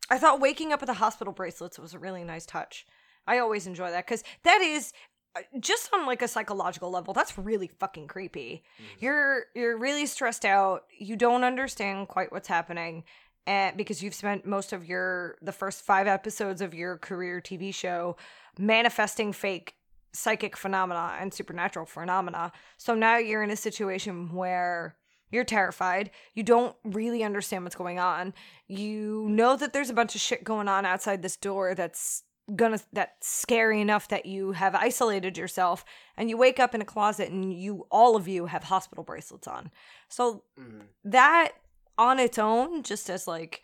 I 0.10 0.18
thought 0.18 0.40
waking 0.42 0.74
up 0.74 0.82
with 0.82 0.88
the 0.88 0.94
hospital 0.96 1.34
bracelets 1.34 1.80
was 1.80 1.94
a 1.94 2.00
really 2.00 2.24
nice 2.26 2.46
touch. 2.46 2.86
I 3.26 3.40
always 3.40 3.68
enjoy 3.68 3.90
that 3.92 4.06
because 4.06 4.24
that 4.44 4.60
is 4.62 4.92
uh, 5.36 5.42
just 5.60 5.90
on 5.94 6.06
like 6.06 6.22
a 6.22 6.28
psychological 6.28 6.90
level. 6.92 7.14
That's 7.14 7.38
really 7.38 7.70
fucking 7.80 8.08
creepy. 8.08 8.64
Mhm. 8.82 9.02
You're 9.02 9.46
you're 9.56 9.78
really 9.78 10.06
stressed 10.06 10.44
out. 10.46 10.84
You 10.98 11.16
don't 11.16 11.44
understand 11.46 12.10
quite 12.10 12.32
what's 12.34 12.48
happening, 12.50 13.06
and 13.48 13.78
because 13.78 14.04
you've 14.04 14.14
spent 14.14 14.46
most 14.46 14.74
of 14.74 14.86
your 14.86 15.38
the 15.42 15.52
first 15.52 15.82
five 15.82 16.06
episodes 16.06 16.62
of 16.62 16.76
your 16.76 16.98
career 16.98 17.42
TV 17.42 17.74
show 17.74 18.18
manifesting 18.60 19.34
fake 19.34 19.74
psychic 20.14 20.58
phenomena 20.58 21.16
and 21.20 21.34
supernatural 21.34 21.86
phenomena. 21.86 22.52
So 22.78 22.94
now 22.94 23.18
you're 23.18 23.44
in 23.44 23.50
a 23.52 23.56
situation 23.56 24.34
where 24.34 24.96
you're 25.32 25.44
terrified. 25.44 26.12
You 26.34 26.44
don't 26.44 26.76
really 26.84 27.24
understand 27.24 27.64
what's 27.64 27.76
going 27.76 28.00
on. 28.00 28.34
You 28.68 29.28
know 29.30 29.56
that 29.56 29.74
there's 29.74 29.90
a 29.90 29.94
bunch 29.94 30.16
of 30.16 30.22
shit 30.22 30.44
going 30.44 30.68
on 30.68 30.86
outside 30.86 31.22
this 31.22 31.38
door 31.38 31.76
that's 31.76 32.24
gonna 32.56 32.80
that's 32.94 33.28
scary 33.28 33.82
enough 33.82 34.08
that 34.08 34.26
you 34.26 34.54
have 34.54 34.74
isolated 34.74 35.38
yourself 35.38 35.84
and 36.16 36.30
you 36.30 36.38
wake 36.38 36.60
up 36.62 36.74
in 36.74 36.82
a 36.82 36.86
closet 36.86 37.30
and 37.30 37.54
you 37.54 37.86
all 37.92 38.16
of 38.16 38.28
you 38.28 38.46
have 38.46 38.64
hospital 38.64 39.04
bracelets 39.04 39.48
on. 39.48 39.70
So 40.08 40.44
Mhm. 40.58 40.88
that 41.04 41.52
on 41.98 42.20
its 42.20 42.38
own 42.38 42.84
just 42.84 43.10
as 43.10 43.28
like 43.28 43.62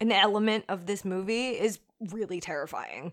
an 0.00 0.10
element 0.12 0.64
of 0.68 0.86
this 0.86 1.04
movie 1.04 1.50
is 1.50 1.78
really 2.12 2.40
terrifying. 2.40 3.12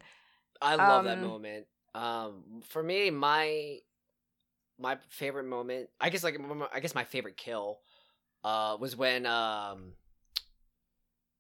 I 0.62 0.76
love 0.76 1.06
that 1.06 1.18
Um, 1.20 1.24
moment. 1.28 1.66
Um, 1.94 2.62
for 2.68 2.82
me, 2.84 3.10
my 3.10 3.78
my 4.80 4.98
favorite 5.10 5.46
moment, 5.46 5.90
I 6.00 6.10
guess, 6.10 6.24
like 6.24 6.40
I 6.74 6.80
guess 6.80 6.96
my 6.96 7.04
favorite 7.04 7.38
kill, 7.38 7.80
uh, 8.44 8.78
was 8.80 8.96
when 8.96 9.26
um, 9.28 9.94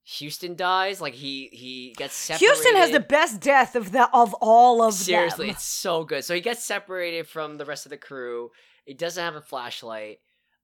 Houston 0.03 0.55
dies. 0.55 0.99
Like 1.01 1.13
he 1.13 1.49
he 1.51 1.93
gets 1.97 2.13
separated. 2.13 2.45
Houston 2.45 2.75
has 2.75 2.91
the 2.91 2.99
best 2.99 3.39
death 3.39 3.75
of 3.75 3.91
the 3.91 4.09
of 4.13 4.33
all 4.41 4.81
of 4.81 4.93
them. 4.93 5.03
seriously. 5.03 5.47
them. 5.47 5.55
It's 5.55 5.63
so 5.65 6.03
good. 6.03 6.23
So 6.25 6.33
he 6.35 6.41
gets 6.41 6.63
separated 6.63 7.27
from 7.27 7.57
the 7.57 7.65
rest 7.65 7.85
of 7.85 7.89
the 7.91 7.97
crew. 7.97 8.49
He 8.85 8.93
doesn't 8.93 9.23
have 9.23 9.35
a 9.35 9.41
flashlight. 9.41 10.19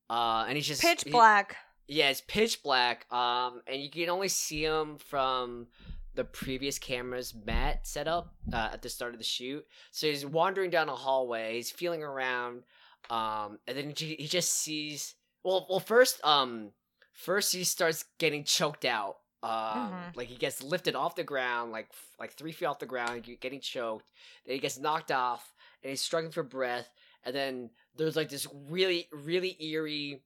Uh, 0.10 0.46
and 0.48 0.56
he's 0.56 0.68
just 0.68 0.82
Pitch 0.82 1.04
he- 1.04 1.12
black. 1.12 1.58
Yeah, 1.88 2.10
it's 2.10 2.22
pitch 2.22 2.64
black. 2.64 3.12
Um, 3.12 3.62
and 3.68 3.82
you 3.82 3.90
can 3.90 4.10
only 4.10 4.28
see 4.28 4.64
him 4.64 4.98
from 4.98 5.68
the 6.16 6.24
previous 6.24 6.80
cameras 6.80 7.34
Matt 7.46 7.86
set 7.88 8.08
up 8.08 8.34
uh, 8.52 8.70
at 8.74 8.82
the 8.82 8.90
start 8.90 9.14
of 9.14 9.20
the 9.20 9.24
shoot. 9.26 9.66
So 9.92 10.08
he's 10.08 10.26
wandering 10.26 10.70
down 10.72 10.90
a 10.90 10.96
hallway. 10.96 11.56
He's 11.56 11.72
feeling 11.72 12.04
around. 12.04 12.64
Um, 13.10 13.60
and 13.68 13.78
then 13.78 13.94
he, 13.96 14.28
just 14.28 14.54
sees. 14.54 15.16
Well, 15.44 15.66
well, 15.70 15.80
first, 15.80 16.20
um, 16.26 16.72
first 17.14 17.54
he 17.54 17.64
starts 17.64 18.04
getting 18.18 18.44
choked 18.44 18.84
out. 18.86 19.18
Um, 19.44 19.52
Mhm. 19.94 20.16
like 20.16 20.28
he 20.28 20.36
gets 20.36 20.64
lifted 20.64 20.96
off 20.96 21.16
the 21.16 21.24
ground, 21.24 21.72
like 21.72 21.88
like 22.20 22.34
three 22.34 22.52
feet 22.52 22.66
off 22.66 22.80
the 22.80 22.88
ground, 22.88 23.24
getting 23.40 23.62
choked. 23.62 24.06
Then 24.46 24.56
he 24.56 24.60
gets 24.60 24.80
knocked 24.80 25.12
off, 25.12 25.54
and 25.84 25.92
he's 25.92 26.02
struggling 26.02 26.32
for 26.32 26.42
breath. 26.42 26.90
And 27.24 27.36
then 27.36 27.70
there's 27.96 28.16
like 28.16 28.30
this 28.30 28.48
really, 28.68 29.08
really 29.12 29.56
eerie, 29.64 30.24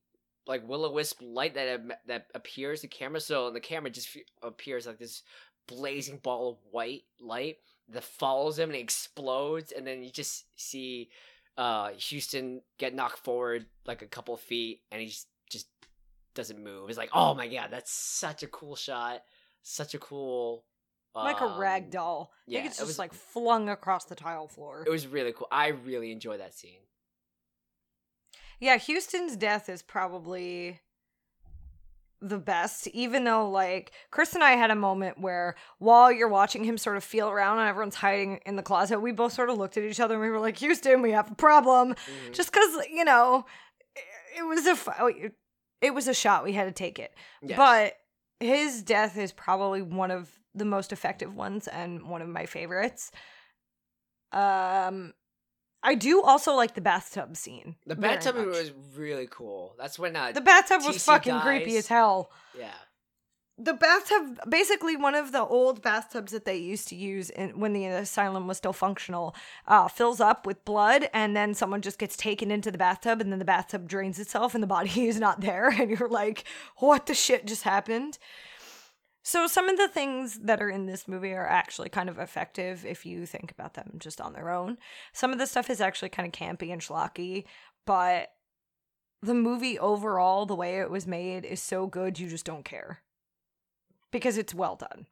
like 0.52 0.68
will 0.68 0.86
o 0.86 0.92
wisp 0.92 1.20
light 1.22 1.56
that 1.56 1.82
that 2.08 2.28
appears 2.36 2.82
the 2.82 2.88
camera. 2.88 3.22
So 3.22 3.48
and 3.48 3.56
the 3.56 3.62
camera 3.62 3.90
just 3.90 4.18
appears 4.44 4.86
like 4.86 5.00
this 5.00 5.24
blazing 5.68 6.18
ball 6.18 6.50
of 6.50 6.58
white 6.72 7.04
light 7.20 7.58
that 7.90 8.04
follows 8.04 8.60
him 8.60 8.70
and 8.70 8.78
explodes, 8.80 9.72
and 9.72 9.88
then 9.88 10.04
you 10.04 10.12
just 10.12 10.46
see 10.56 11.10
uh 11.58 11.90
Houston 11.92 12.62
get 12.78 12.94
knocked 12.94 13.20
forward 13.20 13.66
like 13.86 14.02
a 14.02 14.08
couple 14.08 14.36
feet, 14.38 14.82
and 14.92 15.02
he 15.02 15.08
just, 15.08 15.28
just 15.50 15.68
doesn't 16.36 16.62
move. 16.62 16.90
It's 16.90 16.98
like, 16.98 17.12
oh 17.14 17.34
my 17.34 17.48
god, 17.48 17.70
that's 17.72 17.92
such 17.92 18.44
a 18.44 18.48
cool 18.48 18.76
shot, 18.76 19.24
such 19.64 19.94
a 19.94 20.00
cool, 20.00 20.66
like 21.16 21.40
a 21.40 21.46
um, 21.46 21.60
rag 21.60 21.92
doll. 21.92 22.32
I 22.34 22.52
yeah, 22.52 22.66
it's 22.66 22.78
it 22.78 22.82
just 22.82 22.88
was- 22.88 23.00
like 23.00 23.14
flung 23.14 23.70
across 23.70 24.06
the 24.06 24.16
tile 24.16 24.48
floor. 24.48 24.84
It 24.86 24.92
was 24.92 25.08
really 25.08 25.32
cool. 25.32 25.48
I 25.52 25.68
really 25.70 26.12
enjoyed 26.12 26.42
that 26.42 26.54
scene. 26.54 26.84
Yeah, 28.62 28.78
Houston's 28.78 29.36
death 29.36 29.68
is 29.68 29.82
probably 29.82 30.80
the 32.22 32.38
best, 32.38 32.86
even 32.90 33.24
though, 33.24 33.50
like, 33.50 33.92
Chris 34.12 34.36
and 34.36 34.44
I 34.44 34.52
had 34.52 34.70
a 34.70 34.76
moment 34.76 35.20
where 35.20 35.56
while 35.80 36.12
you're 36.12 36.28
watching 36.30 36.64
him 36.64 36.78
sort 36.78 36.96
of 36.96 37.04
feel 37.04 37.28
around 37.30 37.58
and 37.58 37.68
everyone's 37.68 37.96
hiding 37.96 38.40
in 38.46 38.56
the 38.56 38.62
closet, 38.62 39.00
we 39.00 39.12
both 39.12 39.34
sort 39.34 39.50
of 39.50 39.58
looked 39.58 39.76
at 39.78 39.84
each 39.84 40.00
other 40.00 40.14
and 40.14 40.22
we 40.24 40.30
were 40.30 40.40
like, 40.40 40.58
Houston, 40.58 41.02
we 41.02 41.12
have 41.12 41.32
a 41.32 41.36
problem. 41.36 41.96
Mhm. 41.96 42.34
Just 42.34 42.52
because, 42.54 42.86
you 42.88 43.04
know, 43.04 43.46
it- 43.96 44.04
it 44.38 44.44
was 44.44 44.66
a. 44.68 44.72
f- 44.72 45.34
It 45.82 45.96
was 45.96 46.08
a 46.08 46.14
shot. 46.14 46.44
We 46.44 46.54
had 46.54 46.66
to 46.66 46.72
take 46.72 47.00
it. 47.00 47.12
Yes. 47.42 47.58
But 47.58 47.98
his 48.40 48.84
death 48.84 49.18
is 49.18 49.32
probably 49.32 49.82
one 49.82 50.12
of 50.12 50.30
the 50.54 50.64
most 50.66 50.94
effective 50.94 51.34
ones 51.36 51.68
and 51.68 52.04
one 52.08 52.22
of 52.22 52.28
my 52.30 52.46
favorites. 52.46 53.12
Um, 54.32 55.16
I 55.84 55.96
do 55.96 56.22
also 56.22 56.54
like 56.54 56.76
the 56.76 56.82
bathtub 56.82 57.36
scene. 57.36 57.76
the 57.88 57.96
bathtub 57.96 58.36
much. 58.36 58.46
was 58.48 58.72
really 58.96 59.28
cool. 59.30 59.76
That's 59.80 59.98
when 59.98 60.16
uh, 60.16 60.32
The 60.32 60.42
bathtub 60.42 60.82
was 60.86 60.98
TC 60.98 61.06
fucking 61.06 61.40
creepy 61.42 61.78
as 61.78 61.88
hell. 61.88 62.32
yeah. 62.58 62.74
The 63.58 63.74
bathtub, 63.74 64.40
basically 64.50 64.96
one 64.96 65.14
of 65.14 65.32
the 65.32 65.42
old 65.46 65.84
bathtubs 65.84 66.32
that 66.32 66.46
they 66.46 66.58
used 66.58 66.88
to 66.88 66.96
use 66.96 67.30
in, 67.30 67.60
when 67.60 67.74
the 67.74 67.86
asylum 67.86 68.48
was 68.48 68.58
still 68.58 68.74
functional, 68.74 69.36
uh, 69.68 69.88
fills 69.88 70.20
up 70.20 70.48
with 70.48 70.66
blood, 70.66 71.10
and 71.14 71.36
then 71.36 71.54
someone 71.54 71.82
just 71.82 72.00
gets 72.00 72.18
taken 72.18 72.50
into 72.50 72.72
the 72.72 72.80
bathtub, 72.80 73.22
and 73.22 73.32
then 73.32 73.38
the 73.38 73.46
bathtub 73.46 73.88
drains 73.88 74.18
itself, 74.18 74.56
and 74.56 74.64
the 74.64 74.68
body 74.68 75.08
is 75.08 75.20
not 75.20 75.42
there, 75.42 75.70
and 75.70 75.92
you're 75.92 76.10
like, 76.10 76.44
"What 76.78 77.06
the 77.06 77.14
shit 77.14 77.46
just 77.46 77.62
happened?" 77.64 78.18
So 79.24 79.46
some 79.48 79.70
of 79.70 79.78
the 79.78 79.88
things 79.88 80.40
that 80.40 80.62
are 80.62 80.70
in 80.70 80.88
this 80.88 81.08
movie 81.08 81.34
are 81.34 81.48
actually 81.48 81.90
kind 81.90 82.10
of 82.10 82.18
effective 82.18 82.86
if 82.86 83.06
you 83.06 83.26
think 83.26 83.52
about 83.52 83.76
them 83.76 83.94
just 84.00 84.20
on 84.20 84.34
their 84.34 84.50
own. 84.50 84.78
Some 85.14 85.32
of 85.32 85.38
the 85.38 85.46
stuff 85.46 85.70
is 85.70 85.80
actually 85.80 86.10
kind 86.10 86.28
of 86.28 86.34
campy 86.34 86.74
and 86.74 86.82
schlocky, 86.82 87.46
but 87.86 88.30
the 89.22 89.36
movie 89.36 89.78
overall, 89.78 90.46
the 90.46 90.56
way 90.56 90.80
it 90.80 90.90
was 90.90 91.06
made, 91.06 91.46
is 91.46 91.62
so 91.62 91.86
good 91.86 92.20
you 92.20 92.28
just 92.28 92.46
don't 92.46 92.66
care 92.66 93.02
because 94.12 94.38
it's 94.38 94.56
well 94.56 94.76
done. 94.76 95.06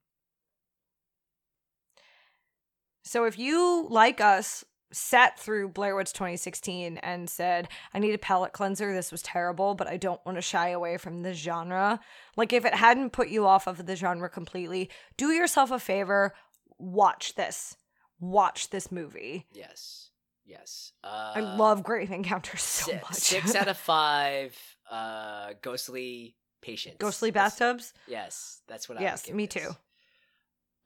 So 3.03 3.25
if 3.25 3.37
you, 3.37 3.87
like 3.89 4.19
us, 4.19 4.63
sat 4.91 5.39
through 5.39 5.69
Blair 5.69 5.95
Witch 5.95 6.13
2016 6.13 6.97
and 6.97 7.29
said, 7.29 7.67
I 7.93 7.99
need 7.99 8.13
a 8.13 8.17
palate 8.17 8.53
cleanser, 8.53 8.93
this 8.93 9.11
was 9.11 9.21
terrible, 9.21 9.75
but 9.75 9.87
I 9.87 9.97
don't 9.97 10.23
want 10.25 10.37
to 10.37 10.41
shy 10.41 10.69
away 10.69 10.97
from 10.97 11.21
this 11.21 11.37
genre, 11.37 11.99
like 12.35 12.53
if 12.53 12.65
it 12.65 12.73
hadn't 12.73 13.11
put 13.11 13.29
you 13.29 13.45
off 13.45 13.67
of 13.67 13.85
the 13.85 13.95
genre 13.95 14.29
completely, 14.29 14.89
do 15.17 15.29
yourself 15.31 15.69
a 15.71 15.79
favor, 15.79 16.33
watch 16.77 17.35
this. 17.35 17.75
Watch 18.19 18.69
this 18.71 18.91
movie. 18.91 19.47
Yes. 19.53 20.09
Yes. 20.45 20.91
Uh, 21.03 21.33
I 21.35 21.39
love 21.39 21.83
Grave 21.83 22.11
Encounters 22.11 22.61
so 22.63 22.91
si- 22.91 22.97
much. 22.97 23.13
Six 23.13 23.55
out 23.61 23.67
of 23.67 23.77
five. 23.77 24.57
Uh, 24.91 25.51
ghostly 25.61 26.35
patients. 26.61 26.97
Ghostly 26.99 27.29
That's- 27.29 27.53
bathtubs? 27.59 27.93
Yes, 28.07 28.61
that's 28.67 28.89
what 28.89 28.97
I. 28.97 29.01
Yes, 29.01 29.29
me 29.31 29.45
this. 29.45 29.63
too. 29.63 29.69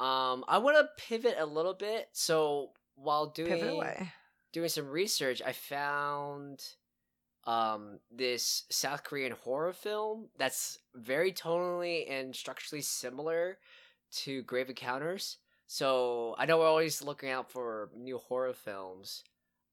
Um, 0.06 0.44
I 0.48 0.58
want 0.58 0.78
to 0.78 1.04
pivot 1.08 1.36
a 1.40 1.46
little 1.46 1.74
bit. 1.74 2.10
So 2.12 2.72
while 2.96 3.28
doing 3.28 3.50
doing 4.52 4.70
some 4.70 4.88
research, 4.88 5.42
I 5.46 5.52
found 5.52 6.64
um 7.46 8.00
this 8.10 8.64
South 8.70 9.04
Korean 9.04 9.34
horror 9.44 9.74
film 9.74 10.30
that's 10.38 10.80
very 10.96 11.34
tonally 11.34 12.10
and 12.10 12.34
structurally 12.36 12.82
similar 12.82 13.58
to 14.12 14.44
Grave 14.44 14.70
Encounters. 14.70 15.38
So 15.68 16.36
I 16.38 16.46
know 16.46 16.60
we're 16.60 16.68
always 16.68 17.02
looking 17.02 17.30
out 17.30 17.52
for 17.52 17.90
new 17.98 18.18
horror 18.18 18.54
films. 18.54 19.24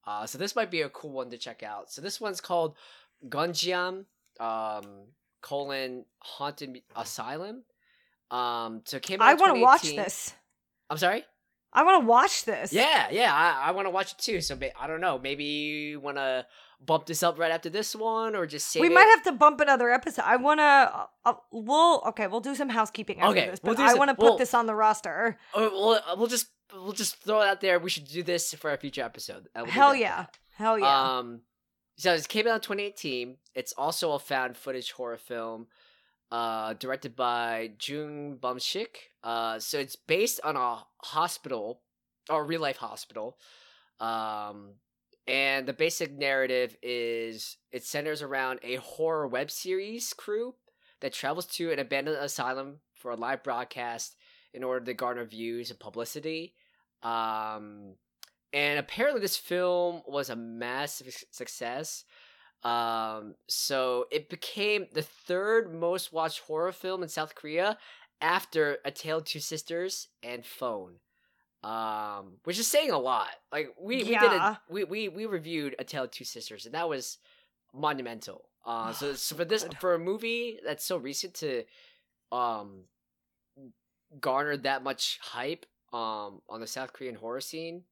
Uh, 0.07 0.27
so 0.27 0.39
this 0.39 0.57
might 0.57 0.71
be 0.71 0.81
a 0.81 0.89
cool 0.89 1.11
one 1.11 1.31
to 1.31 1.37
check 1.37 1.63
out. 1.63 1.93
So 1.93 2.01
this 2.01 2.21
one's 2.21 2.41
called 2.41 2.75
Gonjiam, 3.29 4.07
um, 4.41 4.85
colon 5.43 6.07
Haunted 6.21 6.81
Asylum. 6.97 7.65
Um, 8.31 8.83
so 8.87 8.97
it 8.97 9.03
came 9.03 9.21
out. 9.21 9.29
I 9.29 9.35
want 9.35 9.57
to 9.57 9.61
watch 9.61 9.83
this. 9.83 10.33
I'm 10.89 10.97
sorry. 10.97 11.25
I 11.73 11.83
want 11.85 12.03
to 12.03 12.07
watch 12.07 12.45
this. 12.45 12.73
Yeah, 12.73 13.09
yeah, 13.11 13.33
I, 13.33 13.69
I 13.69 13.71
want 13.71 13.87
to 13.87 13.91
watch 13.91 14.13
it 14.13 14.19
too. 14.19 14.41
So 14.41 14.57
ba- 14.57 14.79
I 14.81 14.87
don't 14.87 15.01
know. 15.01 15.19
Maybe 15.19 15.45
you 15.45 16.01
want 16.01 16.17
to 16.17 16.47
bump 16.85 17.07
this 17.07 17.23
up 17.23 17.39
right 17.39 17.53
after 17.53 17.71
this 17.71 17.95
one, 17.95 18.35
or 18.35 18.47
just 18.47 18.69
save 18.69 18.81
we 18.81 18.89
it? 18.89 18.93
might 18.93 19.09
have 19.15 19.23
to 19.25 19.33
bump 19.33 19.61
another 19.61 19.91
episode. 19.91 20.25
I 20.27 20.37
want 20.37 20.59
to. 20.61 20.65
Uh, 20.65 21.07
uh, 21.27 21.33
we'll 21.53 22.03
okay. 22.09 22.27
We'll 22.27 22.41
do 22.41 22.55
some 22.55 22.69
housekeeping 22.71 23.21
after 23.21 23.39
Okay, 23.39 23.51
this, 23.51 23.61
we'll 23.63 23.75
but 23.77 23.83
I 23.85 23.95
want 23.95 24.09
to 24.11 24.15
put 24.15 24.25
we'll- 24.25 24.39
this 24.39 24.53
on 24.55 24.67
the 24.67 24.75
roster. 24.75 25.39
Or 25.55 25.63
we'll, 25.71 26.01
we'll 26.17 26.27
just 26.27 26.49
we'll 26.73 26.93
just 26.93 27.17
throw 27.23 27.41
it 27.43 27.47
out 27.49 27.61
there. 27.61 27.79
We 27.79 27.91
should 27.91 28.07
do 28.09 28.23
this 28.23 28.53
for 28.55 28.73
a 28.73 28.77
future 28.77 29.03
episode. 29.03 29.49
we'll 29.55 29.67
Hell 29.67 29.95
yeah, 29.95 30.27
hell 30.57 30.79
yeah. 30.79 31.19
Um, 31.19 31.43
so 31.97 32.15
it 32.15 32.27
came 32.29 32.47
out 32.47 32.55
in 32.55 32.61
2018. 32.63 33.37
It's 33.55 33.73
also 33.75 34.13
a 34.13 34.19
found 34.19 34.57
footage 34.57 34.91
horror 34.93 35.19
film, 35.19 35.67
uh, 36.31 36.75
directed 36.75 37.17
by 37.17 37.73
Jung 37.83 38.37
Bum-shik. 38.37 38.97
Uh, 39.23 39.59
so 39.59 39.79
it's 39.79 39.97
based 39.97 40.41
on 40.45 40.57
a 40.57 40.85
hospital, 41.03 41.81
or 42.29 42.45
real 42.45 42.61
life 42.61 42.77
hospital. 42.77 43.37
Um, 43.99 44.75
and 45.27 45.67
the 45.67 45.73
basic 45.73 46.17
narrative 46.17 46.77
is 46.83 47.57
it 47.71 47.85
centers 47.85 48.23
around 48.23 48.61
a 48.63 48.77
horror 48.77 49.29
web 49.29 49.51
series 49.51 50.13
crew 50.13 50.55
that 51.01 51.13
travels 51.13 51.47
to 51.47 51.71
an 51.73 51.79
abandoned 51.79 52.17
asylum 52.17 52.81
for 52.95 53.11
a 53.11 53.17
live 53.17 53.43
broadcast 53.43 54.17
in 54.53 54.65
order 54.65 54.85
to 54.85 54.95
garner 54.95 55.25
views 55.25 55.71
and 55.71 55.79
publicity. 55.79 56.55
Um, 57.03 57.95
and 58.53 58.79
apparently 58.79 59.21
this 59.21 59.37
film 59.37 60.03
was 60.07 60.31
a 60.31 60.37
massive 60.37 61.25
success. 61.31 62.05
Um, 62.63 63.35
so 63.49 64.07
it 64.11 64.29
became 64.29 64.87
the 64.93 65.03
third 65.03 65.73
most 65.75 66.13
watched 66.13 66.41
horror 66.41 66.73
film 66.73 67.03
in 67.03 67.09
South 67.09 67.35
Korea 67.35 67.79
after 68.21 68.79
A 68.85 68.91
Tale 68.91 69.19
of 69.19 69.25
Two 69.25 69.41
Sisters 69.41 70.09
and 70.23 70.45
Phone. 70.45 70.97
Um, 71.63 72.39
which 72.45 72.59
is 72.59 72.67
saying 72.67 72.91
a 72.91 72.99
lot. 72.99 73.29
Like 73.53 73.75
we, 73.79 73.97
we 73.97 74.05
did 74.05 74.13
Yeah. 74.13 74.53
a, 74.53 74.73
we, 74.73 74.85
we 74.85 75.09
we 75.09 75.27
reviewed 75.27 75.75
A 75.79 75.85
Tale 75.85 76.05
of 76.05 76.11
Two 76.11 76.25
Sisters 76.25 76.65
and 76.67 76.75
that 76.75 76.89
was 76.89 77.19
monumental. 77.75 78.49
Uh, 78.65 78.93
so, 78.93 79.13
so 79.15 79.37
for 79.37 79.45
this 79.45 79.67
for 79.79 79.95
a 79.95 79.99
movie 79.99 80.59
that's 80.65 80.85
so 80.85 80.97
recent 80.97 81.35
to 81.35 81.65
um 82.33 82.85
garner 84.21 84.57
that 84.57 84.83
much 84.83 85.19
hype 85.23 85.67
um 85.93 86.41
on 86.49 86.61
the 86.61 86.67
South 86.67 86.93
Korean 86.93 87.15
horror 87.15 87.41
scene, 87.41 87.83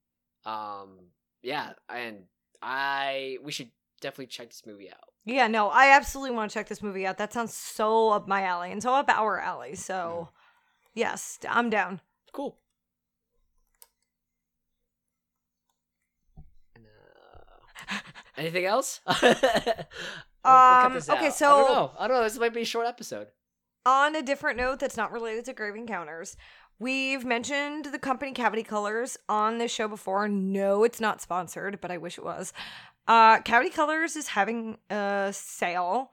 um 0.44 0.98
yeah, 1.42 1.72
and 1.88 2.24
I 2.62 3.38
we 3.42 3.52
should 3.52 3.70
definitely 4.00 4.26
check 4.26 4.48
this 4.48 4.62
movie 4.66 4.90
out. 4.90 5.08
yeah, 5.24 5.46
no, 5.48 5.68
I 5.68 5.88
absolutely 5.96 6.34
want 6.36 6.50
to 6.50 6.54
check 6.54 6.68
this 6.68 6.82
movie 6.82 7.06
out. 7.06 7.18
That 7.18 7.32
sounds 7.32 7.54
so 7.54 8.10
up 8.10 8.26
my 8.28 8.42
alley 8.42 8.70
and 8.72 8.82
so 8.82 8.94
up 8.94 9.08
our 9.10 9.40
alley. 9.40 9.74
So, 9.74 10.28
yes, 10.94 11.38
I'm 11.48 11.70
down. 11.70 12.00
Cool. 12.32 12.56
Uh, 17.90 17.96
anything 18.36 18.64
else? 18.66 19.00
We'll- 20.44 20.54
we'll 20.54 20.86
Um, 20.86 20.94
this 20.94 21.10
okay, 21.10 21.18
out. 21.18 21.24
I 21.24 21.28
so- 21.30 21.48
don't 21.66 21.72
know. 21.74 21.90
I 21.98 22.08
don't 22.08 22.16
know. 22.18 22.22
This 22.22 22.38
might 22.38 22.54
be 22.54 22.62
a 22.62 22.64
short 22.64 22.86
episode. 22.86 23.26
On 23.84 24.14
a 24.14 24.22
different 24.22 24.56
note 24.56 24.78
that's 24.78 24.96
not 24.96 25.12
related 25.12 25.44
to 25.46 25.52
Grave 25.52 25.74
Encounters, 25.74 26.36
we've 26.78 27.24
mentioned 27.24 27.86
the 27.86 27.98
company 27.98 28.32
Cavity 28.32 28.62
Colors 28.62 29.18
on 29.28 29.58
this 29.58 29.72
show 29.72 29.88
before. 29.88 30.28
No, 30.28 30.84
it's 30.84 31.00
not 31.00 31.20
sponsored, 31.20 31.80
but 31.80 31.90
I 31.90 31.98
wish 31.98 32.16
it 32.18 32.24
was. 32.24 32.52
Uh, 33.08 33.40
Cavity 33.40 33.70
Colors 33.70 34.14
is 34.14 34.28
having 34.28 34.76
a 34.90 35.30
sale. 35.32 36.12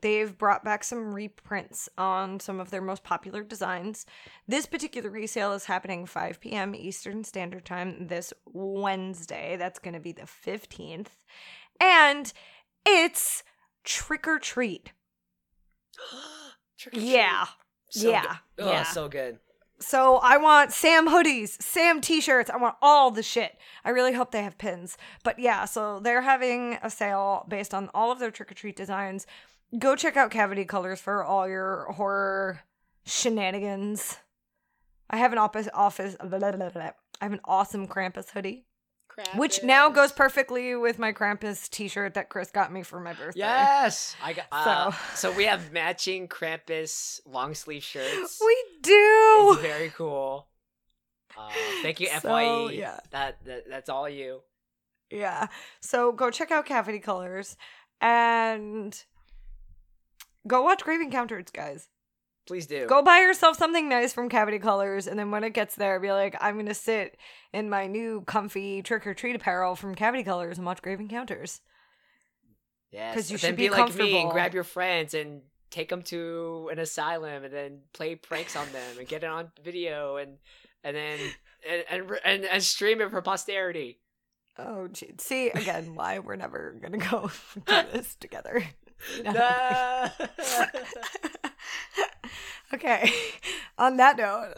They've 0.00 0.36
brought 0.36 0.64
back 0.64 0.82
some 0.82 1.14
reprints 1.14 1.88
on 1.96 2.40
some 2.40 2.58
of 2.58 2.70
their 2.70 2.82
most 2.82 3.04
popular 3.04 3.44
designs. 3.44 4.04
This 4.48 4.66
particular 4.66 5.08
resale 5.08 5.52
is 5.52 5.66
happening 5.66 6.06
5 6.06 6.40
p.m. 6.40 6.74
Eastern 6.74 7.22
Standard 7.22 7.64
Time 7.64 8.08
this 8.08 8.32
Wednesday. 8.44 9.56
That's 9.56 9.78
going 9.78 9.94
to 9.94 10.00
be 10.00 10.10
the 10.10 10.22
15th. 10.22 11.06
And 11.80 12.32
it's 12.84 13.44
trick 13.84 14.26
or 14.26 14.40
treat. 14.40 14.92
Trick 16.78 16.94
or 16.96 16.98
treat. 16.98 17.10
Yeah. 17.10 17.46
So 17.90 18.10
yeah. 18.10 18.36
Good. 18.56 18.66
Oh, 18.66 18.72
yeah. 18.72 18.82
so 18.82 19.08
good. 19.08 19.38
So 19.82 20.16
I 20.18 20.36
want 20.36 20.72
Sam 20.72 21.08
hoodies, 21.08 21.60
Sam 21.60 22.00
t-shirts. 22.00 22.50
I 22.50 22.56
want 22.56 22.76
all 22.80 23.10
the 23.10 23.22
shit. 23.22 23.58
I 23.84 23.90
really 23.90 24.12
hope 24.12 24.30
they 24.30 24.42
have 24.42 24.56
pins. 24.56 24.96
But 25.24 25.38
yeah, 25.38 25.64
so 25.64 25.98
they're 25.98 26.22
having 26.22 26.78
a 26.82 26.88
sale 26.88 27.44
based 27.48 27.74
on 27.74 27.90
all 27.92 28.12
of 28.12 28.18
their 28.18 28.30
trick 28.30 28.50
or 28.52 28.54
treat 28.54 28.76
designs. 28.76 29.26
Go 29.78 29.96
check 29.96 30.16
out 30.16 30.30
Cavity 30.30 30.64
Colors 30.64 31.00
for 31.00 31.24
all 31.24 31.48
your 31.48 31.92
horror 31.92 32.60
shenanigans. 33.04 34.18
I 35.10 35.16
have 35.16 35.32
an 35.32 35.38
office 35.38 35.68
office. 35.74 36.16
Blah, 36.22 36.52
blah, 36.52 36.70
blah. 36.70 36.90
I 37.20 37.24
have 37.24 37.32
an 37.32 37.40
awesome 37.44 37.86
Krampus 37.88 38.30
hoodie, 38.30 38.64
which 39.36 39.62
now 39.62 39.88
goes 39.90 40.12
perfectly 40.12 40.74
with 40.76 40.98
my 40.98 41.12
Krampus 41.12 41.68
T-shirt 41.68 42.14
that 42.14 42.28
Chris 42.28 42.50
got 42.50 42.72
me 42.72 42.82
for 42.82 43.00
my 43.00 43.12
birthday. 43.12 43.40
Yes, 43.40 44.16
I 44.22 44.32
got. 44.32 44.46
Uh, 44.52 44.90
So- 44.92 44.98
so. 45.14 45.32
we 45.36 45.44
have 45.44 45.72
matching 45.72 46.28
Krampus 46.28 47.20
long 47.26 47.54
sleeve 47.54 47.82
shirts. 47.84 48.40
we 48.44 48.56
do. 48.82 49.50
It's 49.52 49.62
very 49.62 49.90
cool. 49.90 50.48
Uh, 51.36 51.50
thank 51.82 52.00
you, 52.00 52.08
So, 52.20 52.28
Fye. 52.28 52.72
yeah. 52.72 53.00
That, 53.10 53.44
that 53.44 53.68
that's 53.68 53.88
all 53.88 54.08
you. 54.08 54.40
Yeah. 55.10 55.46
So 55.80 56.12
go 56.12 56.30
check 56.30 56.50
out 56.50 56.66
Cavity 56.66 56.98
Colors 56.98 57.56
and 58.00 58.98
go 60.46 60.62
watch 60.62 60.82
Grave 60.82 61.00
Encounters, 61.00 61.46
guys. 61.52 61.88
Please 62.46 62.66
do. 62.66 62.86
Go 62.86 63.02
buy 63.02 63.20
yourself 63.20 63.56
something 63.56 63.88
nice 63.88 64.12
from 64.12 64.28
Cavity 64.28 64.58
Colors, 64.58 65.06
and 65.06 65.18
then 65.18 65.30
when 65.30 65.44
it 65.44 65.54
gets 65.54 65.76
there, 65.76 66.00
be 66.00 66.10
like, 66.10 66.36
I'm 66.40 66.56
gonna 66.56 66.74
sit 66.74 67.16
in 67.52 67.70
my 67.70 67.86
new 67.86 68.22
comfy 68.22 68.82
trick 68.82 69.06
or 69.06 69.14
treat 69.14 69.36
apparel 69.36 69.76
from 69.76 69.94
Cavity 69.94 70.24
Colors 70.24 70.58
and 70.58 70.66
watch 70.66 70.82
Grave 70.82 70.98
Encounters. 71.00 71.60
Yes, 72.90 73.14
because 73.14 73.30
you 73.30 73.38
should 73.38 73.56
be 73.56 73.68
be 73.68 73.70
like 73.70 73.94
me 73.94 74.20
and 74.20 74.30
grab 74.30 74.54
your 74.54 74.64
friends 74.64 75.14
and 75.14 75.42
take 75.70 75.88
them 75.88 76.02
to 76.02 76.68
an 76.70 76.78
asylum 76.78 77.44
and 77.44 77.52
then 77.52 77.80
play 77.94 78.14
pranks 78.14 78.56
on 78.56 78.70
them 78.72 78.98
and 78.98 79.08
get 79.08 79.24
it 79.24 79.30
on 79.30 79.50
video 79.64 80.16
and 80.16 80.36
and 80.84 80.96
then 80.96 81.18
and 81.68 81.84
and, 81.90 82.12
and, 82.24 82.44
and 82.44 82.62
stream 82.62 83.00
it 83.00 83.10
for 83.10 83.22
posterity. 83.22 84.00
Oh, 84.58 84.88
gee. 84.88 85.14
see 85.18 85.48
again 85.50 85.94
why 85.94 86.18
we're 86.18 86.36
never 86.36 86.76
gonna 86.82 86.98
go 86.98 87.30
do 87.54 87.82
this 87.92 88.14
together. 88.16 88.64
No. 89.24 90.08
Okay. 92.74 93.12
On 93.78 93.96
that 93.98 94.16
note, 94.16 94.54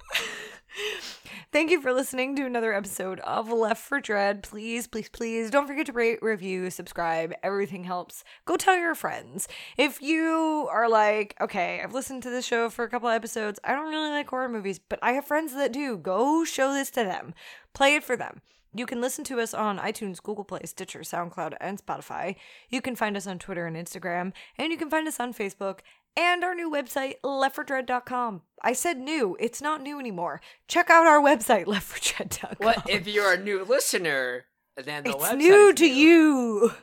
thank 1.53 1.71
you 1.71 1.81
for 1.81 1.93
listening 1.93 2.37
to 2.37 2.47
another 2.47 2.73
episode 2.73 3.19
of 3.21 3.51
Left 3.51 3.83
for 3.83 4.01
Dread. 4.01 4.43
Please, 4.43 4.87
please, 4.87 5.09
please 5.09 5.51
don't 5.51 5.67
forget 5.67 5.87
to 5.87 5.93
rate, 5.93 6.23
review, 6.23 6.71
subscribe. 6.71 7.33
Everything 7.43 7.85
helps. 7.85 8.23
Go 8.45 8.57
tell 8.57 8.77
your 8.77 8.95
friends. 8.95 9.49
If 9.77 10.01
you 10.01 10.69
are 10.71 10.89
like, 10.89 11.35
okay, 11.41 11.81
I've 11.83 11.95
listened 11.95 12.23
to 12.25 12.31
this 12.31 12.47
show 12.47 12.71
for 12.71 12.85
a 12.85 12.89
couple 12.89 13.09
episodes, 13.09 13.59
I 13.65 13.73
don't 13.73 13.91
really 13.91 14.11
like 14.11 14.29
horror 14.29 14.49
movies, 14.49 14.79
but 14.79 15.01
I 15.03 15.13
have 15.13 15.25
friends 15.25 15.55
that 15.55 15.73
do, 15.73 15.97
go 15.97 16.45
show 16.45 16.73
this 16.73 16.91
to 16.93 17.03
them. 17.03 17.35
Play 17.73 17.97
it 17.97 18.05
for 18.05 18.17
them. 18.17 18.41
You 18.75 18.87
can 18.87 19.01
listen 19.01 19.25
to 19.25 19.41
us 19.41 19.55
on 19.55 19.79
iTunes, 19.79 20.23
Google 20.23 20.45
Play, 20.45 20.61
Stitcher, 20.65 21.01
SoundCloud, 21.01 21.55
and 21.61 21.85
Spotify. 21.85 22.37
You 22.69 22.81
can 22.83 22.97
find 22.97 23.17
us 23.17 23.27
on 23.27 23.39
Twitter 23.39 23.67
and 23.67 23.77
Instagram, 23.77 24.33
and 24.59 24.73
you 24.73 24.79
can 24.79 24.91
find 24.91 25.07
us 25.07 25.21
on 25.21 25.33
Facebook 25.33 25.81
and 26.17 26.43
our 26.45 26.55
new 26.55 26.71
website, 26.71 27.15
leftfordread.com. 27.25 28.43
I 28.63 28.73
said 28.73 28.99
new, 28.99 29.37
it's 29.39 29.63
not 29.63 29.83
new 29.83 29.99
anymore. 30.01 30.41
Check 30.69 30.91
out 30.91 31.07
our 31.07 31.21
website, 31.21 31.65
leftfordread.com. 31.67 32.57
what 32.59 32.89
if 32.89 33.07
you're 33.07 33.33
a 33.33 33.39
new 33.39 33.65
listener? 33.65 34.47
Then 34.77 35.05
the 35.05 35.11
it's 35.11 35.35
new 35.35 35.73
to 35.73 35.87
you. 35.87 36.73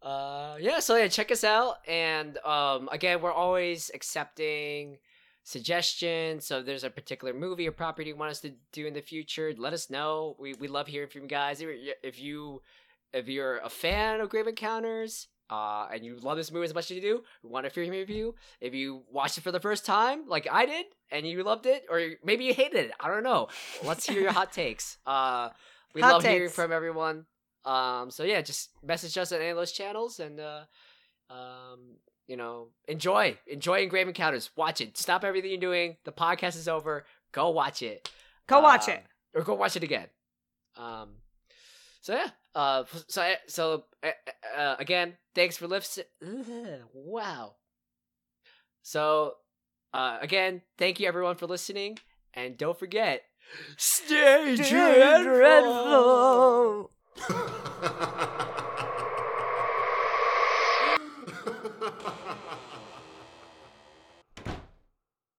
Uh, 0.00 0.56
yeah. 0.58 0.78
So 0.78 0.96
yeah, 0.96 1.08
check 1.08 1.30
us 1.30 1.44
out. 1.44 1.76
And 1.86 2.38
um, 2.38 2.88
again, 2.90 3.20
we're 3.20 3.32
always 3.32 3.90
accepting 3.92 4.96
suggestions. 5.48 6.46
So 6.46 6.58
if 6.60 6.66
there's 6.66 6.84
a 6.84 6.90
particular 6.90 7.32
movie 7.34 7.66
or 7.68 7.72
property 7.72 8.10
you 8.10 8.16
want 8.16 8.30
us 8.30 8.40
to 8.40 8.52
do 8.72 8.86
in 8.86 8.94
the 8.94 9.00
future, 9.02 9.52
let 9.56 9.72
us 9.72 9.90
know. 9.90 10.36
We 10.38 10.54
we 10.54 10.68
love 10.68 10.86
hearing 10.86 11.08
from 11.10 11.22
you 11.22 11.28
guys. 11.28 11.60
If 11.60 11.68
you- 11.68 11.94
If 12.02 12.18
you 12.20 12.62
you're 13.36 13.58
a 13.58 13.70
fan 13.70 14.20
of 14.20 14.28
Grave 14.28 14.46
Encounters. 14.46 15.28
Uh, 15.50 15.88
and 15.90 16.04
you 16.04 16.14
love 16.18 16.36
this 16.36 16.52
movie 16.52 16.66
as 16.66 16.74
much 16.74 16.90
as 16.90 16.94
you 16.98 17.00
do, 17.00 17.22
we 17.42 17.48
want 17.48 17.64
to 17.66 17.72
hear 17.72 17.82
your 17.82 17.94
review. 17.94 18.34
If 18.60 18.74
you 18.74 19.04
watched 19.10 19.38
it 19.38 19.40
for 19.40 19.50
the 19.50 19.58
first 19.68 19.86
time, 19.86 20.28
like 20.28 20.46
I 20.52 20.66
did, 20.66 20.84
and 21.10 21.26
you 21.26 21.42
loved 21.42 21.64
it, 21.64 21.86
or 21.88 21.96
maybe 22.22 22.44
you 22.44 22.52
hated 22.52 22.76
it, 22.84 22.90
I 23.00 23.08
don't 23.08 23.22
know. 23.22 23.48
Let's 23.82 24.04
hear 24.04 24.20
your 24.20 24.32
hot 24.32 24.52
takes. 24.62 24.98
Uh, 25.06 25.48
we 25.94 26.02
Hot 26.02 26.12
love 26.12 26.22
hearing 26.34 26.50
from 26.50 26.70
everyone. 26.70 27.24
Um, 27.64 28.10
so 28.10 28.24
yeah, 28.24 28.42
just 28.42 28.68
message 28.82 29.16
us 29.16 29.32
on 29.32 29.40
any 29.40 29.48
of 29.48 29.56
those 29.56 29.72
channels, 29.72 30.20
and 30.20 30.38
uh, 30.38 30.64
um, 31.30 31.96
you 32.28 32.36
know, 32.36 32.68
enjoy, 32.86 33.36
enjoy 33.48 33.82
Engraved 33.82 34.08
Encounters. 34.08 34.50
Watch 34.54 34.80
it. 34.80 34.96
Stop 34.96 35.24
everything 35.24 35.50
you're 35.50 35.58
doing. 35.60 35.96
The 36.04 36.12
podcast 36.12 36.54
is 36.56 36.68
over. 36.68 37.04
Go 37.32 37.50
watch 37.50 37.82
it. 37.82 38.08
Go 38.46 38.60
watch 38.60 38.88
Um, 38.88 38.94
it. 38.94 39.04
or 39.34 39.42
go 39.42 39.54
watch 39.54 39.74
it 39.74 39.82
again. 39.82 40.06
Um, 40.76 41.14
so 42.00 42.14
yeah. 42.14 42.28
Uh, 42.54 42.84
so 43.08 43.34
so 43.48 43.84
uh, 44.04 44.10
uh, 44.56 44.76
again, 44.78 45.16
thanks 45.34 45.56
for 45.56 45.66
listening. 45.66 46.06
Wow. 46.94 47.56
So, 48.82 49.34
uh, 49.92 50.18
again, 50.22 50.62
thank 50.78 50.98
you 51.00 51.08
everyone 51.08 51.36
for 51.36 51.46
listening, 51.46 51.98
and 52.32 52.56
don't 52.56 52.78
forget, 52.78 53.22
stay 53.76 54.56
dreadful. 54.56 55.24
Dreadful. 57.18 58.28